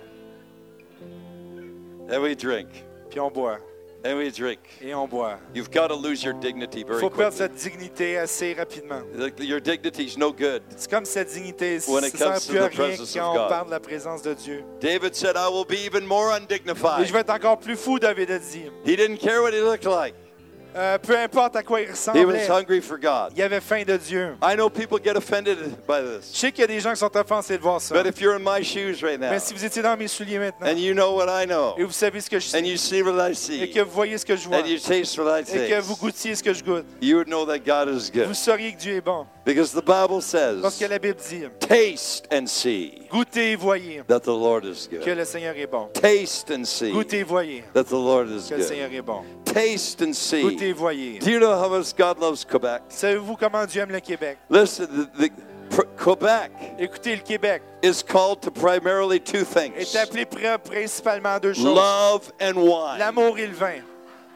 [2.10, 2.68] And we drink.
[3.10, 3.59] puis on boit,
[4.05, 4.59] And we drink.
[4.82, 5.39] et on boit.
[5.55, 7.59] You've got to lose your dignity Il very faut perdre quickly.
[7.59, 9.01] cette dignité assez rapidement.
[9.39, 10.62] Your dignity's no good.
[10.76, 13.32] C'est comme cette dignité, When ne it sert comes to plus à the of quand
[13.32, 14.62] on parle de la présence de Dieu.
[14.81, 17.10] David said, I will be even more Et je undignified.
[17.10, 18.66] vais être encore plus fou, David a dit.
[18.85, 20.14] He didn't care what he looked like.
[20.76, 21.92] Euh, peu importe à quoi il He was
[22.32, 23.32] ressemblait, hungry for God.
[23.36, 24.36] il avait faim de Dieu.
[24.42, 25.56] I know people get offended
[25.86, 26.30] by Je this.
[26.36, 27.94] sais qu'il y a des gens qui sont offensés de voir ça.
[27.94, 30.38] But if you're in my shoes right now, Mais si vous étiez dans mes souliers
[30.40, 32.62] maintenant, and you know what I know, et vous savez ce que je and sais,
[32.62, 34.78] you see what I et see, que vous voyez ce que je vois, and you
[34.80, 37.46] taste what I et que vous taste, goûtiez ce que je goûte, you would know
[37.46, 38.34] that God is vous good.
[38.34, 39.26] sauriez que Dieu est bon.
[39.44, 44.02] Because the Bible Parce says, que la Bible dit, taste and see goûtez et voyez
[44.08, 45.18] that the Lord is que good.
[45.18, 45.88] le Seigneur est bon.
[45.92, 48.98] Taste and see Goûtez et voyez that the Lord is que le Seigneur good.
[48.98, 49.22] est bon.
[49.44, 50.42] Taste and see.
[50.42, 51.18] Goûtez et voyez.
[51.18, 52.82] Do you know how much God loves Quebec?
[52.88, 54.38] Savez-vous comment Dieu aime le Québec?
[54.48, 55.30] Listen, the, the,
[55.68, 61.38] pr- Quebec Écoutez, le Québec is called to primarily two est things appelé pr- principalement
[61.38, 61.66] deux choses.
[61.66, 62.98] love and wine.
[62.98, 63.82] L'amour et le vin.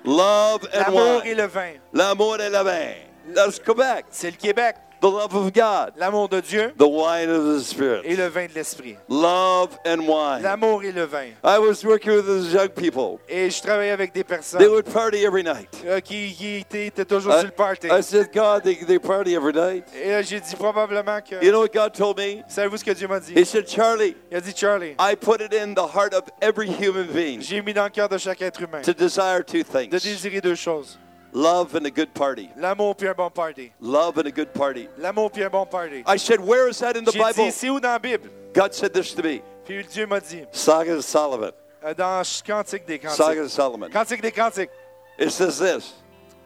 [0.05, 1.36] Love and L'amour et wine.
[1.39, 1.72] le vin.
[1.94, 2.93] L'amour et la vin.
[3.35, 4.05] That's Quebec.
[4.10, 4.76] C'est le Québec.
[5.01, 5.93] The love of God.
[5.97, 8.97] L'amour de Dieu The wine of the et le vin de l'Esprit.
[9.09, 10.43] Love and wine.
[10.43, 11.35] L'amour et le vin.
[11.45, 13.20] I was working with those young people.
[13.29, 15.69] Et je travaillais avec des They personnes would party every night.
[15.87, 17.89] euh, qui, qui étaient, étaient toujours I, sur le party.
[17.89, 19.85] I said, God, they, they party every night.
[19.95, 21.37] Et là, j'ai dit probablement que...
[21.45, 22.43] You know what God told me?
[22.49, 23.35] Savez-vous ce que Dieu m'a dit?
[23.35, 26.69] He said, Charlie, Il a dit, Charlie, I put it in the heart of every
[26.69, 29.65] human being j'ai mis dans le cœur de chaque être humain to desire two de
[29.65, 30.99] things désirer deux choses.
[31.33, 32.49] Love and a good party.
[32.57, 33.73] L'amour puis un bon party.
[33.81, 34.89] Love and a good party.
[34.99, 36.03] L'amour puis un bon party.
[36.07, 37.53] I said, Where is that in the J'ai dit, Bible?
[37.53, 38.29] c'est où dans la Bible?
[38.55, 41.53] God said this to me Puis Dieu m'a dit, Saga of Solomon.
[41.85, 43.41] euh, dans Cantique des Saga Cantiques.
[43.45, 43.89] of Solomon.
[43.91, 44.71] Cantique des Cantiques.
[45.19, 45.95] It says this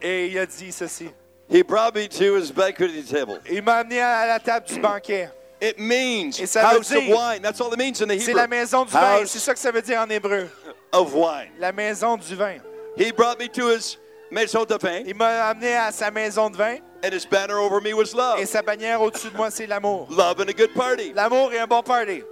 [0.00, 1.08] Et il a dit ceci.
[1.48, 3.38] He brought me to his banqueting table.
[3.50, 5.28] Il m'a amené à la table du banquet.
[5.60, 7.40] It means Et ça house of wine.
[7.42, 8.56] That's all it means in the C'est la Hebrew.
[8.56, 9.00] maison du vin.
[9.20, 10.48] House C'est ça que ça veut dire en hébreu.
[10.92, 11.50] of wine.
[11.60, 12.56] La maison du vin.
[12.96, 13.96] He brought me to his
[14.32, 16.78] maison de pain, Il m'a amené à sa maison de vin.
[17.04, 18.38] and his banner over me was love.
[18.38, 20.06] Et sa bannière au-dessus de moi, c'est l'amour.
[20.10, 21.12] Love and a good party.
[21.14, 22.22] L'amour et un bon party.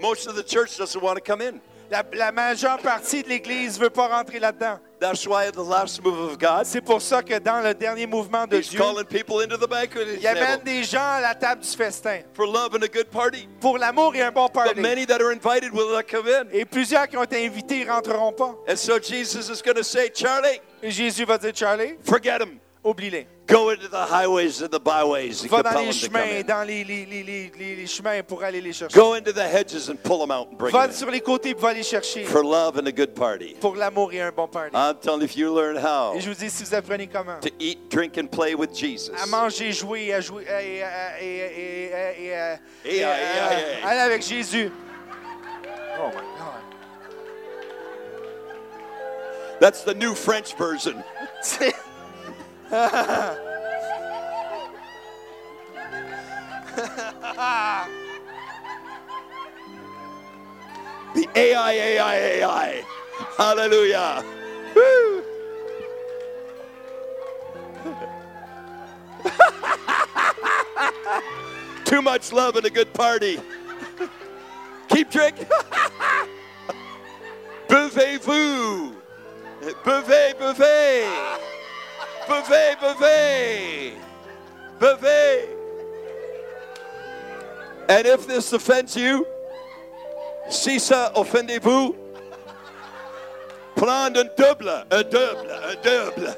[0.00, 1.60] Most of the church doesn't want to come in.
[1.92, 4.78] La, la majeure partie de l'Église ne veut pas rentrer là-dedans.
[4.98, 8.06] That's why at the last move of God, C'est pour ça que dans le dernier
[8.06, 11.34] mouvement de He's Dieu, calling people into the banqueting il amène des gens à la
[11.34, 12.20] table du festin.
[12.32, 13.46] for love and a good party.
[13.60, 14.80] Pour l'amour et un bon But party.
[14.80, 16.46] many that are invited will not come in.
[16.50, 18.54] Et plusieurs qui ont été invités ne rentreront pas.
[18.66, 22.58] And so Jesus is going to say, Charlie, Et Jésus va dire, Charlie, forget him.
[22.84, 23.26] Oublie-les.
[23.46, 26.46] Go into the highways and the byways and Va dans les them to come chemins,
[26.46, 28.94] dans les, les, les, les, chemins pour aller les chercher.
[28.94, 31.50] Go into the hedges and pull them out and bring Va them sur les côtés
[31.50, 32.24] et va les chercher.
[32.24, 33.56] For love and a good party.
[33.60, 34.74] Pour l'amour et un bon party.
[34.74, 37.40] I'm telling you, if you learn how Et je vous dis, si vous apprenez comment
[37.40, 40.82] to eat, drink, and play with Jesus, à manger, jouer, à jouer, et,
[41.20, 41.90] et,
[42.84, 44.70] et, et, aller avec Jésus.
[45.98, 46.62] Oh my God.
[49.60, 51.04] that's the new French version.
[61.14, 62.82] The AI, AI, AI.
[63.36, 64.24] Hallelujah.
[64.74, 65.22] Woo.
[71.84, 73.38] Too much love and a good party.
[74.88, 75.48] Keep drinking.
[77.68, 78.96] Buvez-vous.
[79.84, 81.51] Buvez, buvez.
[82.28, 83.94] Buvez, buvez.
[84.78, 85.48] Buvez.
[87.88, 89.26] And if this offends you,
[90.48, 91.96] si ça offendez-vous,
[93.74, 96.36] prendre un double, un double, un double.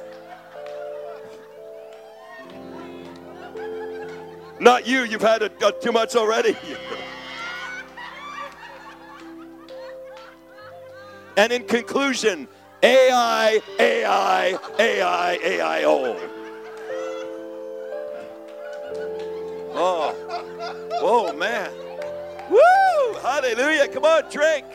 [4.61, 6.57] Not you, you've had a, a too much already.
[11.37, 12.49] and in conclusion,
[12.85, 16.21] AI, AI, AI, AIO.
[19.73, 20.15] Oh,
[21.01, 21.73] oh man.
[22.51, 23.19] Woo!
[23.23, 23.89] Hallelujah.
[23.89, 24.67] Come on, drink.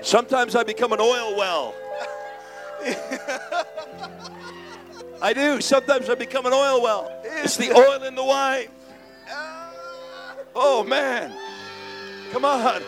[0.00, 1.74] Sometimes I become an oil well.
[5.20, 5.60] I do.
[5.60, 7.12] Sometimes I become an oil well.
[7.24, 8.68] It's the oil in the wine.
[10.56, 11.43] Oh, man.
[12.34, 12.82] Come on.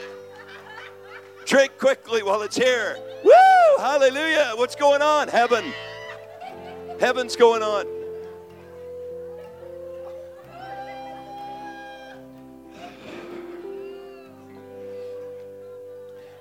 [1.44, 2.98] Drink quickly while it's here.
[3.22, 3.32] Woo!
[3.78, 4.54] Hallelujah.
[4.56, 5.28] What's going on?
[5.28, 5.72] Heaven.
[6.98, 7.86] Heaven's going on.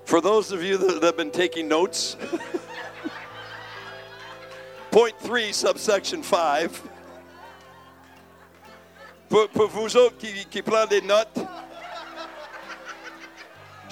[0.04, 2.16] For those of you that have been taking notes,
[4.90, 6.82] point three, subsection five.
[9.28, 11.38] Pour, vous autres qui, qui des notes,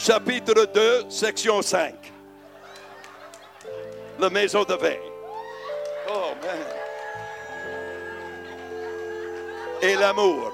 [0.05, 1.95] chapitre 2, section 5.
[4.19, 4.99] La maison de vin.
[6.11, 6.59] Oh, man.
[9.81, 10.53] Et l'amour.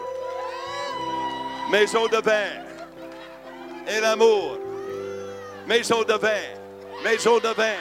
[1.68, 2.62] Maison de vin.
[3.88, 4.58] Et l'amour.
[5.66, 6.28] Maison de vin.
[7.02, 7.78] Maison de vin.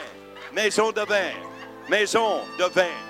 [0.52, 1.30] Maison de vin.
[1.88, 3.09] Maison de vin.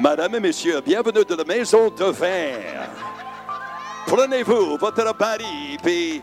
[0.00, 2.58] Madame et Messieurs, bienvenue de la maison de vin.
[4.06, 6.22] Prenez-vous votre baril, puis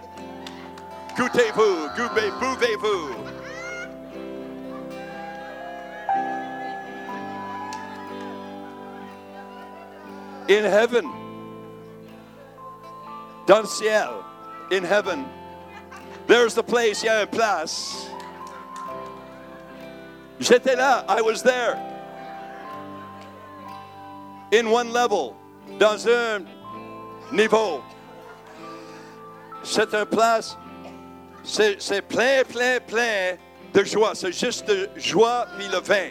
[1.15, 3.11] goûtez-vous, goûtez, bouvez-vous.
[10.49, 11.05] In heaven,
[13.45, 14.09] dans le ciel,
[14.71, 15.23] in heaven,
[16.27, 18.07] there's the place, il y a une place.
[20.39, 21.77] J'étais là, I was there.
[24.51, 25.35] In one level,
[25.79, 26.43] dans un
[27.31, 27.81] niveau.
[29.63, 30.57] C'est un place,
[31.43, 33.37] c'est c'est plein, plein, plein
[33.73, 34.15] de joie.
[34.15, 36.09] C'est juste de joie puis le vin.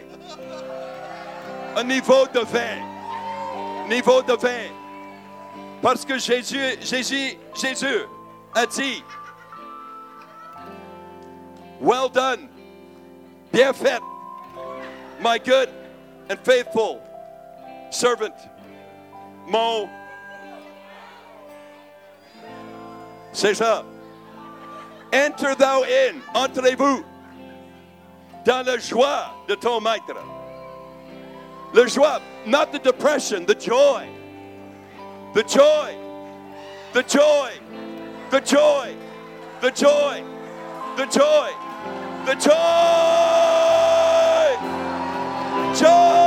[1.75, 3.87] Un niveau de vin.
[3.89, 4.69] Niveau de vin.
[5.81, 8.05] Parce que Jésus, Jésus, Jésus
[8.53, 9.03] a dit,
[11.79, 12.49] Well done,
[13.51, 14.01] bien fait,
[15.21, 15.69] my good
[16.29, 17.06] and faithful
[17.89, 18.35] servant.
[19.47, 19.89] Mo
[23.31, 23.83] C'est ça.
[25.13, 26.21] Enter thou in.
[26.33, 27.03] Entrez-vous
[28.45, 30.15] dans la joie de ton maître.
[31.73, 34.07] La joie, not the depression, the joy.
[35.33, 35.95] The joy.
[36.93, 37.51] The joy.
[38.31, 38.95] The joy.
[39.61, 40.23] The joy.
[40.95, 41.51] The joy.
[42.25, 42.57] The joy.
[45.75, 46.26] Joy.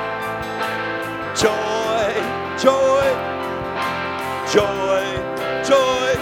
[2.61, 3.07] joy,
[4.53, 5.05] joy,
[5.67, 6.13] joy,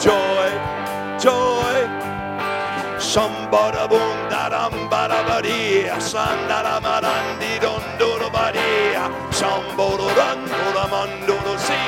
[0.00, 0.50] joy,
[1.18, 1.76] joy.
[2.98, 9.04] Shambara bundarambara baria, sandara marandi dondoro baria,
[9.38, 11.80] shamboro randoro mandoro si,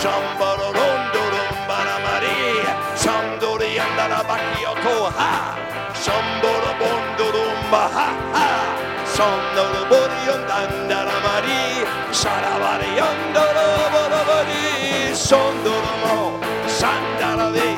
[0.00, 5.32] shamboro rondoro bara maria, sandori andara bakio toha,
[6.04, 8.65] shamboro bondoro mbaha.
[9.16, 11.60] sondolo borion dandara mari
[12.20, 14.64] sarabare yondolo borobori
[15.28, 16.16] sondolo mo
[16.78, 17.68] sandara de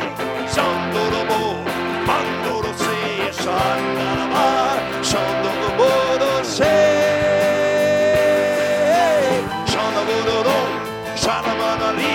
[0.55, 1.40] sondolo bo
[2.09, 2.98] mandoro se
[3.43, 4.48] sandara ma
[5.10, 6.74] sondolo boro se
[9.73, 10.59] sondolo boro
[11.24, 12.15] sarabara ri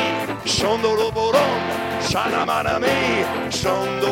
[0.60, 1.60] sondolo boron
[2.12, 2.98] sarabara me
[3.62, 4.02] sondolo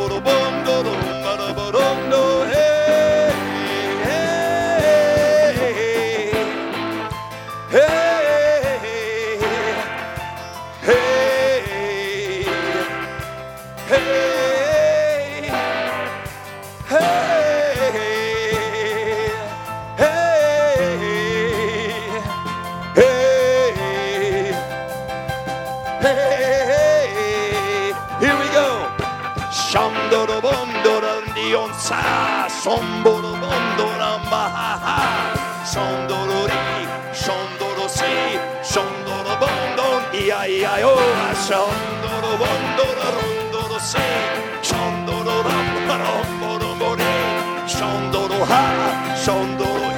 [31.92, 35.04] sa sombolo gondolam bahaha
[35.68, 40.96] sondolori sondolosi sondolo bondon ia ia yo
[41.36, 44.08] sondolo bondolo rondolosi
[44.64, 47.16] sondolo ram ram boro bori
[47.68, 48.64] sondolo ha.
[49.22, 49.91] Sondolo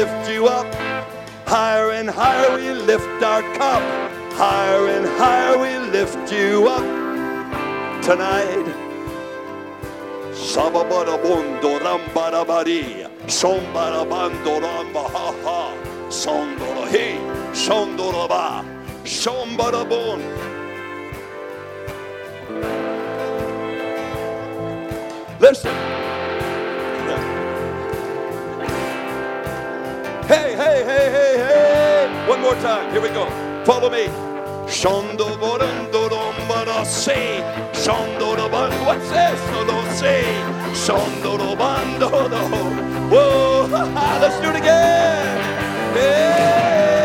[0.00, 0.66] lift you up.
[1.46, 3.82] Higher and higher we lift our cup.
[4.32, 6.86] Higher and higher we lift you up
[8.02, 8.68] tonight.
[10.32, 13.04] Sababarabondo rambarabari.
[13.26, 15.60] Sombarabando rambahaha.
[16.08, 17.20] Sondorohi.
[17.52, 18.64] Sondoroba.
[19.04, 20.20] Sombarabon.
[25.40, 25.99] Listen.
[30.70, 32.28] Hey, hey, hey, hey.
[32.28, 32.92] One more time.
[32.92, 33.26] Here we go.
[33.64, 34.06] Follow me.
[34.70, 35.26] Shondo.
[38.86, 39.40] What's this?
[43.10, 43.66] Whoa.
[44.20, 45.94] Let's do it again.
[45.94, 46.99] Hey.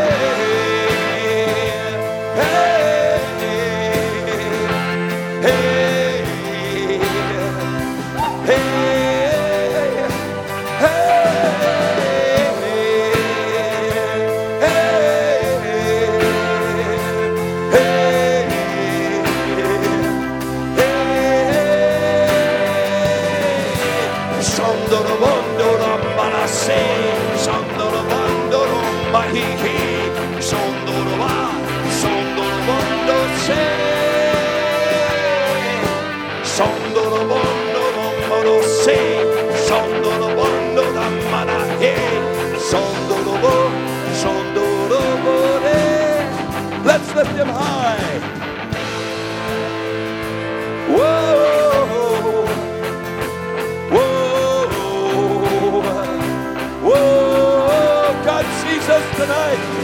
[47.16, 48.18] Lift him high.
[50.86, 51.36] Whoa.
[53.90, 54.66] Whoa,
[56.82, 59.75] whoa, God sees us tonight.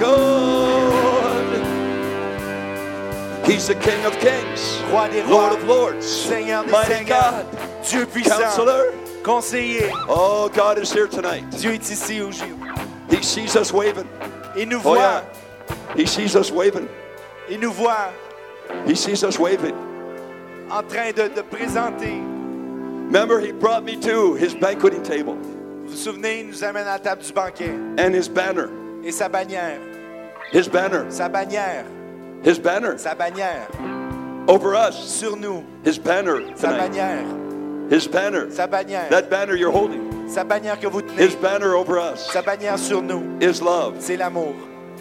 [0.00, 1.66] God.
[3.46, 7.46] He's the King of Kings, Roi des Lord of Lords, Seigneur des mighty seigneurs, God,
[7.88, 8.92] Dieu puissant, Counselor.
[9.22, 9.90] conseiller.
[10.08, 11.44] Oh, God is here tonight.
[11.50, 12.54] Dieu est ici aujourd'hui.
[13.10, 14.08] He sees us waving.
[14.56, 15.22] Il nous Oh, voit, yeah.
[15.96, 16.88] He sees us waving.
[17.48, 18.12] Il nous voit
[18.86, 19.74] He sees us waving.
[20.70, 22.20] en train de, de présenter.
[23.08, 26.92] Remember, he brought me to his banqueting table Vous vous souvenez, il nous amène à
[26.92, 27.70] la table du banquet.
[27.98, 28.68] and his banner.
[29.02, 29.80] Et sa bannière,
[30.52, 31.04] His banner.
[31.10, 31.84] sa bannière,
[32.44, 33.68] His banner sa bannière
[34.48, 34.96] over us.
[34.96, 35.62] sur nous.
[35.84, 36.78] His banner Sa tonight.
[36.92, 37.24] bannière,
[37.90, 38.50] His banner.
[38.50, 40.28] sa bannière, That banner you're holding.
[40.28, 41.22] sa bannière que vous tenez.
[41.22, 43.94] His banner over us Sa bannière sur nous, is love.
[44.00, 44.54] c'est l'amour.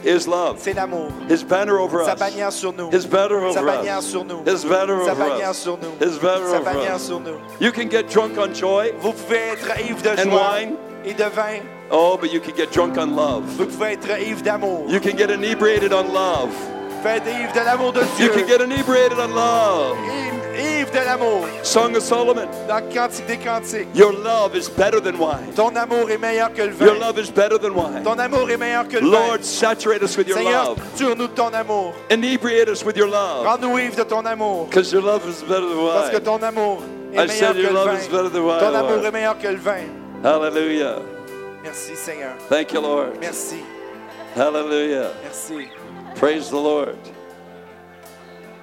[0.05, 0.55] Is love.
[0.59, 1.09] C'est l'amour.
[1.29, 2.19] His banner over Sa us.
[2.19, 2.89] bannière sur nous.
[2.89, 4.05] His banner Sa over bannière us.
[4.05, 4.39] sur nous.
[4.45, 5.57] His banner Sa over bannière us.
[5.57, 5.91] sur nous.
[5.99, 7.01] His banner Sa over bannière us.
[7.05, 7.35] sur nous.
[7.59, 8.93] You can get drunk on joy.
[9.01, 10.75] Vous pouvez être ivre de And joie wine.
[11.03, 11.59] et de vin.
[11.91, 13.43] Oh, but you can get drunk on love.
[13.57, 14.85] Vous pouvez être ivre d'amour.
[14.89, 16.49] You can get inebriated on love.
[16.51, 19.97] Vous pouvez être ivre de l'amour de You can get inebriated on love.
[20.05, 21.47] Ivre, ivre de l'amour.
[21.63, 22.47] Song of Solomon.
[22.67, 23.87] Dans Cantique des Cantiques.
[23.95, 25.51] Your love is better than wine.
[25.55, 26.85] Ton amour est meilleur que le vin.
[26.85, 28.03] Your love is better than wine.
[28.03, 29.11] Ton amour est meilleur que le vin.
[29.11, 30.77] Lord, saturate us with your Seigneur, love.
[30.95, 31.93] tue-nous de ton amour.
[32.11, 33.45] Inebriate us with your love.
[33.47, 34.67] Rends-nous ivres de ton amour.
[34.69, 35.93] Because your love is better than wine.
[35.95, 36.83] Parce que ton amour
[37.13, 39.11] est I meilleur said que your le love is better than wine, Ton amour est
[39.11, 39.85] meilleur que le vin.
[40.23, 40.97] Hallelujah.
[41.63, 42.35] Merci, Seigneur.
[42.47, 43.19] Thank you, Lord.
[43.19, 43.63] Merci.
[44.35, 45.13] Hallelujah.
[45.23, 45.69] Merci.
[46.15, 46.97] Praise the Lord.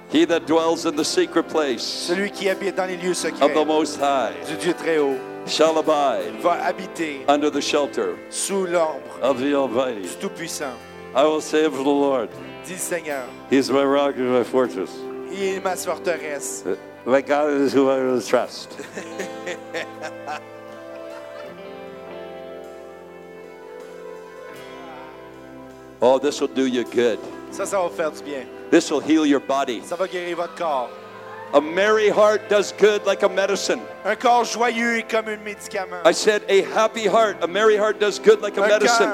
[0.09, 3.11] He that dwells in the secret place Celui qui habite dans les lieux
[3.41, 8.15] of the Most High du Dieu très haut shall abide va habiter under the shelter
[8.29, 10.03] sous l'ombre of the Almighty.
[10.03, 10.73] du Tout-Puissant.
[11.13, 12.29] I will say of the Lord,
[12.65, 13.23] Dis Seigneur.
[13.49, 14.91] He is my rock and my fortress.
[15.31, 16.63] Il est ma forteresse.
[17.05, 18.79] My God is who I will trust.
[26.01, 27.19] oh, this will do you good.
[27.51, 28.45] Ça, ça va faire du bien.
[28.71, 29.81] This will heal your body.
[29.81, 30.89] Ça va guérir votre corps.
[31.53, 33.79] A merry heart does good like a medicine.
[34.03, 36.01] Un corps joyeux est comme un médicament.
[36.05, 39.09] I said, a happy heart, a merry heart does good like a Un medicine.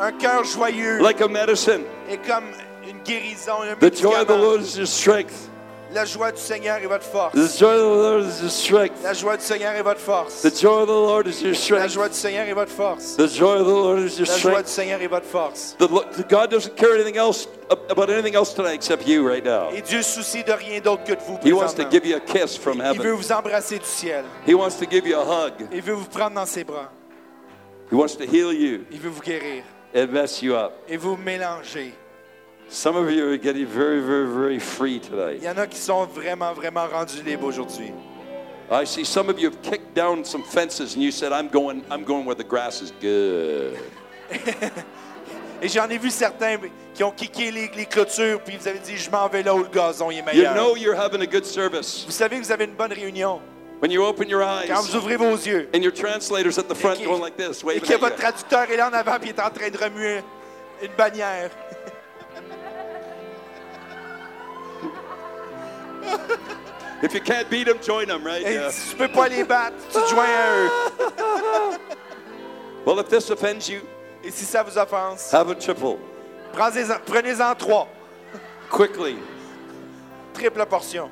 [0.00, 1.84] un cœur joyeux Like a medicine.
[2.08, 2.44] est comme
[2.88, 4.36] une guérison, un The joy of the.
[4.36, 5.50] Lord is your strength.
[5.94, 7.34] La joie du Seigneur est votre force.
[7.34, 9.02] The joy of the Lord is your strength.
[9.04, 10.42] La joie du Seigneur est votre force.
[10.42, 11.92] The joy of the Lord is your La strength.
[11.92, 13.16] joie du Seigneur est votre force.
[13.16, 14.66] The joy of the Lord is your La joie strength.
[14.66, 15.76] du Seigneur est votre force.
[15.78, 19.70] The, the God doesn't care anything else about anything else tonight except you right now.
[19.72, 22.20] Et Dieu soucie de rien d'autre que de vous He wants to give you a
[22.20, 23.12] kiss from Il veut heaven.
[23.16, 24.24] vous embrasser du ciel.
[24.48, 25.52] He wants to give you a hug.
[25.72, 26.90] Il veut vous prendre dans ses bras.
[27.92, 29.62] He wants to heal you Il veut vous guérir.
[29.94, 30.72] and mess you up.
[30.88, 31.94] Et vous mélanger.
[32.68, 35.42] Some of you are getting very, very, very free Il tonight.
[35.42, 37.92] y en a qui sont vraiment, vraiment rendus libres aujourd'hui.
[38.70, 41.82] I see some of you have kicked down some fences and you said, I'm going,
[41.90, 43.76] I'm going where the grass is good.
[45.62, 46.56] Et j'en ai vu certains
[46.94, 49.58] qui ont kické les, les clôtures, puis vous avez dit, je m'en vais là où
[49.58, 50.54] le gazon est You meilleur.
[50.54, 53.40] know you're having a good service Vous savez que vous avez une bonne réunion.
[53.80, 56.74] when you open your eyes Quand vous ouvrez vos yeux, and your translator's at the
[56.74, 58.22] front Et- going like this, et waving que at votre you.
[58.22, 60.20] traducteur est là en avant, puis il est en train de remuer
[60.82, 61.50] une bannière.
[67.02, 68.42] If you can't beat them, join them, right?
[68.46, 68.70] Et Yeah.
[68.70, 70.70] si tu peux pas les battre, tu te joins à eux.
[72.86, 73.80] Well, if this offends you,
[74.22, 75.98] Et si ça vous offense, have a triple
[76.52, 77.88] prenez-en prenez-en trois.
[78.70, 79.16] quickly.
[80.34, 81.10] Triple portion.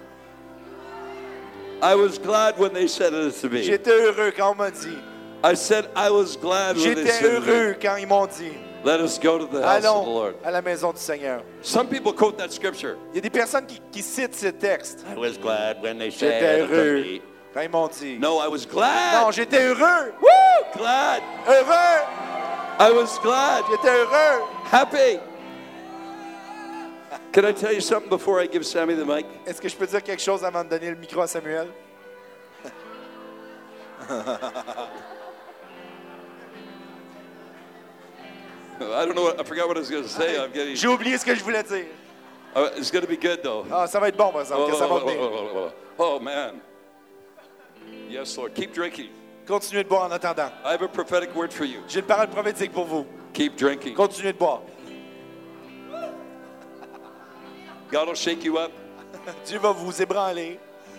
[1.82, 3.62] I was glad when they said it to me.
[3.62, 4.96] J'étais heureux quand on m'a dit.
[5.44, 8.26] I said I was glad when they J'étais said to me, heureux quand ils m'ont
[8.26, 8.52] dit.
[8.84, 10.34] Let us go to the house of the Allons Lord.
[10.44, 11.42] à la maison du Seigneur.
[11.62, 12.96] Some people quote that scripture.
[13.12, 15.04] Il y a des personnes qui, qui citent ce texte.
[15.08, 17.20] I was glad when they J'étais said heureux me.
[17.54, 18.18] quand ils m'ont dit.
[18.18, 19.22] No, I was glad.
[19.22, 20.12] Non, j'étais heureux.
[20.20, 20.28] Woo!
[20.76, 21.22] Glad.
[21.46, 22.04] Heureux.
[22.80, 23.64] I was glad.
[23.70, 24.42] J'étais heureux.
[24.70, 25.18] Happy.
[27.32, 29.24] Can I tell you something before I give Sammy the mic?
[29.46, 31.68] Est-ce que je peux dire quelque chose avant de donner le micro à Samuel?
[38.92, 39.24] I don't know.
[39.24, 40.42] What, I forgot what I was going to say.
[40.42, 40.74] I'm getting.
[40.74, 41.86] J'ai oublié ce que je voulais dire.
[42.54, 43.64] Oh, it's going to be good though.
[43.70, 45.16] Ah, ça va être bon, par exemple, Oh, que ça va oh, venir.
[45.20, 46.60] oh, oh, oh, oh, man.
[48.10, 48.54] Yes, Lord.
[48.54, 49.08] Keep drinking.
[49.46, 50.50] Continuez de boire en attendant.
[50.64, 51.80] I have a prophetic word for you.
[51.88, 53.06] J'ai une parole prophétique pour vous.
[53.32, 53.94] Keep drinking.
[53.94, 54.60] Continuez de boire.
[57.90, 58.72] God will shake you up.
[59.46, 60.58] Dieu va vous ébranler.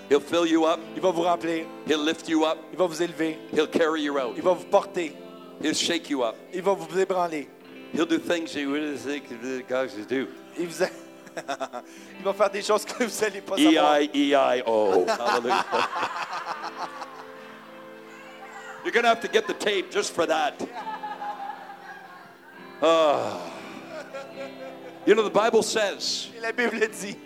[0.09, 0.79] He'll fill you up.
[0.95, 1.65] Il va vous remplir.
[1.87, 2.57] He'll lift you up.
[2.71, 3.37] Il va vous élever.
[3.51, 4.33] He'll carry you out.
[4.35, 5.15] Il va vous porter.
[5.61, 6.35] He'll shake you up.
[6.53, 7.47] Il va vous ébranler.
[7.93, 10.27] He'll do things you wouldn't think that God could do.
[10.57, 10.89] Il, vous a-
[12.19, 13.95] Il va faire des choses que vous n'allez pas savoir.
[14.01, 15.05] E-I-E-I-O.
[15.07, 15.65] Hallelujah.
[18.83, 20.61] You're going to have to get the tape just for that.
[22.81, 23.39] Ah.
[25.05, 27.17] You know, the Bible says la Bible dit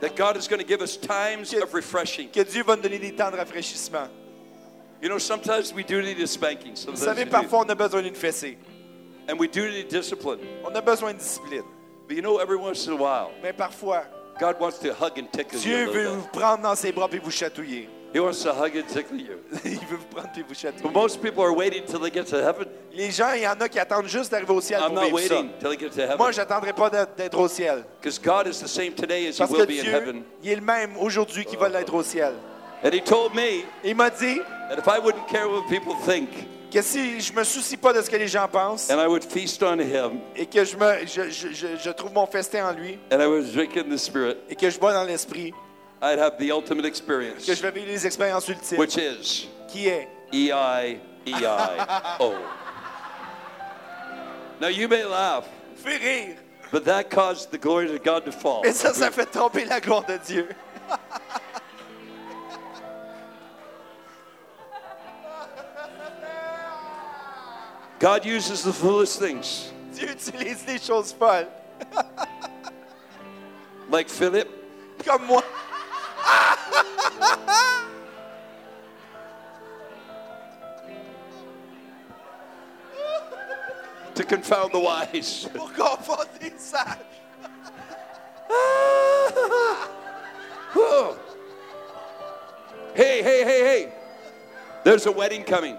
[0.00, 2.28] that God is going to give us times of refreshing.
[2.28, 4.08] que Dieu va nous donner des temps de rafraîchissement.
[5.00, 6.72] You know, sometimes we do need a spanking.
[6.74, 7.30] Vous Sometimes savez, we do.
[7.30, 8.56] parfois, on a besoin d'une fessée.
[9.28, 10.38] And we do need discipline.
[10.64, 11.64] On a besoin de discipline.
[12.06, 14.04] But you know, every once in a while, Mais parfois,
[14.38, 15.62] God wants to hug and tickle you.
[15.64, 17.82] Dieu a veut little vous prendre dans ses bras et vous chatouiller.
[17.82, 17.90] bit.
[18.14, 19.38] He wants to hug and tickle you.
[19.64, 20.92] Il veut vous prendre et vous But chatouiller.
[20.94, 22.66] most people are waiting till they get to heaven.
[22.92, 25.06] Les gens, il y en a qui attendent juste d'arriver au ciel I'm pour not
[25.06, 25.34] vivre ça.
[25.34, 26.16] waiting till they get to heaven.
[26.18, 27.84] Moi, j'attendrai pas d'être d'être au ciel.
[28.00, 30.22] Because God is the same today as He Parce que will be in Dieu, heaven.
[30.42, 32.34] il est le même aujourd'hui qu'il va l'être au ciel.
[32.86, 34.38] And He told me Il m'a dit
[34.70, 36.28] that if I wouldn't care what people think
[36.70, 39.24] que si je me soucie pas de ce que les gens pensent and I would
[39.24, 42.72] feast on Him et que je, me, je, je- je- je trouve mon festin en
[42.72, 45.52] lui and I would drink in the Spirit, et que je bois dans l'esprit,
[46.00, 49.88] I'd have the ultimate que experience, je vais vivre les expériences ultimes, which is qui
[49.88, 50.06] est?
[50.32, 52.34] E I E I O.
[54.60, 55.44] Now you may laugh,
[55.84, 56.36] rire.
[56.70, 58.62] but that caused the glory of God to fall.
[58.64, 60.48] Et ça, ça fait tomber la gloire de Dieu.
[67.98, 71.46] God uses the foolish things, Dieu utilise des choses folles,
[73.90, 74.48] like Philip,
[75.04, 75.42] comme moi.
[84.14, 85.48] to confound the wise.
[85.54, 86.96] pour confondre les sages.
[92.96, 93.92] Hey, hey, hey, hey.
[94.82, 95.76] There's a wedding coming.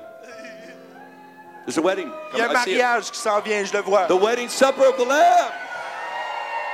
[1.68, 2.10] There's a wedding.
[2.34, 2.56] Il y a un coming.
[2.62, 2.78] I see it.
[2.78, 4.08] mariage qui s'en vient, je le vois.
[4.08, 5.52] The wedding supper of the Lamb.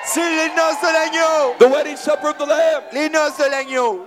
[0.05, 1.55] C'est les noces de l'agneau!
[1.59, 2.83] The wedding supper of the Lamb.
[2.91, 4.05] Les noces de l'agneau!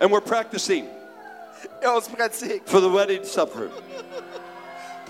[0.00, 0.84] And we're practicing
[1.80, 2.62] Et on se pratique.
[2.66, 3.70] for the wedding supper.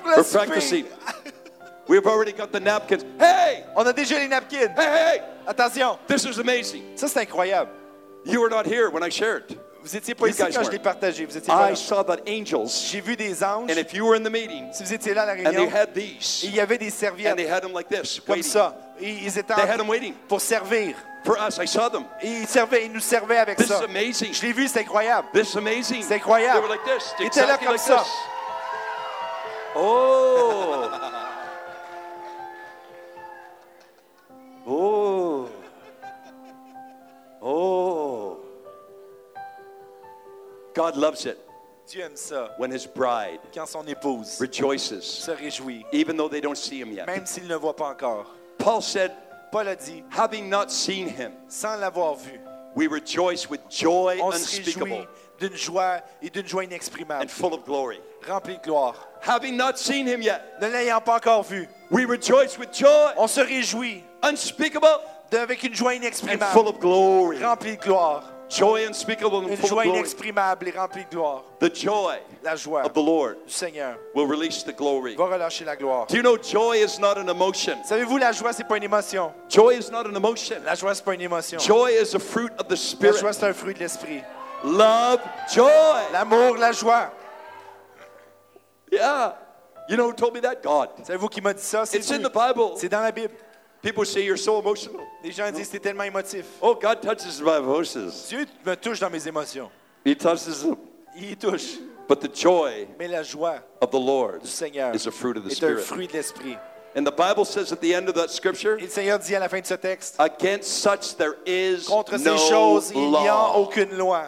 [0.04, 0.84] We're practicing.
[1.88, 3.04] We've already got the napkins.
[3.18, 4.70] Hey, On a déjà les napkins.
[4.76, 5.22] hey, hey.
[5.46, 6.82] Attention, This is amazing.
[6.94, 7.70] ça c'est incroyable.
[8.24, 9.58] You were not here when I shared.
[9.88, 11.24] Vous étiez pas ici quand je l'ai partagé.
[11.24, 13.70] Vous étiez pas I saw that angels, J'ai vu des anges.
[13.70, 15.44] and if you were in the meeting, Si vous étiez là à la and they
[15.46, 18.50] réunion, et il y avait des and serviettes they had them like this, comme waiting.
[18.50, 18.76] ça.
[19.00, 20.94] Et ils étaient They en- had them waiting pour servir.
[21.24, 21.56] for us.
[21.58, 22.04] I saw them.
[22.20, 23.80] Et ils servaient, ils nous servaient avec This ça.
[23.80, 24.34] is amazing.
[24.34, 25.28] Je l'ai vu, c'est incroyable.
[25.32, 26.02] This is amazing.
[26.02, 26.60] C'est incroyable.
[26.60, 27.14] They were like this.
[27.20, 27.96] Ils étaient là comme like ça.
[27.96, 28.08] this.
[29.74, 30.86] Oh.
[34.66, 35.48] oh.
[37.40, 38.07] Oh.
[40.78, 41.36] God loves it
[41.88, 42.50] Dieu aime ça.
[42.58, 46.92] when his bride Quand son épouse rejoices, se réjouit, even though they don't see him
[46.92, 47.06] yet.
[47.06, 48.26] même s'il ne voit pas encore.
[48.58, 49.10] Paul said,
[49.50, 52.38] Paul a dit, having not seen him, sans l'avoir vu,
[52.76, 55.08] we rejoice with joy on unspeakable
[55.40, 57.98] d'une joie et d'une joie inexprimable, and full of glory.
[58.28, 58.94] remplie de gloire.
[59.22, 63.26] Having not seen him yet, Ne l'ayant pas encore vu, we rejoice with joy on
[63.26, 64.86] se réjouit unspeakable
[65.32, 67.42] de- avec une joie and full inexprimable, of glory.
[67.42, 68.30] remplie de gloire.
[68.48, 69.98] Joy unspeakable and Une full joie of glory.
[69.98, 71.44] inexprimable et remplie de gloire.
[71.60, 75.14] The joy La joie of the Lord du Seigneur will release the glory.
[75.16, 76.06] va relâcher la gloire.
[76.08, 77.76] Do you know joy is not an emotion?
[77.84, 79.32] Savez-vous, la joie, c'est pas une émotion.
[79.50, 80.56] Joy is not an emotion.
[80.64, 81.58] La joie, c'est pas une émotion.
[81.58, 83.18] Joy is a fruit of the La Spirit.
[83.18, 84.22] joie, c'est un fruit de l'esprit.
[84.64, 85.20] Love,
[85.54, 85.70] joy.
[86.12, 87.10] L'amour, la joie.
[88.90, 89.34] Yeah.
[89.88, 90.62] You know who told me that?
[90.62, 90.88] God.
[91.04, 91.84] Savez-vous qui m'a dit ça?
[91.86, 92.28] C'est It's in Dieu.
[92.28, 92.76] the Bible.
[92.76, 93.32] C'est dans la Bible.
[93.82, 95.00] People say you're so emotional.
[95.22, 96.44] Les gens disent c'est tellement émotif.
[96.60, 98.26] Oh, God touches my emotions.
[98.28, 99.70] Dieu me touche dans mes émotions.
[100.04, 100.76] He touches them.
[101.16, 101.78] Il touche.
[102.08, 105.44] But the joy Mais la joie of the Lord du Seigneur is a fruit of
[105.44, 105.82] the est un Spirit.
[105.84, 106.56] fruit de l'esprit.
[106.96, 109.38] And the Bible says at the end of that scripture, Et le Seigneur dit à
[109.38, 113.28] la fin de ce texte, against such there is contre ces no choses, il n'y
[113.28, 114.24] a aucune loi.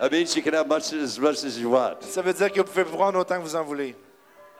[0.00, 2.02] That means you can have much as much as you want.
[2.02, 3.94] Ça veut dire que vous pouvez prendre autant que vous en voulez.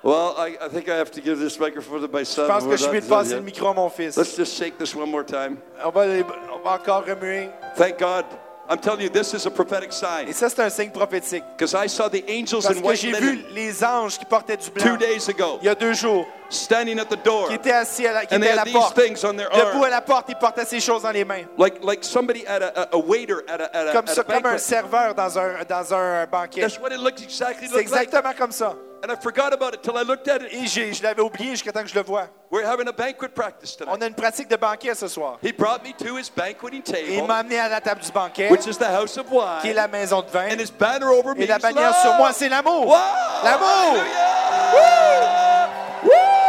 [0.03, 2.47] Well, I, I think I have to give this microphone to my son.
[2.47, 4.17] Je pense que je suis de passer le micro à mon fils.
[4.17, 5.59] Let's just shake this one more time.
[5.85, 6.25] On va, les-
[6.55, 7.51] on va encore remuer.
[7.77, 8.25] Thank God.
[8.71, 10.33] I'm telling you, this is a prophetic Et sign.
[10.33, 11.43] ça, c'est un signe prophétique.
[11.59, 14.57] Because I saw the angels Parce in que j'ai vu linen les anges qui portaient
[14.57, 17.55] du two blanc days ago, il y a deux jours, standing at the door, qui
[17.55, 18.95] étaient assis à la, qui and they étaient à la these porte.
[19.01, 21.45] things on their Debout à arm, la porte, ils portaient ces choses dans les mains.
[21.59, 24.25] like like somebody at a, a, waiter at a, at a, Comme at ça, a
[24.25, 26.61] comme un serveur dans un, dans un banquet.
[26.63, 28.03] That's what it looked exactly C'est looked like.
[28.09, 28.75] exactement comme ça.
[29.03, 30.53] And I forgot about it till I looked at it.
[30.53, 32.27] Et j'ai- je l'avais oublié jusqu'à temps que je le vois.
[32.51, 33.95] We're having a banquet practice tonight.
[33.97, 35.39] On a une pratique de banquet ce soir.
[35.43, 38.13] He brought me to his banqueting Et il table, m'a amené à la table du
[38.13, 40.49] banquet, which is the house of qui est wine, la maison de vin.
[40.53, 42.01] and his banner over me Et la is bannière love.
[42.03, 42.89] sur moi, c'est l'amour.
[42.89, 42.97] Wow!
[43.43, 44.03] L'amour!
[44.03, 45.69] Hallelujah!
[46.03, 46.09] Woo!
[46.11, 46.40] Woo!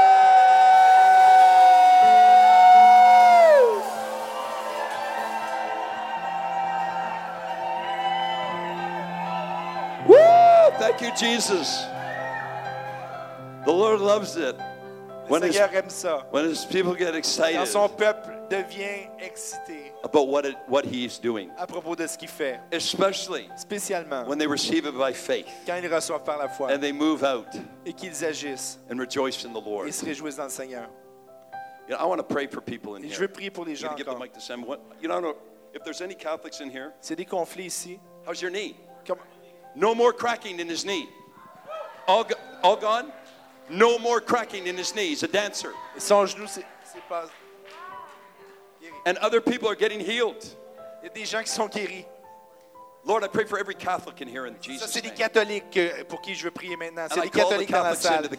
[11.02, 11.84] Thank you, Jesus.
[13.66, 14.56] The Lord loves it
[15.28, 16.26] when his, Seigneur aime ça.
[16.32, 21.18] when his people get Quand excited son peuple devient excité about what, it, what he's
[21.18, 25.48] doing, à propos de ce qu'il fait, especially spécialement when they receive it by faith
[25.66, 27.48] quand ils reçoivent par la foi and they move out
[27.84, 29.88] et qu'ils agissent and rejoice in the Lord.
[29.88, 30.88] et se réjouissent dans le Seigneur.
[31.90, 33.22] You know, I want to pray for people in Et je here.
[33.22, 34.64] veux prier pour les gens give the mic to Sam.
[34.68, 35.36] What, you know
[35.74, 36.94] if there's any Catholics in here.
[37.02, 38.00] C'est des conflits ici.
[38.28, 38.76] How's your knee?
[39.08, 39.18] Comme-
[39.76, 41.08] No more cracking in his knee.
[42.08, 43.12] All, go- all gone?
[43.70, 45.10] No more cracking in his knee.
[45.10, 45.72] He's a dancer.
[45.98, 47.30] Son genou, c'est c'est pas.
[49.06, 50.44] And other people are getting healed.
[51.02, 52.06] Il y a des gens qui sont guéris.
[53.04, 55.18] Lord, I pray for every Catholic in here in Ça, Jesus' c'est des name.
[55.18, 57.08] catholiques euh, pour qui je veux prier maintenant.
[57.12, 58.30] C'est catholiques dans la salle.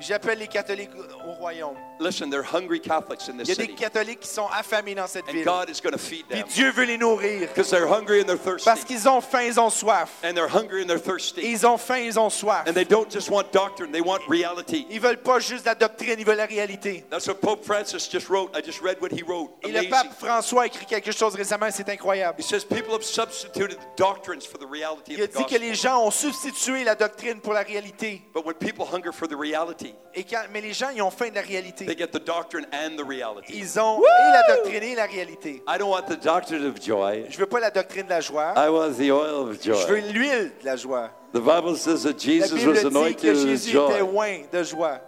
[0.00, 0.90] J'appelle les catholiques
[1.26, 1.76] au royaume.
[1.98, 5.06] Listen, they're hungry Catholics in Il this y a des catholiques qui sont affamés dans
[5.06, 5.44] cette And ville.
[5.44, 6.48] God is going to feed Puis them.
[6.48, 7.48] Dieu veut les nourrir.
[7.48, 10.08] Because they're hungry and they're Parce qu'ils ont faim, ils ont soif.
[10.22, 11.40] And they're hungry and they're thirsty.
[11.42, 12.66] Ils ont faim, ils ont soif.
[12.66, 14.86] And they don't just want doctrine, they want reality.
[14.90, 17.04] Ils veulent pas juste la doctrine, ils veulent la réalité.
[17.10, 18.54] That's what Pope Francis just wrote.
[18.54, 19.50] I just read what he wrote.
[19.62, 22.38] Et le pape François a écrit quelque chose récemment, c'est incroyable.
[22.38, 26.04] He says people have substituted the reality Il a of the dit que les gens
[26.04, 28.22] ont substitué la doctrine pour la réalité.
[28.34, 31.28] But when people hunger for the reality, Et quand- mais les gens, ils ont faim
[31.30, 31.86] de la they réalité.
[31.96, 33.52] get the doctrine and the reality.
[33.56, 35.62] Ils ont et la doctrine et la réalité.
[35.68, 37.26] I don't want the doctrine of joy.
[37.28, 38.52] Je veux pas la doctrine de la joie.
[38.56, 40.12] I want the oil of Je veux joy.
[40.12, 41.10] l'huile de la joie.
[41.32, 44.02] The Bible says that La Jesus Bible was dit anointed que with Jésus était
[44.50, 45.00] de joie.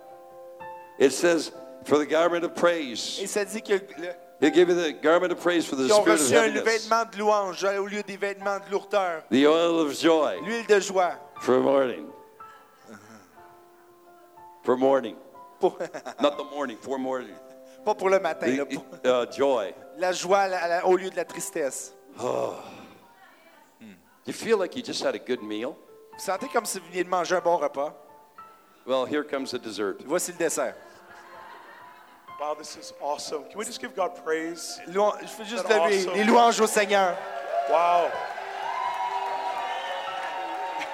[1.00, 1.50] It says,
[1.84, 3.20] for the garment of Et praise.
[3.26, 6.02] ça dit que le- He'll give you the garment of praise for the qu'ils ont
[6.02, 6.64] spirit of reçu un heaviness.
[6.64, 9.22] vêtement de louange au lieu des vêtements de lourdeur.
[9.30, 11.12] The oil of joy L'huile de joie.
[11.40, 12.06] for morning.
[14.64, 15.16] For morning.
[15.60, 15.78] Pour-
[16.20, 17.34] Not the morning, for morning.
[17.84, 19.72] pas pour le matin, là, The, pour- uh, joy.
[19.98, 21.92] la joie la- la- au lieu de la tristesse.
[24.24, 25.76] You feel like you just had a good meal?
[26.12, 27.92] Vous sentez comme si vous veniez de manger un bon repas?
[28.86, 29.96] Well, here comes the dessert.
[30.06, 30.74] Voici le dessert.
[32.42, 33.44] Wow, this is awesome.
[33.48, 34.80] Can we just give God praise?
[34.88, 36.14] Je fais juste lever awesome.
[36.16, 37.16] les louanges au Seigneur.
[37.70, 38.10] Wow.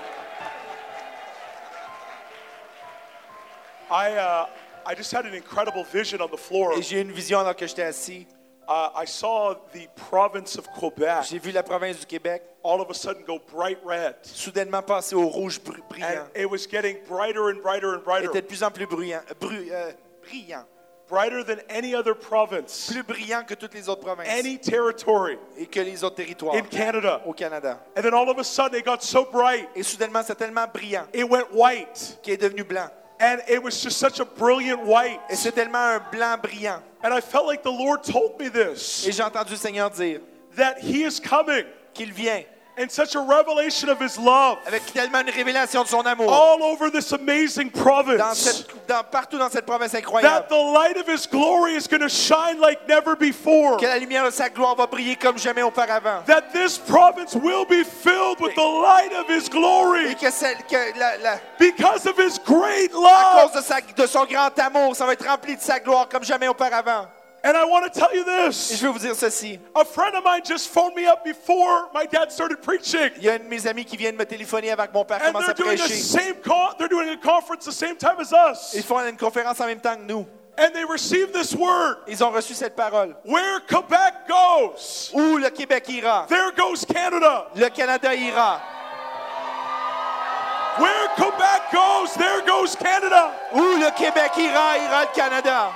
[3.91, 4.47] I, uh,
[4.83, 6.73] I just had an incredible vision on the floor.
[6.75, 8.25] Et j'ai eu une vision alors que j'étais assis.
[8.67, 12.89] Uh, I saw the province of Quebec J'ai vu la province du Québec all of
[12.89, 14.15] a sudden go bright red.
[14.23, 16.27] soudainement passer au rouge br- And brillant.
[16.35, 18.25] it was getting brighter and brighter and brighter.
[18.25, 19.91] était de plus en plus bruyant, bru- euh,
[20.23, 20.65] brillant.
[21.09, 25.65] Brighter than any other province, Plus brillant que toutes les autres provinces any territory et
[25.65, 27.21] que les autres territoires in Canada.
[27.25, 27.79] au Canada.
[27.95, 31.05] And then all of a sudden it got so bright, Et soudainement, c'est tellement brillant
[31.13, 32.19] it went white.
[32.21, 32.89] qu'il est devenu blanc.
[33.19, 35.19] And it was just such a brilliant white.
[35.29, 36.81] Et c'est tellement un blanc brillant.
[37.03, 40.19] And I felt like the Lord told me this Et j'ai entendu le Seigneur dire
[40.57, 41.63] that He is coming
[41.93, 42.43] qu'il vient
[42.77, 46.61] and such a revelation of His love avec tellement une révélation de son amour all
[46.61, 48.37] over this amazing dans province.
[48.39, 50.45] cette, dans- partout dans cette province That incroyable.
[50.49, 53.77] the light of His glory is going to shine like never before.
[53.77, 56.23] Que la lumière de sa gloire va briller comme jamais auparavant.
[56.25, 60.57] That this province will be filled with the light of His Et glory que, celle-
[60.69, 63.55] que la- la- because of His great à cause love.
[63.55, 66.47] de, sa- de son grand amour, ça va être rempli de sa gloire comme jamais
[66.47, 67.07] auparavant.
[67.47, 69.57] And I want to tell you Et this je vais vous dire ceci.
[69.73, 73.09] a friend of mine just phoned me up before my dad started preaching.
[73.17, 75.05] Il y a un de mes amis qui vient de me téléphoner avant que mon
[75.05, 76.01] père And commence they're à doing the prêcher.
[76.01, 78.73] same con- they're doing a conference the same time as us.
[78.73, 80.25] Ils font une conférence en même temps que nous.
[80.59, 81.97] And they received this word.
[82.07, 83.15] Ils ont reçu cette parole.
[83.23, 87.45] Where Quebec goes, Où le Québec ira, there goes Canada.
[87.55, 88.59] le Canada ira.
[90.79, 93.31] Where Quebec goes, there goes Canada.
[93.53, 95.69] Où le Québec ira, ira le Canada.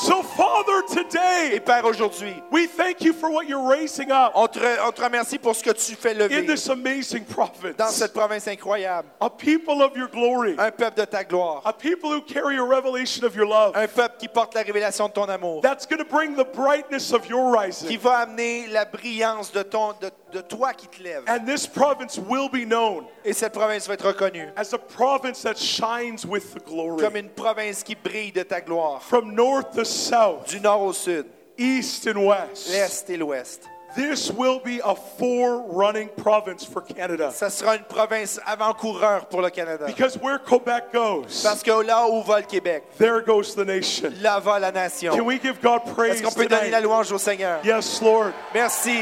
[0.00, 4.46] So, Father, Et today, Père, aujourd'hui, we thank you for what you're raising up on
[4.46, 7.34] te, re- on te remercie pour ce que tu fais in lever this amazing dans
[7.34, 7.94] province.
[7.94, 9.08] cette province incroyable.
[9.20, 11.62] A people of your glory, Un peuple de ta gloire.
[11.64, 13.72] a people who carry a revelation of your love.
[13.76, 15.60] Un peuple qui porte la révélation de ton amour.
[15.62, 17.98] That's going to bring the brightness of your Qui rising.
[17.98, 21.22] va amener la brillance de, ton, de, de toi qui te lève.
[21.28, 25.42] And this province will be known Et cette province va être reconnue as a province
[25.42, 27.18] that shines with the comme glory.
[27.20, 29.02] une province qui brille de ta gloire.
[29.02, 31.26] From north to south, Du nord au sud,
[31.56, 32.68] east and west.
[32.70, 33.62] l'est et l'ouest.
[33.96, 37.30] This will be a forerunning province for Canada.
[37.30, 39.86] Ça sera une province avant-coureur pour le Canada.
[39.86, 44.12] Because where Quebec goes, Parce que là où va le Québec, there goes the nation.
[44.20, 45.16] là va la nation.
[45.16, 46.84] Can we give God praise Est-ce qu'on peut donner la tonight?
[46.84, 47.60] louange au Seigneur?
[47.64, 48.32] Yes, Lord.
[48.52, 48.98] Merci.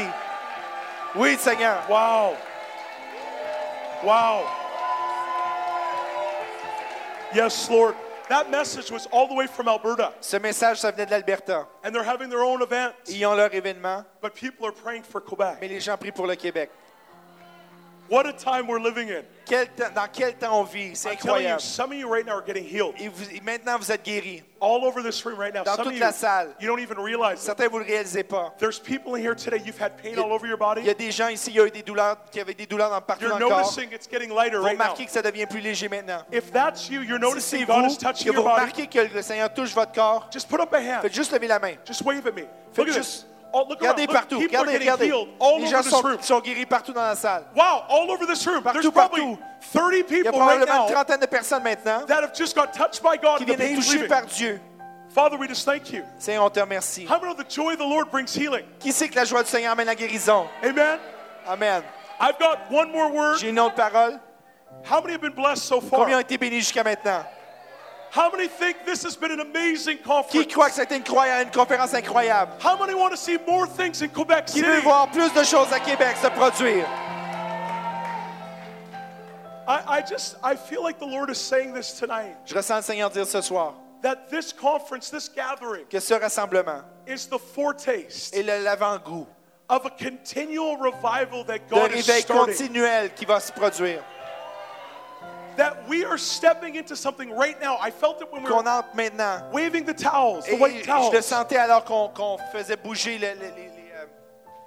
[1.17, 1.83] Oui, Seigneur.
[1.89, 2.35] Wow.
[4.03, 4.45] Wow.
[7.33, 7.95] Yes, Lord.
[8.29, 11.65] That message was all the way from Alberta, Ce message, ça venait de l'Alberta.
[11.83, 15.21] and they're having their own event, Ils ont leur événement, but people are praying for
[15.21, 15.69] mais Quebec.
[15.69, 16.69] les gens prient pour le Québec.
[18.09, 19.23] What a time we're living in.
[19.45, 20.95] Quel temps- dans quel temps on vit?
[20.95, 21.61] C'est telling you, incroyable.
[21.61, 22.93] some of you right now are getting healed.
[22.99, 24.43] Et, vous- et maintenant, vous êtes guéris.
[24.59, 25.63] All over this room right now.
[25.63, 26.47] Dans Some toute of la you, salle.
[26.59, 27.45] you don't even realize it.
[27.45, 28.53] Certains, vous ne le réalisez pas.
[28.57, 30.83] There's people in here today, you've had pain Il y a- all over your Il
[30.83, 30.89] y body.
[30.89, 33.25] a des gens ici qui ont eu des douleurs, qui avaient des douleurs dans, partout
[33.25, 33.61] You're dans le corps.
[33.61, 34.83] noticing it's getting lighter Vous right now.
[34.85, 36.23] remarquez que ça devient plus léger maintenant.
[36.31, 38.61] If that's you, you're Si c'est noticing God vous is touching que vous your body,
[38.61, 41.01] remarquez que le Seigneur touche votre corps, just put up a hand.
[41.03, 41.75] faites juste lever la main.
[41.85, 42.43] Just wave at me.
[42.73, 43.25] Faites Look at juste- this.
[43.57, 43.79] Oh, look.
[43.79, 44.39] Regardez partout.
[44.39, 45.11] people Regardez, regardez.
[45.39, 47.45] all Les gens sont, sont guéris partout dans la salle.
[47.55, 48.61] Wow, all over this room.
[48.61, 49.39] There's Partout, probably partout.
[49.73, 52.35] 30 Il y a people right probablement now une trentaine de personnes maintenant that have
[52.35, 54.61] just got touched by God qui viennent d'être touchées par Dieu.
[55.09, 56.03] Father, we just thank you.
[56.19, 57.07] Seigneur, on te remercie.
[57.07, 58.65] How many know the joy of the Lord brings healing?
[58.79, 60.47] Qui sait que la joie du Seigneur amène la guérison?
[60.63, 60.99] Amen.
[61.47, 61.81] Amen.
[62.19, 63.39] I've got one more word.
[63.39, 64.19] J'ai une autre parole.
[64.83, 66.01] How many have been blessed so far?
[66.01, 67.23] Combien ont été bénis jusqu'à maintenant?
[68.11, 70.47] How many think this has been an amazing Qui conference?
[70.53, 71.03] croit que ça a été une,
[71.43, 72.51] une conférence incroyable?
[72.63, 74.83] How many want to see more things in Quebec Qui veut City?
[74.83, 76.85] voir plus de choses à Québec se produire?
[79.67, 82.81] I, I just I feel like the Lord is saying this tonight Je ressens le
[82.83, 88.33] Seigneur dire ce soir that this conference, this gathering, que ce rassemblement is the foretaste
[88.33, 89.27] est l'avant-goût
[89.69, 92.45] of a continual revival that d'un God is réveil starting.
[92.55, 94.01] continuel qui va se produire.
[95.57, 97.77] That we are stepping into something right now.
[97.81, 99.51] I felt it when we were entre maintenant.
[99.51, 103.33] waving the towels, the Et white je le sentais alors qu'on qu'on faisait bouger le-
[103.33, 104.05] le- les, les, euh,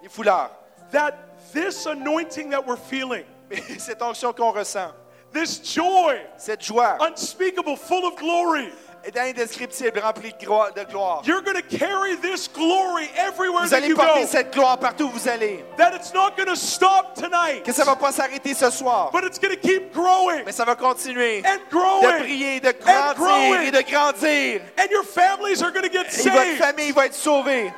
[0.03, 0.51] les foulards.
[0.91, 1.13] That
[1.53, 3.25] this anointing that we're feeling,
[3.79, 4.93] cette onction qu'on ressent,
[5.33, 8.69] this joy, cette joie unspeakable, full of glory,
[9.05, 11.23] est indescriptible, remplie de glo- de gloire.
[11.25, 14.27] you're going to carry this glory everywhere Vous that allez you porter go.
[14.27, 15.65] cette gloire partout où vous allez.
[15.77, 19.11] That it's not going to stop tonight, Que ça ne va pas s'arrêter ce soir,
[19.13, 22.19] but it's going to keep growing mais ça va continuer and de growing.
[22.25, 24.61] prier, de and grandir et de grandir.
[24.79, 26.59] And your families are going to get Et votre saved.
[26.59, 27.73] famille va être sauvée.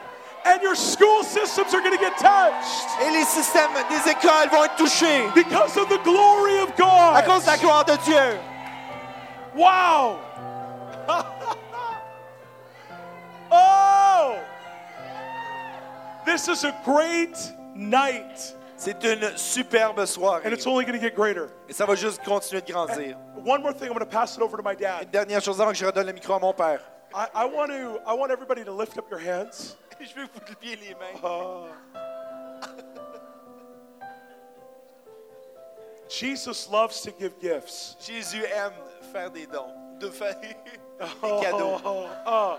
[0.44, 4.65] And your school systems are going to get touched Et les systèmes des écoles vont
[4.65, 7.24] être touchés because of the glory of à God.
[7.27, 8.39] cause de la gloire de Dieu.
[9.55, 10.19] Wow.
[13.51, 14.39] oh.
[16.24, 17.37] This is a great
[17.74, 18.55] night.
[18.77, 20.45] C'est une superbe soirée.
[20.45, 21.51] And it's only going to get greater.
[21.69, 23.16] Et ça va juste continuer de grandir.
[23.45, 25.11] One more thing, I'm going to pass it over to my Une dad.
[25.11, 26.81] dernière chose avant que je redonne le micro à mon père.
[27.15, 28.01] I, I want to.
[28.07, 29.77] I want everybody to lift up your hands.
[30.01, 31.20] Je vais vous lever les mains.
[31.23, 31.69] Uh,
[36.09, 37.97] Jesus loves to give gifts.
[38.01, 38.73] Jésus aime
[39.12, 40.35] faire des dons, de faire
[41.01, 41.78] des cadeaux.
[42.27, 42.56] Uh,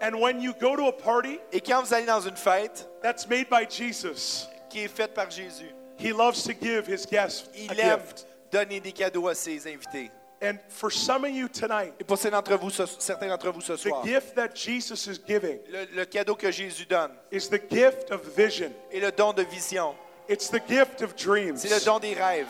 [0.00, 3.26] and when you go to a party Et quand vous allez dans une fête that's
[3.28, 7.74] made by Jesus, qui est faite par Jésus, he loves to give his guests a
[7.74, 8.26] aime gift.
[8.50, 10.10] donner des cadeaux à ses invités.
[10.42, 13.60] And for some of you tonight, Et pour certains d'entre vous, ce, certains d'entre vous
[13.60, 17.48] ce the soir, gift that Jesus is giving le, le cadeau que Jésus donne is
[17.50, 18.72] the gift of vision.
[18.90, 19.94] est le don de vision.
[20.30, 21.58] It's the gift of dreams.
[21.58, 22.46] C'est le don des rêves.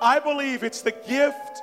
[0.00, 1.62] I believe it's the gift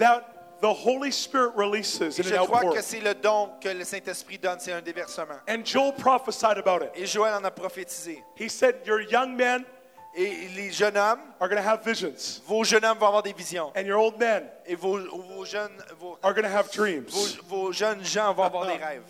[0.00, 2.74] that the Holy Spirit releases Et in je an crois outpour.
[2.74, 5.38] que c'est le don que le Saint-Esprit donne, c'est un déversement.
[5.48, 6.90] And Joel prophesied about it.
[6.94, 8.22] Et Joël en a prophétisé.
[8.36, 9.64] He said, Your young men
[10.12, 13.32] Et les jeunes hommes, are going to have visions, vos jeunes hommes vont avoir des
[13.32, 13.70] visions.
[13.76, 15.70] and your old men Et vos, vos jeunes,
[16.00, 17.12] vos, are going to have dreams.
[17.12, 19.04] vos, vos jeunes gens vont avoir des rêves.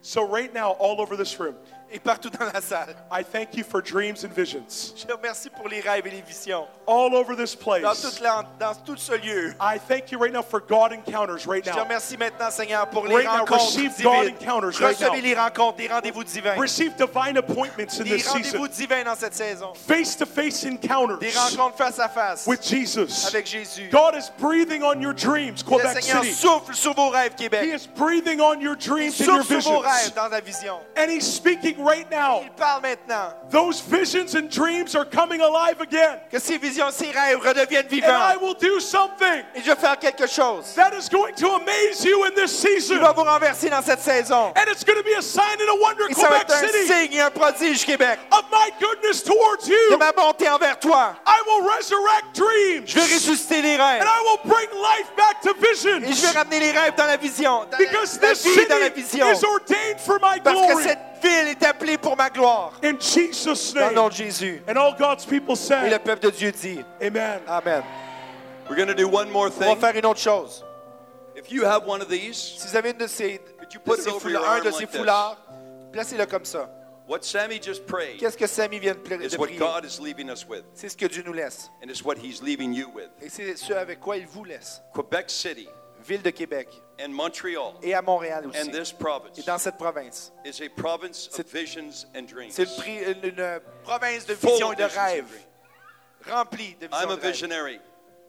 [0.00, 1.54] So, right now, all over this room,
[1.94, 2.94] Et partout dans la salle.
[3.12, 4.94] I thank you for dreams and visions.
[4.96, 6.66] Je te remercie pour les rêves et les visions.
[6.86, 9.54] All over this Dans, place, toute la- dans tout ce lieu.
[9.60, 13.06] I thank you right now for God encounters right Je te remercie maintenant, Seigneur, pour
[13.06, 14.36] les Right now, rencontres receive God divines.
[14.40, 15.22] encounters right Recevez now.
[15.22, 16.54] les rencontres, des rendez-vous divins.
[16.56, 18.86] Receive divine appointments in Des this rendez-vous season.
[18.86, 19.74] divins dans cette saison.
[19.74, 23.26] Face to face encounters Des rencontres face à face with Jesus.
[23.26, 23.90] avec Jésus.
[23.92, 26.32] God is breathing on your dreams, Le Seigneur City.
[26.34, 27.64] souffle sur vos rêves, He Québec.
[27.74, 30.78] is breathing on your Il dreams and your souffle sur vos rêves dans la vision.
[30.96, 32.40] And He's speaking right now.
[32.44, 36.18] Il parle maintenant Those visions and dreams are coming alive again.
[36.30, 38.00] que ces visions, ces rêves redeviennent And I
[38.36, 38.40] vivants.
[38.42, 42.24] will do something Et je vais faire quelque chose that is going to amaze you
[42.24, 42.98] in this qui season.
[43.00, 44.52] va vous renverser dans cette saison.
[44.56, 46.66] And it's going to be a sign and a wonder, Et ça va être un
[46.66, 49.98] City, signe et un prodige, Québec, of my goodness towards de you.
[49.98, 51.14] ma bonté envers toi.
[51.26, 52.86] I will resurrect dreams.
[52.86, 54.02] Je vais ressusciter les rêves.
[54.02, 56.02] And I will bring life back to visions.
[56.02, 57.64] Et je vais ramener les rêves dans la vision.
[57.70, 59.26] Dans Because la, la this vie dans la city vision.
[59.32, 60.84] is ordained for my Parce que glory.
[60.84, 62.72] cette ville est appelée pour ma gloire.
[62.82, 63.94] In Jesus' Dans le name.
[63.94, 64.62] nom de Jésus.
[64.68, 67.40] And all God's people Et le said, peuple de Dieu dit Amen.
[67.46, 67.82] Amen.
[68.68, 69.76] We're going to do one more On va thing.
[69.80, 70.64] faire une autre chose.
[71.36, 73.84] If you have one of these, Si vous avez une de ces, Could you de
[73.84, 74.96] put it ces over your foulards, un arm de like ces this?
[74.98, 75.38] foulards,
[75.92, 76.68] placez-le comme ça.
[77.08, 79.58] what Sammy just prayed Qu'est-ce que Samy vient de, pla- is de what prier?
[79.58, 81.70] God is leaving us with, C'est ce que Dieu nous laisse.
[81.82, 83.08] and it's what He's leaving you with.
[83.20, 84.80] Et c'est ce avec quoi il vous laisse.
[84.94, 85.68] Quebec City
[86.06, 86.68] Ville de Québec
[87.04, 88.58] and Montreal et à Montréal aussi.
[88.60, 90.32] and this province Et dans cette province.
[90.44, 92.52] is a province of visions and dreams.
[92.52, 95.46] C'est une, province de visions et de rêves.
[96.28, 97.32] Remplie de I'm visions a de rêves.
[97.32, 97.80] visionary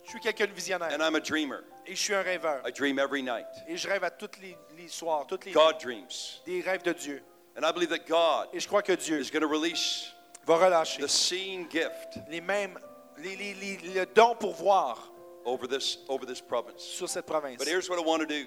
[0.04, 0.90] Je suis quelqu'un de visionnaire.
[0.92, 1.64] and I'm a dreamer.
[1.86, 2.60] Et je suis un rêveur.
[2.66, 3.46] I dream every night.
[3.68, 6.08] Et je rêve à tous les, les soirs, toutes les God dreams.
[6.46, 7.22] des rêves de Dieu.
[7.56, 10.12] And I believe that God Et je crois que Dieu is going to release
[10.46, 12.78] va relâcher the seeing gift les mêmes,
[13.18, 15.10] les, les, les- le don pour voir
[15.44, 16.82] over this over this province.
[16.82, 17.58] sur cette province.
[17.58, 18.46] But here's what I want to do.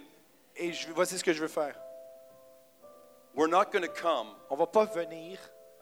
[0.57, 1.75] Et je, voici ce que je veux faire.
[3.35, 5.38] We're not going to come On va pas venir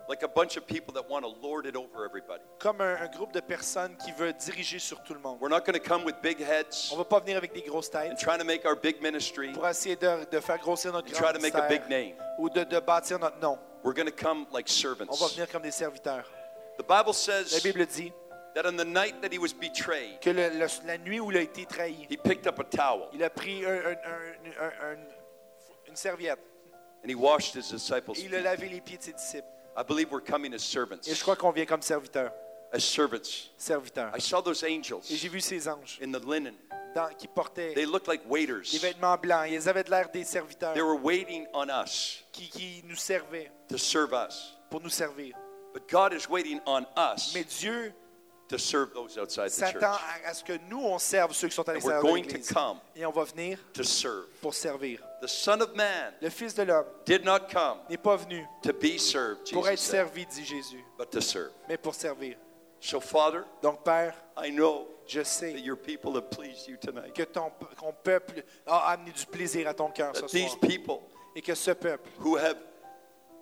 [0.10, 2.43] like a bunch of people that want to lord it over everybody.
[2.60, 5.38] comme un, un groupe de personnes qui veut diriger sur tout le monde.
[5.41, 7.89] We're not going to come with big heads On va pas venir avec des grosses
[7.95, 11.07] and têtes trying to make our big ministry pour essayer de, de faire grossir notre
[11.07, 12.35] and grand try to make a big ministère name.
[12.38, 13.57] ou de, de bâtir notre nom.
[13.84, 15.34] We're going to come like On va servants.
[15.35, 16.30] venir comme des serviteurs.
[16.77, 18.11] The Bible La says Bible dit
[18.56, 21.38] that on the night that he was betrayed, que le- le- la nuit où il
[21.38, 24.91] a été trahi, he picked up a towel il a pris un- un- un- un-
[24.94, 26.40] un- une serviette
[27.03, 29.48] and he washed his disciples' et il a lavé les pieds de ses disciples.
[29.77, 31.06] I believe we're coming as servants.
[31.07, 32.32] Et je crois qu'on vient comme serviteurs.
[32.72, 33.52] As servants.
[33.57, 34.11] Serviteurs.
[34.18, 36.56] I saw those Et angels j'ai vu ces anges in the linen.
[36.95, 38.80] dans- qui portaient They looked like des waiters.
[38.82, 39.49] vêtements blancs.
[39.52, 43.77] Ils avaient l'air des serviteurs They were waiting on us qui, qui nous servaient to
[43.77, 44.53] serve us.
[44.69, 45.36] pour nous servir.
[45.73, 47.94] But God is waiting on us Mais Dieu
[48.48, 49.84] to serve those outside the s'attend church.
[49.84, 52.08] à, à ce que nous, on serve ceux qui sont à And we're l'extérieur de
[52.08, 52.48] going to l'Église.
[52.54, 54.26] come Et on va venir to serve.
[54.42, 55.00] pour servir.
[55.22, 58.72] The Son of Man Le Fils de l'homme did not come n'est pas venu to
[58.74, 61.52] be served, pour être Jesus said, servi, dit Jésus, but to serve.
[61.68, 62.38] mais pour servir.
[62.80, 67.14] So, Father, Donc, Père, I know je sais that your people have pleased you tonight.
[67.16, 67.52] que ton,
[68.04, 70.60] peuple a amené du plaisir à ton cœur ce That these soir.
[70.60, 71.00] people
[71.36, 72.58] Et que ce peuple who have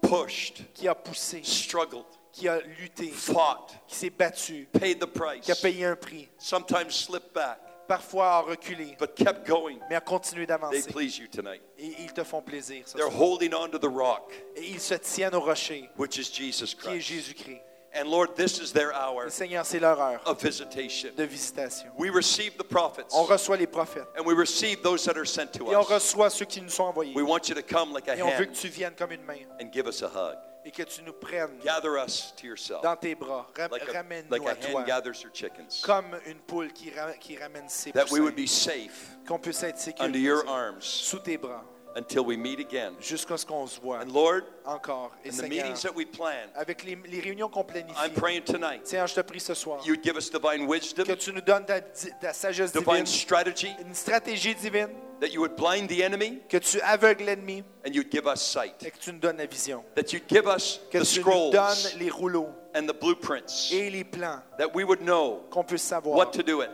[0.01, 5.41] pushed, qui a poussé, struggled, qui a lutté, fought, qui s'est battu, paid the price,
[5.45, 9.95] qui a payé un prix, sometimes slipped back, parfois a reculé, but kept going, mais
[9.95, 10.91] a continué they d'avancer.
[10.91, 11.61] please you tonight.
[11.77, 12.83] Et ils te font plaisir.
[12.87, 13.21] ce They're soir.
[13.21, 16.87] holding on to the rock, Et ils se tiennent au rocher, which is Jesus qui
[16.87, 17.07] est Christ.
[17.07, 17.61] Jésus-Christ.
[17.95, 21.11] And Lord, this is their hour Seigneur, c'est leur heure of visitation.
[21.15, 21.91] de visitation.
[21.95, 25.53] We receive the prophets On reçoit les prophètes and we receive those that are sent
[25.59, 25.87] to et on us.
[25.87, 27.13] reçoit ceux qui nous sont envoyés.
[27.15, 29.11] We want you to come like a Et on veut que hand tu viennes comme
[29.11, 30.37] une main and give us a hug.
[30.65, 33.47] Et que tu nous prennes Gather us to yourself dans tes bras.
[33.57, 34.81] Ram- like a, Ramène-nous like a à toi.
[34.81, 35.81] hen gathers her chickens.
[35.83, 38.43] Comme une poule qui, ra- qui ramène ses That we would poussins.
[38.43, 38.47] be
[38.89, 41.63] safe Qu'on puisse être under your sécurisé arms sous tes bras
[41.95, 42.93] until we meet again.
[42.99, 45.11] jusqu'à ce qu'on se voit And Lord, encore.
[45.23, 48.09] Et in the Seigneur, meetings that we plan, avec les, les réunions qu'on I'm planifie,
[48.15, 51.31] praying tonight Seigneur, je te prie ce soir you'd give us divine wisdom, que tu
[51.33, 54.89] nous donnes ta, sagesse divine divine, strategy, une stratégie divine,
[55.19, 58.83] that you would blind the enemy que tu aveugles l'ennemi and you'd give us sight,
[58.83, 59.83] et que tu nous donnes la vision.
[59.95, 63.89] that you'd give us Que the tu nous donnes les rouleaux and the blueprints, et
[63.91, 66.69] les plans, that we would know qu'on puisse savoir what to do it,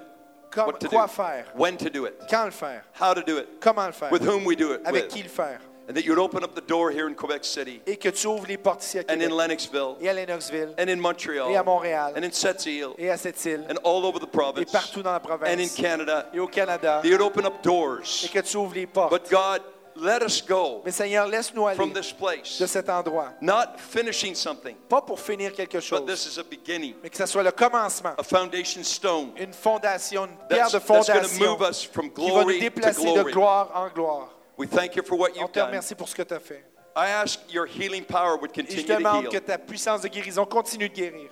[0.51, 3.21] comme- what to quoi do, faire, when to do it, quand le faire, how to
[3.21, 5.59] do it, comment le faire, with whom we do it avec with, qui le faire,
[5.87, 7.81] and that you'd open up the door here in Quebec City.
[7.87, 9.31] Et que tu ouvres les portes ici à and Québec.
[9.31, 11.51] In Lennoxville et à Lennoxville and in Montreal.
[11.51, 12.13] Et à Montréal.
[12.15, 15.11] And in Sept-Îles et à cette île and all over the et province partout dans
[15.11, 16.29] la and in province Canada.
[16.33, 16.99] et au Canada.
[17.01, 18.29] That you'd open up et doors.
[18.31, 19.11] que tu ouvres les portes.
[19.11, 19.61] But God,
[19.99, 24.33] let us go Mais Seigneur, laisse-nous aller from this place, de cet endroit, not finishing
[24.35, 27.43] something, pas pour finir quelque but chose, this is a beginning, mais que ce soit
[27.43, 31.49] le commencement, a foundation stone une fondation, une pierre that's, de that's going to fondation
[31.51, 33.31] move us from qui va nous glory to déplacer de glory.
[33.33, 34.29] gloire en gloire.
[34.57, 35.67] We thank you for what On you've te done.
[35.67, 36.65] remercie pour ce que tu as fait.
[36.95, 39.41] I ask your healing power would Et je continue to demande que heal.
[39.41, 41.29] ta puissance de guérison continue de guérir.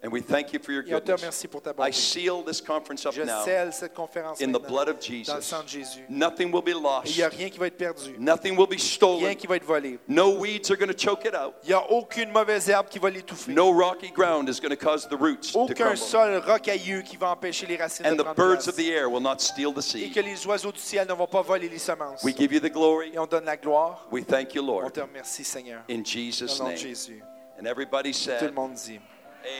[0.00, 1.20] And we thank you for your Et on te goodness.
[1.22, 1.92] remercie pour ta I bonté.
[1.92, 5.08] seal this conference up Je now scelle cette conférence in the maintenant blood of dans
[5.10, 5.40] le Jesus.
[5.42, 6.04] sang de Jésus.
[6.08, 7.16] Nothing will be Et il lost.
[7.16, 9.34] n'y a rien qui va être perdu, Nothing will be rien stolen.
[9.34, 9.98] qui va être volé.
[10.06, 11.54] No weeds are going to choke it out.
[11.64, 13.52] Il n'y a aucune mauvaise herbe qui va l'étouffer.
[13.52, 15.96] No rocky ground is going to cause the roots to Aucun crumble.
[15.96, 18.68] sol rocailleux qui va empêcher les racines And de the prendre birds place.
[18.68, 20.14] of the air will not steal the Et seed.
[20.24, 22.22] les oiseaux du ciel ne vont pas voler les semences.
[22.22, 23.10] We give you the glory.
[23.14, 24.06] Et on donne la gloire.
[24.12, 24.92] We thank you, On Lord.
[24.92, 25.82] te remercie, Seigneur.
[25.90, 26.76] In Au Jesus' nom de name.
[26.78, 27.20] Jésus.
[27.60, 29.00] And everybody Tout le said, monde dit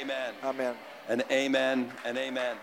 [0.02, 0.35] Amen.
[0.43, 0.74] Amen.
[1.09, 2.56] And amen and amen.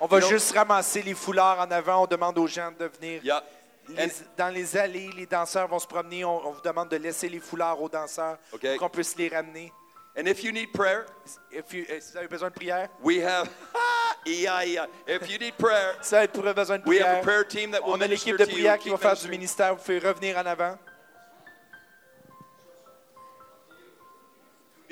[0.00, 2.02] On va You know- juste ramasser les foulards en avant.
[2.02, 3.22] On demande aux gens de venir.
[3.24, 3.42] Yeah.
[3.88, 6.24] Les- dans les allées, les danseurs vont se promener.
[6.24, 9.72] On, on vous demande de laisser les foulards aux danseurs pour qu'on puisse les ramener.
[10.16, 11.04] and if you need prayer,
[11.50, 13.48] If you- euh, si vous avez besoin de prière, we have
[14.26, 14.86] E-I-E-I.
[15.08, 17.70] If you need prayer, si vous avez besoin de we have a prière, prayer team
[17.72, 19.74] that will on a l'équipe de prière qui va faire du ministère.
[19.74, 20.76] Vous pouvez revenir en avant.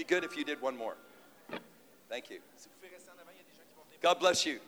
[0.01, 0.97] Be good if you did one more.
[2.09, 2.39] Thank you.
[4.01, 4.59] God bless you.